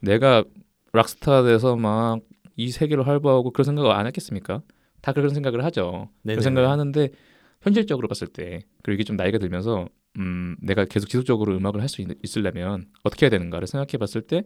내가 0.00 0.44
락스타 0.92 1.42
돼서 1.44 1.76
막 1.76 2.20
이 2.58 2.70
세계로 2.70 3.04
활보하고 3.04 3.50
그런 3.50 3.64
생각을 3.66 3.90
안 3.90 4.06
했겠습니까? 4.06 4.62
다 5.02 5.12
그런 5.12 5.28
생각을 5.28 5.62
하죠. 5.66 6.08
네네. 6.22 6.36
그런 6.36 6.42
생각을 6.42 6.70
하는데 6.70 7.10
현실적으로 7.66 8.08
봤을 8.08 8.28
때 8.28 8.60
그리고 8.82 8.94
이게 8.94 9.04
좀 9.04 9.16
나이가 9.16 9.38
들면서 9.38 9.88
음 10.18 10.56
내가 10.62 10.84
계속 10.84 11.08
지속적으로 11.08 11.54
음악을 11.56 11.80
할 11.80 11.88
수 11.88 12.02
있으려면 12.22 12.86
어떻게 13.02 13.26
해야 13.26 13.30
되는가를 13.30 13.66
생각해 13.66 13.98
봤을 13.98 14.22
때 14.22 14.44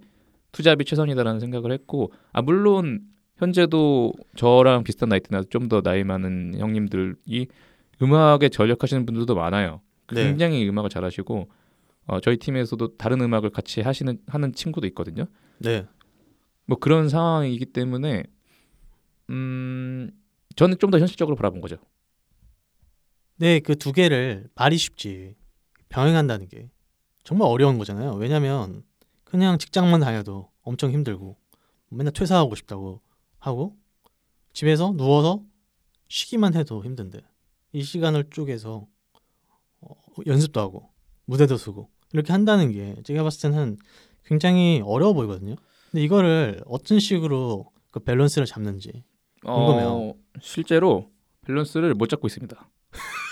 투잡이 0.52 0.84
최선이다라는 0.84 1.38
생각을 1.38 1.70
했고 1.72 2.12
아 2.32 2.42
물론 2.42 3.02
현재도 3.36 4.12
저랑 4.36 4.84
비슷한 4.84 5.08
나이대나 5.10 5.42
좀 5.50 5.68
더 5.68 5.80
나이 5.82 6.02
많은 6.02 6.54
형님들이 6.58 7.46
음악에 8.02 8.48
전력하시는 8.48 9.06
분들도 9.06 9.34
많아요. 9.34 9.80
네. 10.12 10.24
굉장히 10.24 10.66
음악을 10.68 10.90
잘하시고 10.90 11.48
어, 12.06 12.20
저희 12.20 12.38
팀에서도 12.38 12.96
다른 12.96 13.20
음악을 13.20 13.50
같이 13.50 13.82
하시는 13.82 14.18
하는 14.26 14.52
친구도 14.52 14.86
있거든요. 14.88 15.26
네. 15.58 15.86
뭐 16.66 16.78
그런 16.78 17.08
상황이기 17.08 17.66
때문에 17.66 18.24
음 19.30 20.10
저는 20.56 20.78
좀 20.78 20.90
더 20.90 20.98
현실적으로 20.98 21.36
바라본 21.36 21.60
거죠. 21.60 21.76
네, 23.40 23.58
그 23.60 23.74
두 23.74 23.92
개를 23.92 24.50
말이 24.54 24.76
쉽지 24.76 25.34
병행한다는 25.88 26.46
게 26.48 26.70
정말 27.24 27.48
어려운 27.48 27.78
거잖아요. 27.78 28.12
왜냐하면 28.16 28.84
그냥 29.24 29.56
직장만 29.56 30.00
다녀도 30.00 30.50
엄청 30.60 30.90
힘들고 30.92 31.38
맨날 31.88 32.12
퇴사하고 32.12 32.54
싶다고 32.54 33.00
하고 33.38 33.78
집에서 34.52 34.92
누워서 34.94 35.42
쉬기만 36.08 36.54
해도 36.54 36.84
힘든데 36.84 37.20
이 37.72 37.82
시간을 37.82 38.24
쪼개서 38.30 38.86
어, 39.80 39.94
연습도 40.26 40.60
하고 40.60 40.90
무대도 41.24 41.56
서고 41.56 41.88
이렇게 42.12 42.34
한다는 42.34 42.70
게 42.72 42.94
제가 43.04 43.22
봤을 43.22 43.50
때는 43.50 43.78
굉장히 44.26 44.82
어려워 44.84 45.14
보이거든요. 45.14 45.54
근데 45.90 46.04
이거를 46.04 46.60
어떤 46.66 47.00
식으로 47.00 47.70
그 47.90 48.00
밸런스를 48.00 48.44
잡는지 48.46 49.02
궁금해요. 49.40 49.88
어, 49.88 50.14
실제로 50.42 51.10
밸런스를 51.46 51.94
못 51.94 52.08
잡고 52.10 52.26
있습니다. 52.26 52.68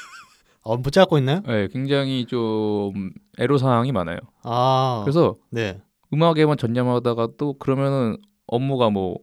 어, 0.62 0.76
못 0.76 0.90
잡고 0.90 1.18
있나요? 1.18 1.40
네, 1.46 1.68
굉장히 1.68 2.26
좀 2.26 3.10
애로 3.38 3.58
사항이 3.58 3.92
많아요. 3.92 4.18
아, 4.42 5.00
그래서 5.04 5.36
네, 5.50 5.80
음악에만 6.12 6.56
전념하다가 6.58 7.28
또 7.38 7.54
그러면은 7.54 8.16
업무가 8.46 8.90
뭐 8.90 9.18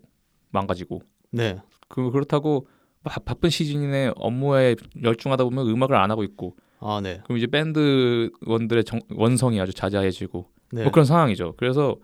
망가지고 0.49 1.01
네, 1.31 1.57
그 1.88 2.09
그렇다고 2.11 2.67
바, 3.03 3.19
바쁜 3.19 3.49
시즌에 3.49 4.11
업무에 4.15 4.75
열중하다 5.03 5.43
보면 5.43 5.67
음악을 5.67 5.95
안 5.95 6.09
하고 6.11 6.23
있고 6.23 6.55
아, 6.79 6.99
네, 7.03 7.21
그럼 7.25 7.38
이제 7.38 7.47
밴드 7.47 8.31
원들의 8.45 8.83
정, 8.86 8.99
원성이 9.13 9.59
아주 9.61 9.73
자자해지고 9.73 10.49
네. 10.71 10.83
뭐 10.83 10.91
그런 10.91 11.05
상황이죠. 11.05 11.53
그래서 11.57 11.95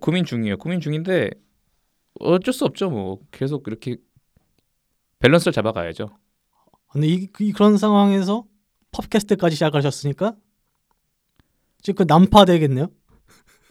고민 0.00 0.24
중이에요. 0.24 0.56
고민 0.58 0.80
중인데 0.80 1.30
어쩔 2.20 2.52
수 2.54 2.64
없죠. 2.64 2.90
뭐 2.90 3.18
계속 3.32 3.66
이렇게 3.66 3.96
밸런스를 5.20 5.52
잡아가야죠. 5.52 6.08
근데 6.90 7.06
이, 7.06 7.26
그- 7.26 7.50
그런 7.52 7.76
상황에서 7.76 8.44
팟캐스트까지 9.02 9.54
시작하셨으니까 9.56 10.34
지금 11.82 12.06
그 12.06 12.12
난파 12.12 12.44
되겠네요. 12.44 12.88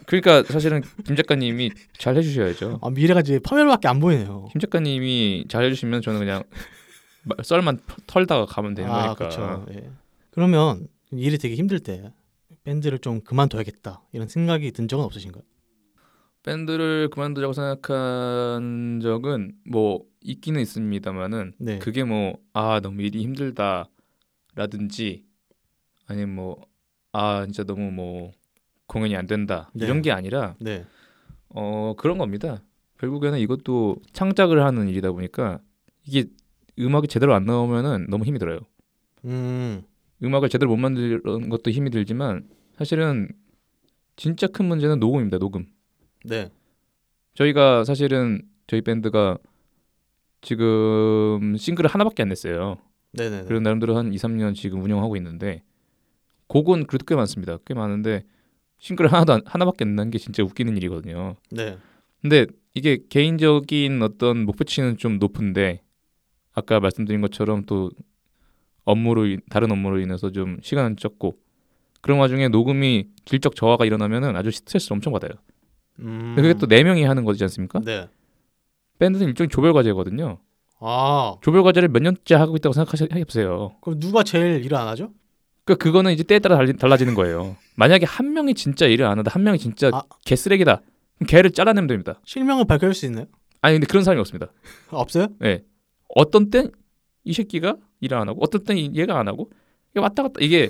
그러니까 0.06 0.44
사실은 0.44 0.82
김 1.06 1.16
작가님이 1.18 1.72
잘 1.98 2.16
해주셔야죠. 2.16 2.80
아, 2.82 2.90
미래가 2.90 3.20
이제 3.20 3.40
파멸밖에 3.40 3.88
안 3.90 4.00
보이네요. 4.00 4.48
김 4.54 4.62
작가님이 4.62 5.46
잘 5.50 5.66
해주시면 5.66 6.02
저는 6.02 6.20
그냥 6.20 6.44
마- 7.24 7.36
썰만 7.44 7.80
털다가 8.08 8.46
가면 8.46 8.74
되는 8.74 8.90
아, 8.90 9.14
거니까. 9.14 9.16
그렇죠. 9.16 9.66
예. 9.74 9.90
그러면 10.32 10.88
일이 11.12 11.38
되게 11.38 11.56
힘들 11.56 11.80
때 11.82 12.14
밴드를 12.64 13.00
좀 13.00 13.20
그만둬야겠다 13.22 14.02
이런 14.14 14.28
생각이 14.30 14.72
든 14.72 14.88
적은 14.88 15.04
없으신가요? 15.04 15.44
밴드를 16.44 17.10
그만두자고 17.10 17.52
생각한 17.52 19.02
적은 19.04 19.54
뭐 19.70 20.04
있기는 20.22 20.62
있습니다만은 20.62 21.54
네, 21.60 21.80
그게 21.80 22.04
뭐 22.06 22.36
아 22.54 22.80
너무 22.82 23.02
일이 23.02 23.22
힘들다 23.24 23.90
라든지 24.58 25.26
아니면 26.08 26.36
뭐 26.36 26.78
아 27.12 27.46
진짜 27.46 27.64
너무 27.64 27.92
뭐 27.92 28.32
공연이 28.86 29.16
안 29.16 29.26
된다 29.26 29.72
네. 29.74 29.86
이런 29.86 30.04
게 30.04 30.12
아니라 30.12 30.56
네, 30.60 30.86
어 31.50 31.96
그런 31.98 32.20
겁니다. 32.20 32.62
결국에는 33.00 33.40
이것도 33.40 33.98
창작을 34.14 34.64
하는 34.64 34.88
일이다 34.88 35.12
보니까 35.12 35.60
이게 36.06 36.26
음악이 36.78 37.08
제대로 37.08 37.34
안 37.34 37.46
나오면은 37.46 38.06
너무 38.10 38.24
힘이 38.24 38.38
들어요. 38.38 38.60
음, 39.26 39.84
음악을 40.24 40.50
제대로 40.50 40.70
못 40.70 40.78
만드는 40.78 41.50
것도 41.50 41.72
힘이 41.72 41.90
들지만 41.90 42.48
사실은 42.78 43.30
진짜 44.16 44.46
큰 44.46 44.66
문제는 44.66 45.00
녹음입니다. 45.00 45.40
녹음. 45.40 45.66
네, 46.24 46.52
저희가 47.34 47.84
사실은 47.84 48.44
저희 48.68 48.82
밴드가 48.82 49.40
지금 50.42 51.56
싱글을 51.58 51.90
하나밖에 51.90 52.22
안 52.22 52.30
냈어요. 52.30 52.78
네, 53.14 53.30
네, 53.30 53.42
네. 53.42 53.48
그런 53.48 53.64
나름대로 53.64 53.98
한 53.98 54.14
2, 54.14 54.18
3년 54.18 54.54
지금 54.54 54.82
운영하고 54.84 55.16
있는데 55.18 55.64
곡은 56.48 56.88
그래도 56.88 57.06
꽤 57.06 57.16
많습니다. 57.16 57.58
꽤 57.66 57.74
많은데 57.74 58.24
싱글 58.80 59.12
하나도 59.12 59.34
안, 59.34 59.42
하나밖에 59.46 59.86
안낸게 59.86 60.18
진짜 60.18 60.44
웃기는 60.44 60.76
일이거든요. 60.78 61.36
네, 61.52 61.78
근데 62.22 62.46
이게 62.74 63.00
개인적인 63.10 64.02
어떤 64.02 64.46
목표치는 64.46 64.98
좀 64.98 65.18
높은데 65.20 65.82
아까 66.54 66.80
말씀드린 66.80 67.22
것처럼 67.22 67.64
또 67.66 67.90
업무로 68.84 69.26
인- 69.26 69.42
다른 69.50 69.72
업무로 69.72 70.00
인해서 70.00 70.32
좀 70.32 70.58
시간은 70.62 70.98
적고 70.98 71.38
그런 72.02 72.20
와중에 72.20 72.48
녹음이 72.48 73.08
질적 73.26 73.56
저하가 73.56 73.86
일어나면은 73.86 74.36
아주 74.36 74.52
스트레스를 74.52 74.96
엄청 74.96 75.12
받아요. 75.14 75.32
음, 76.00 76.34
그게 76.36 76.54
또 76.54 76.68
네 76.68 76.84
명이 76.84 77.04
하는 77.04 77.26
거지 77.26 77.44
않습니까? 77.44 77.80
네, 77.84 78.08
밴드는 79.00 79.28
일종의 79.28 79.50
조별 79.50 79.74
과제거든요. 79.74 80.40
아, 80.80 81.36
조별 81.42 81.64
과제를 81.64 81.90
몇 81.90 82.02
년째 82.04 82.36
하고 82.36 82.56
있다고 82.56 82.74
생각해 82.74 83.24
보세요. 83.24 83.76
그럼 83.82 84.00
누가 84.00 84.24
제일 84.24 84.64
일을 84.64 84.78
안 84.78 84.88
하죠? 84.90 85.12
그 85.66 85.76
그거는 85.76 86.14
이제 86.14 86.24
때에 86.24 86.40
따라 86.40 86.56
달리, 86.56 86.76
달라지는 86.78 87.14
거예요. 87.16 87.56
만약에 87.76 88.06
한 88.06 88.34
명이 88.34 88.54
진짜 88.54 88.86
일을 88.86 89.06
안 89.06 89.20
하다 89.20 89.32
한 89.34 89.44
명이 89.44 89.58
진짜 89.60 89.90
아. 89.94 90.02
개쓰레기다. 90.26 90.82
그럼 91.18 91.28
걔를 91.28 91.52
잘라내면 91.52 91.88
됩니다. 91.88 92.20
실명을 92.26 92.66
밝힐 92.66 92.94
수 92.94 93.06
있나요? 93.08 93.26
아니 93.62 93.76
근데 93.76 93.88
그런 93.88 94.04
사람이 94.04 94.20
없습니다. 94.22 94.48
없어요? 94.92 95.28
예. 95.44 95.64
어떤 96.16 96.50
땐 96.50 96.72
이 97.24 97.34
새끼가 97.34 97.76
일을 98.00 98.18
안 98.18 98.30
하고 98.30 98.40
어떤 98.42 98.64
땐 98.64 98.78
이- 98.78 98.92
얘가 98.96 99.20
안 99.20 99.28
하고 99.28 99.50
이게 99.92 100.00
왔다 100.00 100.24
갔다 100.24 100.36
이게 100.40 100.70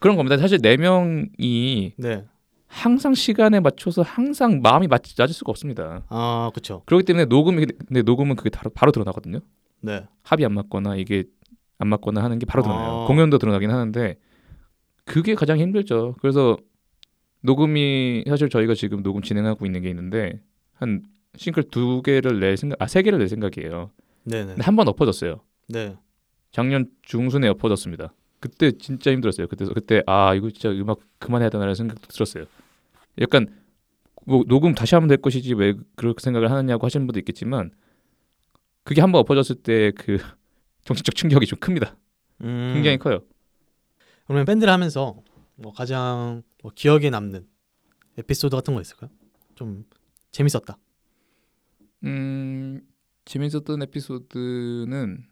그런 0.00 0.16
겁니다. 0.16 0.36
사실 0.36 0.58
네 0.60 0.76
명이 0.76 1.92
네, 1.96 2.24
항상 2.68 3.14
시간에 3.14 3.60
맞춰서 3.60 4.02
항상 4.02 4.60
마음이 4.62 4.86
맞, 4.86 5.02
맞을 5.18 5.34
수가 5.34 5.50
없습니다. 5.50 6.04
아, 6.08 6.50
그렇죠. 6.54 6.82
그렇기 6.86 7.04
때문에 7.04 7.24
녹음이 7.24 7.66
근데 7.66 8.02
녹음은 8.02 8.36
그게 8.36 8.50
바로, 8.50 8.70
바로 8.70 8.92
드러나거든요. 8.92 9.40
네, 9.80 10.06
합이 10.22 10.44
안 10.44 10.52
맞거나 10.52 10.96
이게 10.96 11.24
안 11.78 11.88
맞거나 11.88 12.22
하는 12.22 12.38
게 12.38 12.46
바로 12.46 12.62
드러나요. 12.62 13.02
아. 13.02 13.06
공연도 13.06 13.38
드러나긴 13.38 13.70
하는데 13.70 14.16
그게 15.04 15.34
가장 15.34 15.58
힘들죠. 15.58 16.16
그래서 16.20 16.56
녹음이 17.40 18.24
사실 18.28 18.48
저희가 18.48 18.74
지금 18.74 19.02
녹음 19.02 19.22
진행하고 19.22 19.64
있는 19.64 19.82
게 19.82 19.88
있는데 19.88 20.40
한 20.74 21.02
싱글 21.36 21.62
두 21.64 22.02
개를 22.02 22.40
낼 22.40 22.56
생각, 22.56 22.80
아세 22.80 23.02
개를 23.02 23.18
낼 23.18 23.28
생각이에요. 23.28 23.90
네, 24.24 24.40
네, 24.40 24.46
근데 24.46 24.62
한번 24.62 24.88
엎어졌어요. 24.88 25.40
네, 25.68 25.96
작년 26.50 26.90
중순에 27.02 27.48
엎어졌습니다. 27.48 28.12
그때 28.40 28.72
진짜 28.72 29.10
힘들었어요. 29.10 29.46
그때 29.48 29.64
그때 29.66 30.02
아 30.06 30.34
이거 30.34 30.50
진짜 30.50 30.70
음악 30.70 31.00
그만해야 31.18 31.50
되나라는 31.50 31.74
생각도 31.74 32.06
들었어요. 32.08 32.44
약간 33.20 33.48
뭐 34.26 34.44
녹음 34.46 34.74
다시 34.74 34.94
하면 34.94 35.08
될 35.08 35.18
것이지 35.18 35.54
왜 35.54 35.74
그렇게 35.96 36.20
생각을 36.22 36.50
하느냐고 36.50 36.86
하시는 36.86 37.06
분도 37.06 37.18
있겠지만 37.18 37.70
그게 38.84 39.00
한번 39.00 39.20
엎어졌을 39.20 39.56
때 39.56 39.92
그 39.92 40.18
정신적 40.84 41.14
충격이 41.14 41.46
좀 41.46 41.58
큽니다. 41.58 41.96
음, 42.42 42.70
굉장히 42.74 42.98
커요. 42.98 43.20
그러면 44.24 44.44
밴드를 44.46 44.72
하면서 44.72 45.16
뭐 45.56 45.72
가장 45.72 46.42
뭐 46.62 46.72
기억에 46.74 47.10
남는 47.10 47.46
에피소드 48.18 48.54
같은 48.56 48.74
거 48.74 48.80
있을까요? 48.80 49.10
좀 49.54 49.84
재밌었다. 50.30 50.78
음 52.04 52.80
재밌었던 53.24 53.82
에피소드는 53.82 55.24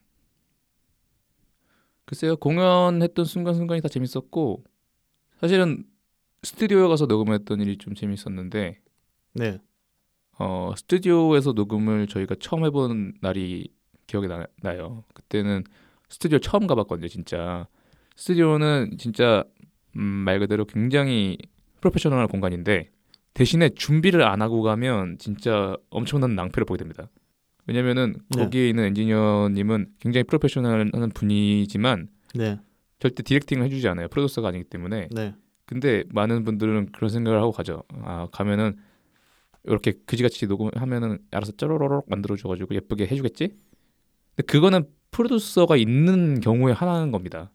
글쎄요 2.07 2.37
공연했던 2.37 3.25
순간순간이 3.25 3.83
다 3.83 3.89
재밌었고 3.89 4.65
사실은 5.41 5.85
스튜디오에 6.43 6.89
가서 6.89 7.07
녹음했던 7.07 7.61
일이 7.61 7.77
좀 7.77 7.95
재밌었는데 7.95 8.81
네. 9.35 9.61
어 10.39 10.73
스튜디오에서 10.77 11.53
녹음을 11.53 12.07
저희가 12.07 12.37
처음 12.41 12.65
해본 12.65 13.15
날이 13.21 13.77
기억이 14.07 14.29
나, 14.29 14.47
나요. 14.63 15.05
그때는 15.15 15.65
스튜디오 16.09 16.39
처음 16.39 16.67
가봤거든요, 16.67 17.09
진짜. 17.09 17.67
스튜디오는 18.17 18.97
진짜 18.99 19.45
음, 19.97 20.03
말 20.03 20.39
그대로 20.39 20.65
굉장히 20.65 21.37
프로페셔널한 21.81 22.29
공간인데 22.29 22.91
대신에 23.35 23.71
준비를 23.71 24.23
안 24.23 24.41
하고 24.41 24.63
가면 24.63 25.19
진짜 25.19 25.77
엄청난 25.91 26.35
낭패를 26.35 26.65
보게 26.65 26.79
됩니다. 26.79 27.09
왜냐면은 27.67 28.15
네. 28.29 28.43
거기에 28.43 28.69
있는 28.69 28.85
엔지니어님은 28.85 29.95
굉장히 30.01 30.25
프로페셔널한 30.25 31.11
분이지만 31.15 32.09
네. 32.35 32.59
절대 32.99 33.23
디렉팅을 33.23 33.65
해주지 33.65 33.89
않아요. 33.89 34.09
프로듀서가 34.09 34.49
아니기 34.49 34.65
때문에. 34.65 35.09
네. 35.11 35.35
근데 35.67 36.05
많은 36.11 36.45
분들은 36.45 36.93
그런 36.93 37.11
생각을 37.11 37.41
하고 37.41 37.51
가죠. 37.51 37.83
아 38.03 38.29
가면은 38.31 38.77
이렇게 39.65 39.95
그지같이 40.07 40.47
녹음하면은 40.47 41.19
알아서 41.33 41.53
짜로로록 41.53 42.09
만들어줘가지고 42.09 42.75
예쁘게 42.77 43.07
해주겠지. 43.07 43.49
근데 44.37 44.47
그거는 44.47 44.85
프로듀서가 45.11 45.77
있는 45.77 46.41
경우에 46.41 46.73
하나는 46.73 47.11
겁니다. 47.11 47.51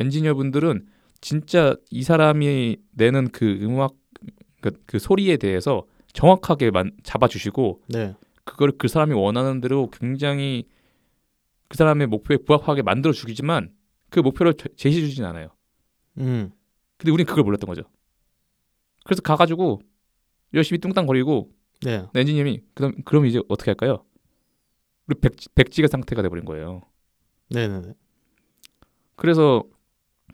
엔지니어 0.00 0.34
분들은 0.34 0.86
진짜 1.20 1.76
이 1.90 2.02
사람이 2.02 2.78
내는 2.92 3.28
그 3.28 3.58
음악 3.62 3.94
그, 4.60 4.72
그 4.86 4.98
소리에 4.98 5.36
대해서 5.36 5.84
정확하게 6.14 6.70
만, 6.70 6.92
잡아주시고 7.02 7.82
네. 7.88 8.14
그걸 8.44 8.72
그 8.78 8.88
사람이 8.88 9.14
원하는 9.14 9.60
대로 9.60 9.88
굉장히 9.90 10.64
그 11.68 11.76
사람의 11.76 12.06
목표에 12.08 12.36
부합하게 12.38 12.82
만들어 12.82 13.12
주기지만 13.12 13.72
그 14.10 14.20
목표를 14.20 14.54
제- 14.54 14.68
제시해 14.76 15.06
주진 15.06 15.24
않아요. 15.24 15.48
음. 16.18 16.50
근데 16.98 17.10
우린 17.10 17.26
그걸 17.26 17.44
몰랐던 17.44 17.66
거죠. 17.66 17.82
그래서 19.04 19.22
가가지고 19.22 19.80
열심히 20.52 20.78
뚱땅거리고 20.78 21.50
네. 21.82 22.06
엔지니어이 22.14 22.60
그럼 22.74 22.92
그럼 23.04 23.26
이제 23.26 23.40
어떻게 23.48 23.70
할까요? 23.70 24.04
우리 25.06 25.18
백 25.20 25.32
백지가 25.54 25.88
상태가 25.88 26.22
돼버린 26.22 26.44
거예요. 26.44 26.82
네, 27.50 27.66
네, 27.68 27.80
네. 27.80 27.92
그래서 29.16 29.64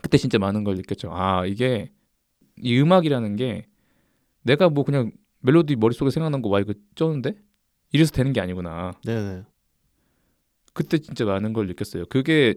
그때 0.02 0.18
진짜 0.18 0.38
많은 0.38 0.64
걸 0.64 0.76
느꼈죠. 0.76 1.11
아 1.12 1.44
이게 1.46 1.90
이 2.56 2.78
음악이라는 2.78 3.36
게 3.36 3.66
내가 4.42 4.68
뭐 4.68 4.84
그냥 4.84 5.11
멜로디 5.40 5.76
머릿속에 5.76 6.11
생각난 6.11 6.42
거 6.42 6.48
와 6.50 6.61
이거 6.61 6.74
쩌는데 6.94 7.34
이래서 7.93 8.12
되는 8.12 8.32
게 8.32 8.41
아니구나. 8.41 8.93
네, 9.05 9.14
네. 9.14 9.43
그때 10.72 10.99
진짜 10.99 11.24
많은 11.24 11.53
걸 11.53 11.66
느꼈어요. 11.66 12.07
그게 12.07 12.55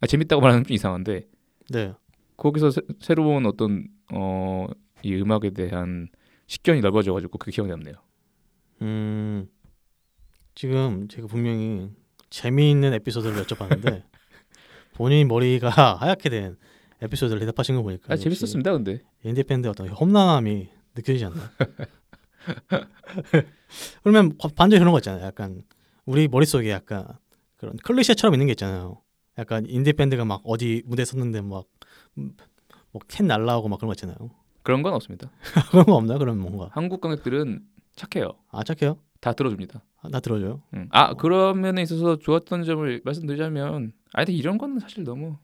아, 0.00 0.06
재밌다고 0.06 0.40
말하는 0.40 0.64
좀 0.64 0.74
이상한데 0.74 1.26
네. 1.70 1.94
거기서 2.36 2.70
새, 2.70 2.80
새로운 3.00 3.46
어떤 3.46 3.88
어, 4.12 4.66
이 5.02 5.14
음악에 5.14 5.50
대한 5.50 6.08
식견이 6.46 6.80
넓어져가지고 6.80 7.38
그게 7.38 7.50
기억이 7.50 7.70
남네요. 7.70 7.94
음. 8.82 9.48
지금 10.54 11.08
제가 11.08 11.26
분명히 11.26 11.90
재미있는 12.30 12.94
에피소드를 12.94 13.42
여쭤봤는데 13.44 14.04
본인 14.94 15.28
머리가 15.28 15.68
하얗게 15.96 16.30
된 16.30 16.56
에피소드를 17.02 17.40
대답하신 17.40 17.76
거 17.76 17.82
보니까 17.82 18.14
아 18.14 18.16
재밌었습니다, 18.16 18.72
근데. 18.72 19.02
인디밴드 19.22 19.68
어떤 19.68 19.88
험난함이 19.88 20.68
느껴지지 20.94 21.26
않나요? 21.26 21.48
그러면 24.02 24.36
바- 24.38 24.48
반대로 24.54 24.80
그런 24.80 24.92
거 24.92 24.98
있잖아요. 24.98 25.24
약간 25.24 25.62
우리 26.04 26.28
머릿속에 26.28 26.70
약간 26.70 27.06
그런 27.56 27.76
클리셰처럼 27.76 28.34
있는 28.34 28.46
게 28.46 28.52
있잖아요. 28.52 29.02
약간 29.38 29.66
인디밴드가 29.66 30.24
막 30.24 30.40
어디 30.44 30.82
무대 30.86 31.04
섰는데 31.04 31.42
막 31.42 31.66
뭐캔 32.92 33.26
날라오고 33.26 33.68
막 33.68 33.78
그런 33.78 33.88
거 33.88 33.92
있잖아요. 33.92 34.16
그런 34.62 34.82
건 34.82 34.94
없습니다. 34.94 35.30
그런 35.70 35.84
거 35.86 35.94
없나? 35.94 36.18
그런 36.18 36.38
뭔가 36.38 36.70
한국 36.72 37.00
관객들은 37.00 37.60
착해요. 37.94 38.32
아 38.50 38.62
착해요? 38.64 38.98
다 39.20 39.32
들어줍니다. 39.32 39.82
아, 40.02 40.08
나 40.08 40.20
들어줘요. 40.20 40.62
음. 40.74 40.88
아 40.92 41.14
그런 41.14 41.60
면에 41.60 41.82
있어서 41.82 42.16
좋았던 42.18 42.64
점을 42.64 43.00
말씀드리자면, 43.04 43.92
아 44.12 44.24
근데 44.24 44.32
이런 44.32 44.58
거는 44.58 44.78
사실 44.78 45.04
너무 45.04 45.36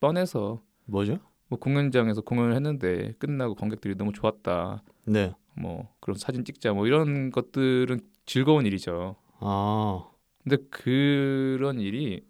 뻔해서 0.00 0.62
뭐죠? 0.86 1.18
뭐 1.48 1.58
공연장에서 1.58 2.20
공연을 2.22 2.54
했는데 2.54 3.12
끝나고 3.18 3.54
관객들이 3.54 3.94
너무 3.96 4.12
좋았다. 4.12 4.82
네. 5.04 5.32
뭐 5.56 5.94
그런 6.00 6.16
사진 6.18 6.44
찍자 6.44 6.72
뭐 6.72 6.86
이런 6.86 7.30
것들은 7.30 8.00
즐거운 8.26 8.66
일이죠. 8.66 9.16
아 9.40 10.08
근데 10.42 10.56
그런 10.70 11.80
일이 11.80 12.24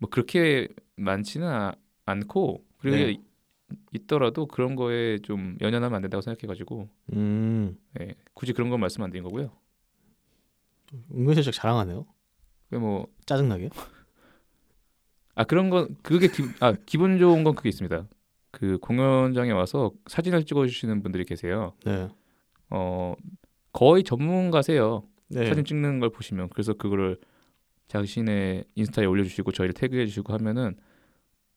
뭐 0.00 0.08
그렇게 0.10 0.68
많지는 0.96 1.46
아- 1.48 1.74
않고 2.06 2.64
그리고 2.78 2.96
네. 2.96 3.12
이- 3.12 3.20
있더라도 3.92 4.46
그런 4.46 4.76
거에 4.76 5.18
좀 5.18 5.56
연연하면 5.60 5.96
안 5.96 6.02
된다고 6.02 6.22
생각해가지고 6.22 6.88
음. 7.12 7.76
예, 8.00 8.14
굳이 8.32 8.52
그런 8.52 8.70
건 8.70 8.80
말씀 8.80 9.02
안 9.02 9.10
드린 9.10 9.22
거고요. 9.24 9.50
은근슬쩍 11.12 11.52
자랑하네요. 11.52 12.06
그뭐 12.70 13.06
짜증나게. 13.26 13.68
아 15.34 15.44
그런 15.44 15.68
건 15.70 15.96
그게 16.02 16.28
기, 16.28 16.42
아 16.60 16.72
기분 16.86 17.18
좋은 17.18 17.44
건 17.44 17.54
그게 17.54 17.68
있습니다. 17.68 18.08
그 18.50 18.78
공연장에 18.78 19.50
와서 19.52 19.92
사진을 20.06 20.44
찍어주시는 20.44 21.02
분들이 21.02 21.24
계세요. 21.24 21.74
네. 21.84 22.08
어 22.70 23.14
거의 23.72 24.02
전문가세요. 24.02 25.04
네. 25.28 25.46
사진 25.46 25.64
찍는 25.64 26.00
걸 26.00 26.10
보시면 26.10 26.48
그래서 26.50 26.72
그거를 26.74 27.18
자신의 27.88 28.64
인스타에 28.74 29.06
올려주시고 29.06 29.52
저희를 29.52 29.74
태그해주시고 29.74 30.32
하면은 30.34 30.76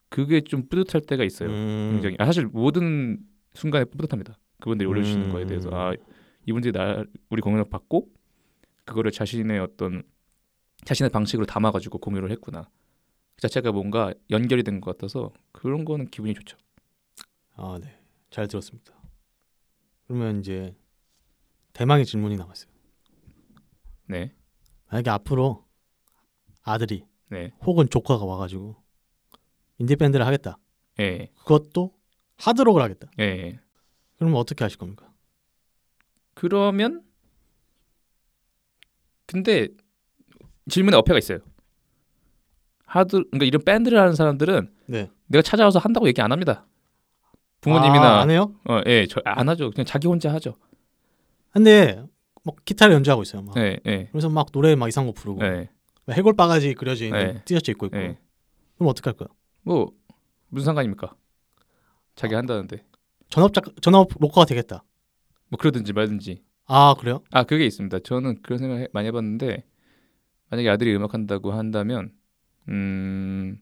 그게 0.10 0.42
좀 0.42 0.68
뿌듯할 0.68 1.02
때가 1.02 1.24
있어요. 1.24 1.50
음. 1.50 1.92
굉장히 1.94 2.16
아, 2.20 2.26
사실 2.26 2.46
모든 2.48 3.20
순간에 3.54 3.86
뿌듯합니다. 3.86 4.38
그분들이 4.60 4.88
올려주시는 4.88 5.28
음. 5.28 5.32
거에 5.32 5.46
대해서 5.46 5.70
아 5.74 5.94
이분들이 6.46 6.72
나 6.74 7.04
우리 7.30 7.42
공연을 7.42 7.66
받고 7.70 8.08
그거를 8.86 9.12
자신의 9.12 9.60
어떤 9.60 10.04
자신의 10.84 11.10
방식으로 11.12 11.46
담아가지고 11.46 12.00
공유를 12.00 12.32
했구나. 12.32 12.68
그 13.36 13.42
자체가 13.42 13.72
뭔가 13.72 14.14
연결이 14.30 14.64
된 14.64 14.82
것 14.82 14.92
같아서 14.98 15.32
그런 15.52 15.86
거는 15.86 16.08
기분이 16.08 16.34
좋죠. 16.34 16.58
아, 17.64 17.78
네. 17.80 17.96
잘 18.32 18.48
들었습니다. 18.48 18.92
그러면 20.08 20.40
이제 20.40 20.76
대망의 21.74 22.08
질문이 22.08 22.36
남았어요. 22.36 22.72
네, 24.08 24.34
만약에 24.90 25.12
앞으로 25.12 25.64
아들이 26.64 27.06
네, 27.30 27.54
혹은 27.64 27.88
조카가 27.88 28.26
와가지고 28.26 28.76
인디 29.78 29.96
밴드를 29.96 30.26
하겠다. 30.26 30.58
예, 31.00 31.28
그것도 31.38 31.94
하드록을 32.38 32.82
하겠다. 32.82 33.12
예, 33.20 33.24
예. 33.24 33.60
그러면 34.18 34.38
어떻게 34.40 34.66
하실 34.66 34.80
겁니까? 34.80 35.14
그러면 36.34 37.04
근데 39.28 39.68
질문에 40.68 40.98
어폐가 40.98 41.20
있어요. 41.20 41.40
하드 42.86 43.26
그러니까 43.30 43.46
이런 43.46 43.64
밴드를 43.64 44.00
하는 44.00 44.16
사람들은 44.16 44.74
네. 44.88 45.12
내가 45.28 45.44
찾아와서 45.44 45.78
한다고 45.78 46.08
얘기 46.08 46.22
안 46.22 46.32
합니다. 46.32 46.66
아, 47.62 47.64
부모님이나 47.64 48.20
안 48.22 48.30
해요? 48.32 48.54
어, 48.68 48.82
예, 48.88 49.06
저 49.06 49.22
안 49.24 49.48
하죠. 49.50 49.70
그냥 49.72 49.86
자기 49.86 50.08
혼자 50.08 50.34
하죠. 50.34 50.56
근데 51.52 52.04
막 52.44 52.56
기타를 52.66 52.94
연주하고 52.96 53.22
있어요. 53.22 53.44
막. 53.44 53.56
예, 53.58 53.80
예, 53.86 54.08
그래서 54.12 54.30
막 54.30 54.52
노래 54.52 54.76
막 54.76 54.88
이상한 54.88 55.08
거 55.08 55.14
부르고 55.14 55.44
예, 55.46 55.70
해골 56.10 56.34
바가지 56.36 56.74
그려져 56.74 57.06
있는 57.06 57.34
네. 57.36 57.42
티셔츠 57.46 57.72
입고 57.72 57.86
있고. 57.88 57.98
예. 57.98 58.18
그럼 58.78 58.90
어떻게 58.90 59.10
할 59.10 59.18
거야? 59.18 59.28
뭐 59.62 59.92
무슨 60.50 60.66
상관입니까? 60.66 61.14
자기 62.16 62.34
한다는데 62.36 62.84
전업 63.30 63.54
작 63.54 63.64
전업 63.82 64.10
로커가 64.20 64.46
되겠다. 64.46 64.84
뭐 65.50 65.58
그러든지 65.60 65.94
말든지. 65.94 66.42
아 66.66 66.96
그래요? 67.00 67.22
아 67.32 67.44
그게 67.44 67.66
있습니다. 67.66 68.00
저는 68.00 68.42
그런 68.42 68.58
생각 68.58 68.78
해- 68.80 68.88
많이 68.94 69.08
해봤는데 69.08 69.66
만약에 70.50 70.70
아들이 70.70 70.96
음악 70.96 71.14
한다고 71.14 71.52
한다면 71.52 72.12
음 72.70 73.60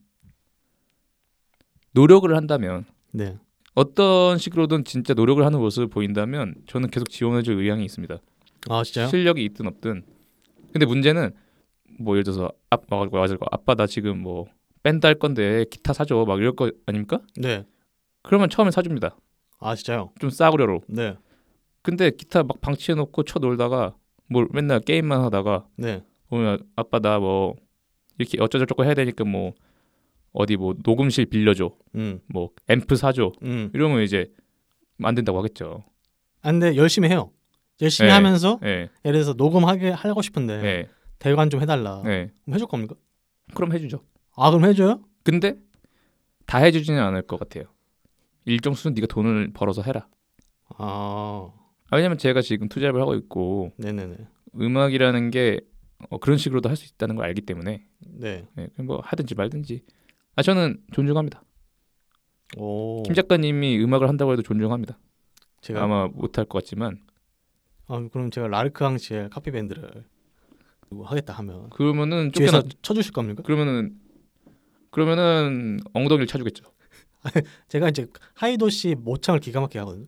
노력을 1.92 2.34
한다면 2.34 2.84
네. 3.12 3.36
어떤 3.74 4.38
식으로든 4.38 4.84
진짜 4.84 5.14
노력을 5.14 5.44
하는 5.44 5.58
모습을 5.60 5.88
보인다면 5.88 6.54
저는 6.66 6.90
계속 6.90 7.08
지원해줄 7.08 7.60
의향이 7.60 7.84
있습니다. 7.84 8.18
아 8.68 8.82
진짜요? 8.84 9.08
실력이 9.08 9.44
있든 9.46 9.66
없든. 9.66 10.04
근데 10.72 10.86
문제는 10.86 11.30
뭐 11.98 12.14
예를 12.14 12.24
들어서 12.24 12.50
아빠 12.68 12.96
와가지고 12.96 13.46
아빠 13.50 13.74
나 13.74 13.86
지금 13.86 14.18
뭐 14.22 14.46
밴드 14.82 15.06
할 15.06 15.14
건데 15.14 15.64
기타 15.70 15.92
사줘 15.92 16.24
막 16.26 16.38
이럴 16.40 16.54
거 16.56 16.70
아닙니까? 16.86 17.20
네. 17.36 17.64
그러면 18.22 18.48
처음에 18.50 18.70
사줍니다. 18.70 19.16
아 19.58 19.74
진짜요? 19.74 20.12
좀 20.20 20.30
싸구려로. 20.30 20.82
네. 20.88 21.16
근데 21.82 22.10
기타 22.10 22.42
막 22.42 22.60
방치해놓고 22.60 23.22
쳐 23.24 23.38
놀다가 23.38 23.94
뭘 24.28 24.46
맨날 24.52 24.80
게임만 24.80 25.20
하다가 25.22 25.66
네. 25.76 26.02
오면 26.30 26.60
아빠 26.76 26.98
나 26.98 27.18
뭐 27.18 27.54
이렇게 28.18 28.40
어쩌저쩌고 28.40 28.84
해야 28.84 28.92
되니까 28.94 29.24
뭐 29.24 29.52
어디 30.32 30.56
뭐 30.56 30.74
녹음실 30.84 31.26
빌려줘 31.26 31.74
음. 31.96 32.20
뭐 32.28 32.50
앰프 32.68 32.96
사줘 32.96 33.32
음. 33.42 33.70
이러면 33.74 34.02
이제 34.02 34.32
안 35.02 35.14
된다고 35.14 35.38
하겠죠. 35.38 35.82
아, 36.42 36.50
근데 36.52 36.76
열심히 36.76 37.08
해요. 37.08 37.30
열심히 37.82 38.08
네. 38.08 38.14
하면서 38.14 38.58
예. 38.64 38.88
예를 39.04 39.20
들어서 39.22 39.32
녹음하게 39.34 39.90
하고 39.90 40.22
싶은데 40.22 40.52
예. 40.64 40.88
대관 41.18 41.50
좀 41.50 41.60
해달라. 41.62 42.02
예. 42.06 42.30
그럼 42.44 42.54
해줄 42.54 42.66
겁니까? 42.68 42.94
그럼 43.54 43.72
해주죠. 43.72 44.02
아 44.36 44.50
그럼 44.50 44.64
해줘요? 44.68 45.02
근데 45.24 45.56
다 46.46 46.58
해주지는 46.58 47.00
않을 47.00 47.22
것 47.22 47.38
같아요. 47.38 47.64
일정 48.44 48.74
수준 48.74 48.94
네가 48.94 49.06
돈을 49.06 49.52
벌어서 49.52 49.82
해라. 49.82 50.06
아 50.76 51.50
아, 51.90 51.96
왜냐면 51.96 52.18
제가 52.18 52.40
지금 52.42 52.68
투잡을 52.68 53.00
하고 53.00 53.14
있고 53.14 53.72
네네네. 53.78 54.16
음악이라는 54.60 55.30
게 55.30 55.60
어, 56.08 56.18
그런 56.18 56.38
식으로도 56.38 56.68
할 56.68 56.76
수 56.76 56.86
있다는 56.86 57.16
걸 57.16 57.26
알기 57.26 57.42
때문에 57.42 57.84
네. 58.00 58.46
예, 58.58 58.66
그냥 58.74 58.86
뭐 58.86 59.00
하든지 59.04 59.34
말든지. 59.34 59.82
아 60.36 60.42
저는 60.42 60.80
존중합니다. 60.92 61.42
오. 62.56 63.02
김 63.04 63.14
작가님이 63.14 63.82
음악을 63.82 64.08
한다고 64.08 64.32
해도 64.32 64.42
존중합니다. 64.42 64.98
제가 65.60 65.82
아마 65.84 66.08
못할 66.08 66.44
것 66.44 66.62
같지만 66.62 67.00
아, 67.86 68.08
그럼 68.12 68.30
제가 68.30 68.48
라르크 68.48 68.82
항시의 68.84 69.30
카피 69.30 69.50
밴드를 69.50 70.04
하겠다 71.04 71.34
하면 71.34 71.70
그러면은 71.70 72.30
뒤에서 72.32 72.62
쫓겨나 72.62 72.74
쳐주실 72.82 73.12
겁니까? 73.12 73.42
그러면은 73.42 73.98
그러면은 74.90 75.80
엉덩이를 75.92 76.26
차주겠죠. 76.26 76.64
제가 77.68 77.88
이제 77.90 78.06
하이도 78.34 78.70
씨 78.70 78.94
모창을 78.98 79.40
기가 79.40 79.60
막히게 79.60 79.78
하거든요. 79.80 80.06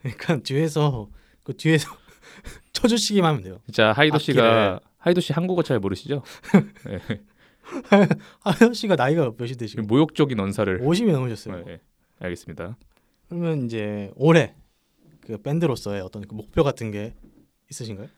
그러니까 0.00 0.38
뒤에서 0.38 1.08
그 1.42 1.56
뒤에서 1.56 1.88
쳐주시기만 2.72 3.28
하면 3.30 3.42
돼요. 3.42 3.60
진짜 3.66 3.92
하이도 3.92 4.16
악기를. 4.16 4.34
씨가 4.34 4.80
하이도 4.98 5.20
씨 5.20 5.32
한국어 5.32 5.62
잘 5.62 5.78
모르시죠? 5.78 6.22
하이도 8.40 8.72
씨가 8.72 8.96
나이가 8.96 9.32
몇이 9.36 9.52
되시고 9.52 9.82
모욕적인 9.82 10.38
언사를. 10.38 10.80
50이 10.80 11.12
넘으셨어요. 11.12 11.56
네, 11.58 11.64
네. 11.64 11.80
알겠습니다. 12.18 12.76
그러면 13.28 13.64
이제 13.64 14.10
올해 14.16 14.54
그 15.20 15.38
밴드로서의 15.38 16.02
어떤 16.02 16.22
그 16.22 16.34
목표 16.34 16.62
같은 16.62 16.90
게 16.90 17.14
있으신가요? 17.70 18.08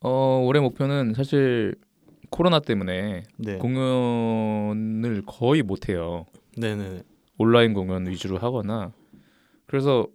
어 0.00 0.42
올해 0.44 0.60
목표는 0.60 1.14
사실 1.14 1.74
코로나 2.30 2.60
때문에 2.60 3.24
네. 3.36 3.58
공연을 3.58 5.22
거의 5.26 5.62
못 5.62 5.88
해요. 5.88 6.26
네네. 6.56 7.02
온라인 7.38 7.74
공연 7.74 8.06
위주로 8.06 8.38
하거나 8.38 8.92
그래서 9.66 10.06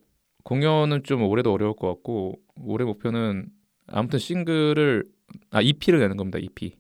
공연은 0.44 1.04
좀 1.04 1.24
올해도 1.24 1.54
어려울 1.54 1.76
것 1.76 1.88
같고 1.88 2.40
올해 2.56 2.84
목표는 2.86 3.50
아무튼 3.88 4.20
싱글을 4.20 5.06
아 5.52 5.62
EP를 5.62 6.00
내는 6.00 6.18
겁니다. 6.18 6.40
EP. 6.40 6.76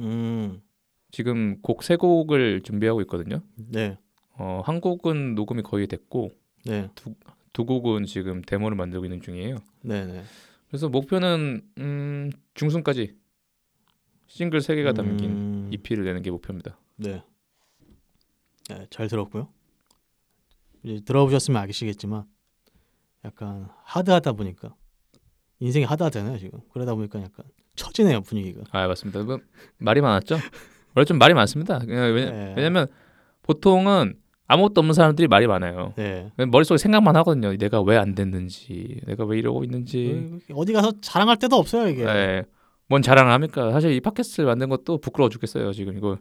음. 0.00 0.60
지금 1.12 1.60
곡 1.60 1.82
세 1.84 1.94
곡을 1.96 2.62
준비하고 2.62 3.00
있거든요. 3.02 3.42
네. 3.56 3.98
어, 4.32 4.62
한 4.64 4.80
곡은 4.80 5.34
녹음이 5.34 5.62
거의 5.62 5.86
됐고 5.86 6.32
네. 6.64 6.90
두 7.52 7.66
곡은 7.66 8.06
지금 8.06 8.40
데모를 8.42 8.76
만들고 8.76 9.04
있는 9.04 9.20
중이에요. 9.20 9.58
네 9.82 10.06
네. 10.06 10.24
그래서 10.68 10.88
목표는 10.88 11.62
음, 11.78 12.30
중순까지 12.54 13.14
싱글 14.26 14.62
세 14.62 14.74
개가 14.74 14.94
담긴 14.94 15.30
음, 15.30 15.68
EP를 15.70 16.04
내는 16.04 16.22
게 16.22 16.30
목표입니다. 16.30 16.78
네. 16.96 17.22
네. 18.70 18.86
잘 18.88 19.06
들었고요. 19.06 19.48
이제 20.82 21.04
들어보셨으면 21.04 21.62
아시겠지만 21.62 22.24
약간 23.26 23.68
하드하다 23.84 24.32
보니까 24.32 24.74
인생이 25.60 25.84
하드하잖아요 25.84 26.38
지금. 26.38 26.60
그러다 26.72 26.94
보니까 26.94 27.20
약간 27.20 27.44
처지네요 27.76 28.22
분위기가. 28.22 28.62
아 28.70 28.86
맞습니다. 28.88 29.22
뭐, 29.24 29.38
말이 29.76 30.00
많았죠? 30.00 30.38
원래 30.94 31.04
좀 31.04 31.18
말이 31.18 31.34
많습니다. 31.34 31.78
그냥 31.80 32.14
왜냐, 32.14 32.30
네. 32.30 32.54
왜냐면 32.56 32.86
보통은 33.42 34.14
아무것도 34.46 34.80
없는 34.80 34.92
사람들이 34.94 35.28
말이 35.28 35.46
많아요. 35.46 35.94
네. 35.96 36.30
머릿속에 36.36 36.76
생각만 36.78 37.16
하거든요. 37.16 37.56
내가 37.56 37.80
왜 37.80 37.96
안 37.96 38.14
됐는지, 38.14 39.00
내가 39.06 39.24
왜 39.24 39.38
이러고 39.38 39.64
있는지. 39.64 40.30
어, 40.50 40.54
어디 40.56 40.72
가서 40.72 40.92
자랑할 41.00 41.38
데도 41.38 41.56
없어요 41.56 41.88
이게. 41.88 42.04
네. 42.04 42.42
뭔 42.88 43.00
자랑을 43.00 43.32
합니까? 43.32 43.70
사실 43.72 43.92
이 43.92 44.00
팟캐스트를 44.00 44.46
만든 44.46 44.68
것도 44.68 44.98
부끄러워 44.98 45.30
죽겠어요. 45.30 45.72
지금 45.72 45.96
이거 45.96 46.18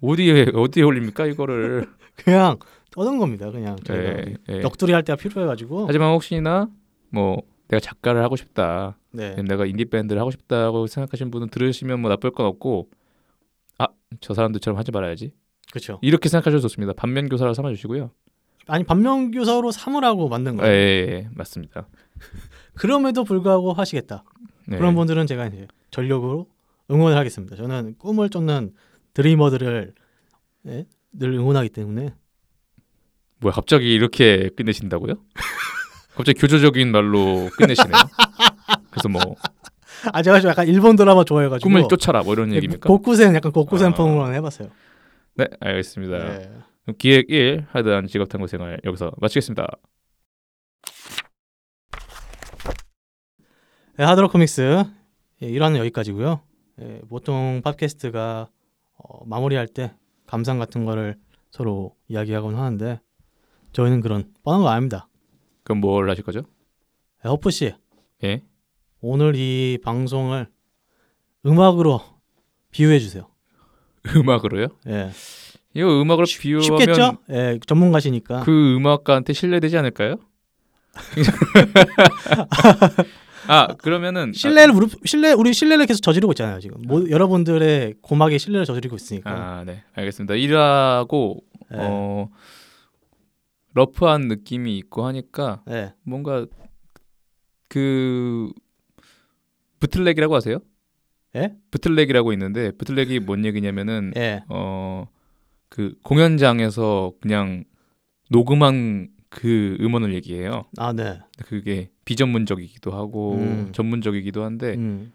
어디에 0.00 0.46
어디에 0.54 0.84
올립니까 0.84 1.26
이거를? 1.26 1.86
그냥 2.16 2.58
떠든 2.92 3.18
겁니다. 3.18 3.50
그냥 3.50 3.76
예, 3.90 4.34
예. 4.48 4.60
넋두리 4.60 4.92
할 4.92 5.02
때가 5.02 5.16
필요해 5.16 5.46
가지고. 5.46 5.86
하지만 5.88 6.12
혹시나 6.12 6.68
뭐 7.10 7.42
내가 7.68 7.80
작가를 7.80 8.22
하고 8.22 8.36
싶다, 8.36 8.96
네. 9.10 9.34
내가 9.42 9.66
인디 9.66 9.84
밴드를 9.86 10.20
하고 10.20 10.30
싶다고 10.30 10.86
생각하시는 10.86 11.30
분은 11.32 11.48
들으시면 11.48 12.00
뭐 12.00 12.08
나쁠 12.10 12.30
건 12.30 12.46
없고, 12.46 12.88
아 12.90 12.95
저 14.20 14.34
사람들처럼 14.34 14.78
하지 14.78 14.90
말아야지. 14.90 15.32
그렇죠. 15.70 15.98
이렇게 16.02 16.28
생각하셔도 16.28 16.60
좋습니다. 16.62 16.92
반면 16.94 17.28
교사로 17.28 17.54
삼아 17.54 17.70
주시고요. 17.70 18.10
아니 18.68 18.84
반면 18.84 19.30
교사로 19.30 19.70
삼으라고 19.70 20.28
만든 20.28 20.54
예, 20.54 20.56
거예요. 20.56 20.72
예, 20.72 21.08
예, 21.12 21.28
맞습니다. 21.32 21.88
그럼에도 22.74 23.24
불구하고 23.24 23.72
하시겠다. 23.72 24.24
네. 24.66 24.76
그런 24.76 24.94
분들은 24.94 25.26
제가 25.26 25.46
이제 25.46 25.66
전력으로 25.90 26.48
응원을 26.90 27.16
하겠습니다. 27.16 27.56
저는 27.56 27.96
꿈을 27.98 28.28
쫓는 28.30 28.74
드리머들을 29.14 29.94
네, 30.62 30.86
늘 31.12 31.32
응원하기 31.32 31.70
때문에 31.70 32.14
뭐야 33.40 33.54
갑자기 33.54 33.94
이렇게 33.94 34.50
끝내신다고요? 34.56 35.14
갑자기 36.14 36.40
교조적인 36.40 36.90
말로 36.90 37.48
끝내시네요. 37.56 37.94
그래서 38.90 39.08
뭐 39.08 39.36
아 40.12 40.22
제가 40.22 40.40
좀 40.40 40.50
약간 40.50 40.66
일본 40.66 40.96
드라마 40.96 41.24
좋아해가지고 41.24 41.68
꿈을 41.68 41.88
쫓아라 41.88 42.22
뭐 42.22 42.34
이런 42.34 42.50
네, 42.50 42.56
얘기입니까? 42.56 42.88
곡구센 42.88 43.34
약간 43.34 43.52
곡구센 43.52 43.92
아. 43.96 44.30
해봤어요. 44.30 44.68
네, 45.34 45.46
알겠습니다. 45.60 46.18
네. 46.18 46.50
기획 46.98 47.30
1 47.30 47.66
하드한 47.70 48.06
직업 48.06 48.28
탐구 48.28 48.46
생활 48.46 48.80
여기서 48.84 49.12
마치겠습니다. 49.18 49.66
네, 53.98 54.04
하드록 54.04 54.30
코믹스 54.30 54.84
예, 55.42 55.50
1화는 55.50 55.78
여기까지고요. 55.78 56.40
예, 56.80 57.00
보통 57.08 57.60
팟캐스트가 57.64 58.48
어, 58.98 59.24
마무리할 59.26 59.66
때 59.66 59.94
감상 60.26 60.58
같은 60.58 60.84
거를 60.84 61.16
서로 61.50 61.94
이야기하곤 62.08 62.56
하는데 62.56 63.00
저희는 63.72 64.00
그런 64.00 64.32
뻔한 64.42 64.62
거 64.62 64.68
아닙니다. 64.68 65.08
그럼 65.64 65.80
뭘 65.80 66.08
하실 66.08 66.24
거죠? 66.24 66.42
예, 67.24 67.28
허프 67.28 67.50
씨 67.50 67.74
예. 68.24 68.42
오늘 69.08 69.36
이 69.36 69.78
방송을 69.84 70.48
음악으로 71.46 72.00
비유해 72.72 72.98
주세요. 72.98 73.28
음악으로요? 74.16 74.66
예. 74.88 75.10
이거 75.74 76.02
음악으로 76.02 76.26
비유하면 76.26 76.80
쉽겠죠? 76.80 77.18
예, 77.30 77.60
전문가시니까. 77.64 78.40
그 78.40 78.74
음악가한테 78.74 79.32
신뢰되지 79.32 79.78
않을까요? 79.78 80.16
아 83.46 83.68
그러면은 83.74 84.32
신뢰를 84.32 84.74
우리 84.74 84.88
신뢰 85.04 85.32
우리 85.32 85.52
신뢰를 85.52 85.86
계속 85.86 86.00
저지르고 86.00 86.32
있잖아요 86.32 86.58
지금. 86.58 86.82
모, 86.82 87.08
여러분들의 87.08 87.94
고막에 88.00 88.38
신뢰를 88.38 88.64
저지르고 88.64 88.96
있으니까. 88.96 89.30
아, 89.30 89.64
네 89.64 89.84
알겠습니다. 89.94 90.34
일하고 90.34 91.44
예. 91.72 91.76
어 91.78 92.28
러프한 93.74 94.22
느낌이 94.22 94.76
있고 94.78 95.06
하니까 95.06 95.62
예. 95.70 95.94
뭔가 96.02 96.46
그 97.68 98.50
부틀렉이라고 99.80 100.34
하세요? 100.34 100.58
예? 101.36 101.54
부틀렉이라고 101.70 102.32
있는데 102.32 102.70
부틀렉이 102.72 103.20
뭔 103.20 103.44
얘기냐면은 103.44 104.12
예. 104.16 104.42
어그 104.48 105.96
공연장에서 106.02 107.12
그냥 107.20 107.64
녹음한 108.30 109.08
그 109.28 109.76
음원을 109.80 110.14
얘기해요. 110.14 110.64
아, 110.78 110.92
네. 110.92 111.18
그게 111.44 111.90
비전문적이기도 112.04 112.92
하고 112.92 113.34
음. 113.34 113.70
전문적이기도 113.72 114.42
한데 114.42 114.74
음. 114.74 115.12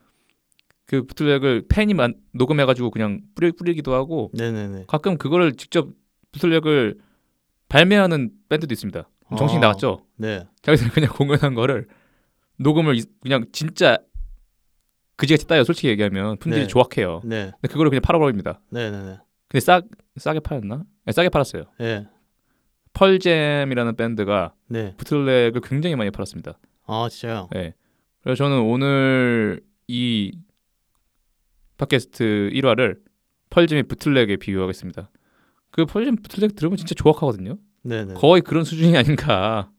그 0.86 1.04
부틀렉을 1.08 1.66
팬이 1.70 1.94
만, 1.94 2.16
녹음해가지고 2.34 2.92
그냥 2.92 3.22
뿌리, 3.34 3.52
뿌리기도 3.52 3.94
하고 3.94 4.30
네, 4.34 4.52
네, 4.52 4.68
네. 4.68 4.84
가끔 4.88 5.18
그거를 5.18 5.54
직접 5.54 5.90
부틀렉을 6.34 7.00
발매하는 7.70 8.32
밴드도 8.50 8.74
있습니다. 8.74 9.10
정신 9.38 9.58
아. 9.60 9.62
나갔죠. 9.62 10.06
네. 10.18 10.46
자기들 10.62 10.90
그냥 10.92 11.10
공연한 11.14 11.56
거를 11.56 11.88
녹음을 12.60 12.98
이- 12.98 13.06
그냥 13.22 13.46
진짜 13.54 13.98
그지같이 15.22 15.46
따요. 15.46 15.64
솔직히 15.64 15.90
얘기하면 15.90 16.38
품질이 16.38 16.64
네. 16.64 16.68
조악해요. 16.68 17.22
네. 17.24 17.52
근데 17.62 17.68
그거를 17.68 17.92
그냥 17.92 18.02
팔아버립니다. 18.02 18.60
네, 18.72 18.90
네, 18.90 19.04
네. 19.04 19.18
근데 19.48 19.60
싸 19.60 19.84
싸게 20.16 20.40
팔았나? 20.40 20.84
네, 21.06 21.12
싸게 21.12 21.30
팔았어요. 21.30 21.66
예. 21.82 22.08
펄잼이라는 22.94 23.96
밴드가 23.98 24.56
네. 24.68 24.96
부틀렉을 24.98 25.62
굉장히 25.64 25.96
많이 25.96 26.10
팔았습니다. 26.10 26.58
아, 26.88 27.08
진짜요? 27.08 27.50
네. 27.52 27.76
그래서 28.24 28.44
저는 28.44 28.62
오늘 28.62 29.62
이 29.88 30.32
팟캐스트 31.78 32.50
1화를 32.56 32.98
펄잼의 33.52 33.84
부틀렉에 33.84 34.38
비유하겠습니다. 34.38 35.12
그 35.70 35.86
펄잼 35.86 36.16
부틀렉 36.16 36.56
들으면 36.56 36.78
진짜 36.78 36.96
조악하거든요. 36.96 37.60
네, 37.84 38.06
네. 38.06 38.16
거의 38.16 38.42
그런 38.42 38.64
수준이 38.64 38.98
아닌가. 38.98 39.70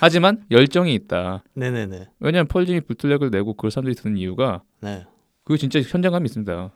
하지만 0.00 0.44
열정이 0.50 0.94
있다. 0.94 1.44
네, 1.54 1.70
네, 1.70 1.86
네. 1.86 2.08
왜냐하면 2.20 2.48
펄잼이 2.48 2.80
부틀렉을 2.82 3.30
내고 3.30 3.54
그걸 3.54 3.70
사람들이 3.70 3.94
듣는 3.94 4.16
이유가 4.16 4.62
네. 4.80 5.04
그게 5.44 5.58
진짜 5.58 5.80
현장감이 5.80 6.26
있습니다. 6.26 6.74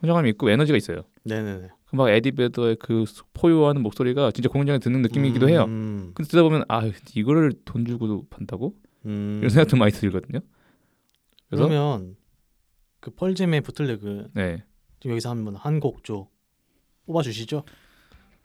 현장감이 0.00 0.30
있고 0.30 0.50
에너지가 0.50 0.76
있어요. 0.76 1.04
네, 1.24 1.42
네, 1.42 1.58
네. 1.58 1.68
그막 1.86 2.10
에디 2.10 2.32
베더의 2.32 2.76
그 2.76 3.04
포효하는 3.34 3.82
목소리가 3.82 4.30
진짜 4.32 4.48
공연장에 4.48 4.78
듣는 4.78 5.02
느낌이기도 5.02 5.48
해요. 5.48 5.64
음. 5.68 6.12
근데 6.14 6.28
듣다 6.28 6.42
보면 6.42 6.64
아 6.68 6.82
이거를 7.14 7.52
돈 7.64 7.86
주고 7.86 8.26
판다고? 8.28 8.74
음. 9.06 9.38
이런 9.38 9.50
생각도 9.50 9.76
많이 9.76 9.92
들거든요. 9.92 10.40
그래서 11.48 11.68
그러면 11.68 12.16
그 13.00 13.10
펄잼의 13.10 13.60
부틀렉을 13.60 14.30
네, 14.34 14.64
지금 14.98 15.12
여기서 15.12 15.30
한번 15.30 15.54
한곡 15.56 16.02
좀 16.02 16.24
뽑아 17.06 17.22
주시죠. 17.22 17.64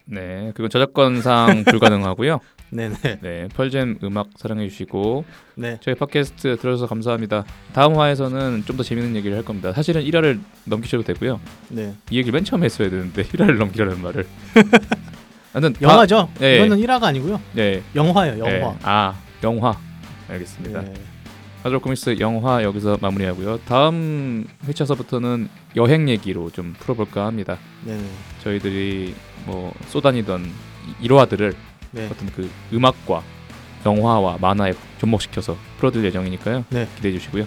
네, 0.05 0.51
그건 0.53 0.69
저작권상 0.69 1.63
불가능하고요. 1.65 2.39
네네. 2.71 2.95
네, 3.21 3.47
펄잼 3.55 3.99
음악 4.03 4.27
사랑해 4.37 4.67
주시고 4.69 5.25
네. 5.55 5.77
저희 5.81 5.95
팟캐스트 5.95 6.57
들어주셔서 6.57 6.87
감사합니다. 6.87 7.43
다음 7.73 7.95
화에서는 7.97 8.63
좀 8.65 8.77
더 8.77 8.83
재밌는 8.83 9.15
얘기를 9.15 9.35
할 9.35 9.43
겁니다. 9.43 9.73
사실은 9.73 10.03
1화를 10.03 10.39
넘기셔도 10.65 11.03
되고요. 11.03 11.39
네. 11.69 11.93
이 12.11 12.17
얘기를 12.17 12.31
맨 12.37 12.45
처음에 12.45 12.65
했어야 12.65 12.89
되는데 12.89 13.23
1화를 13.33 13.57
넘기라는 13.57 14.01
말을. 14.01 14.25
아무튼 15.53 15.73
다- 15.73 15.79
영화죠. 15.81 16.29
네. 16.39 16.57
이거는 16.57 16.77
1화가 16.77 17.03
아니고요. 17.03 17.41
네, 17.53 17.81
영화예요. 17.95 18.43
네. 18.45 18.59
영화. 18.61 18.75
아, 18.83 19.19
영화. 19.43 19.77
알겠습니다. 20.29 20.81
네. 20.81 20.93
하드록 21.63 21.81
코믹스 21.81 22.17
영화 22.21 22.63
여기서 22.63 22.99
마무리하고요. 23.01 23.59
다음 23.65 24.45
회차서부터는 24.65 25.49
여행 25.75 26.07
얘기로 26.07 26.51
좀 26.51 26.73
풀어볼까 26.79 27.25
합니다. 27.25 27.57
네네. 27.83 28.01
저희들이 28.43 29.13
뭐 29.45 29.73
쏘다니던 29.87 30.45
이- 30.45 31.05
일화들을 31.05 31.53
네. 31.91 32.07
어떤 32.11 32.31
그 32.31 32.49
음악과 32.73 33.23
영화와 33.85 34.37
만화에 34.39 34.73
접목시켜서 34.99 35.57
풀어드릴 35.77 36.05
예정이니까요. 36.05 36.65
네. 36.69 36.87
기대해 36.95 37.13
주시고요. 37.17 37.45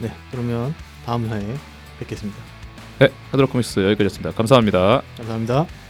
네. 0.00 0.12
그러면 0.30 0.74
다음 1.04 1.28
회에 1.28 1.54
뵙겠습니다. 1.98 2.38
네, 2.98 3.08
하드록 3.30 3.50
코믹스 3.50 3.80
여기까지였습니다. 3.80 4.32
감사합니다. 4.32 5.02
감사합니다. 5.16 5.81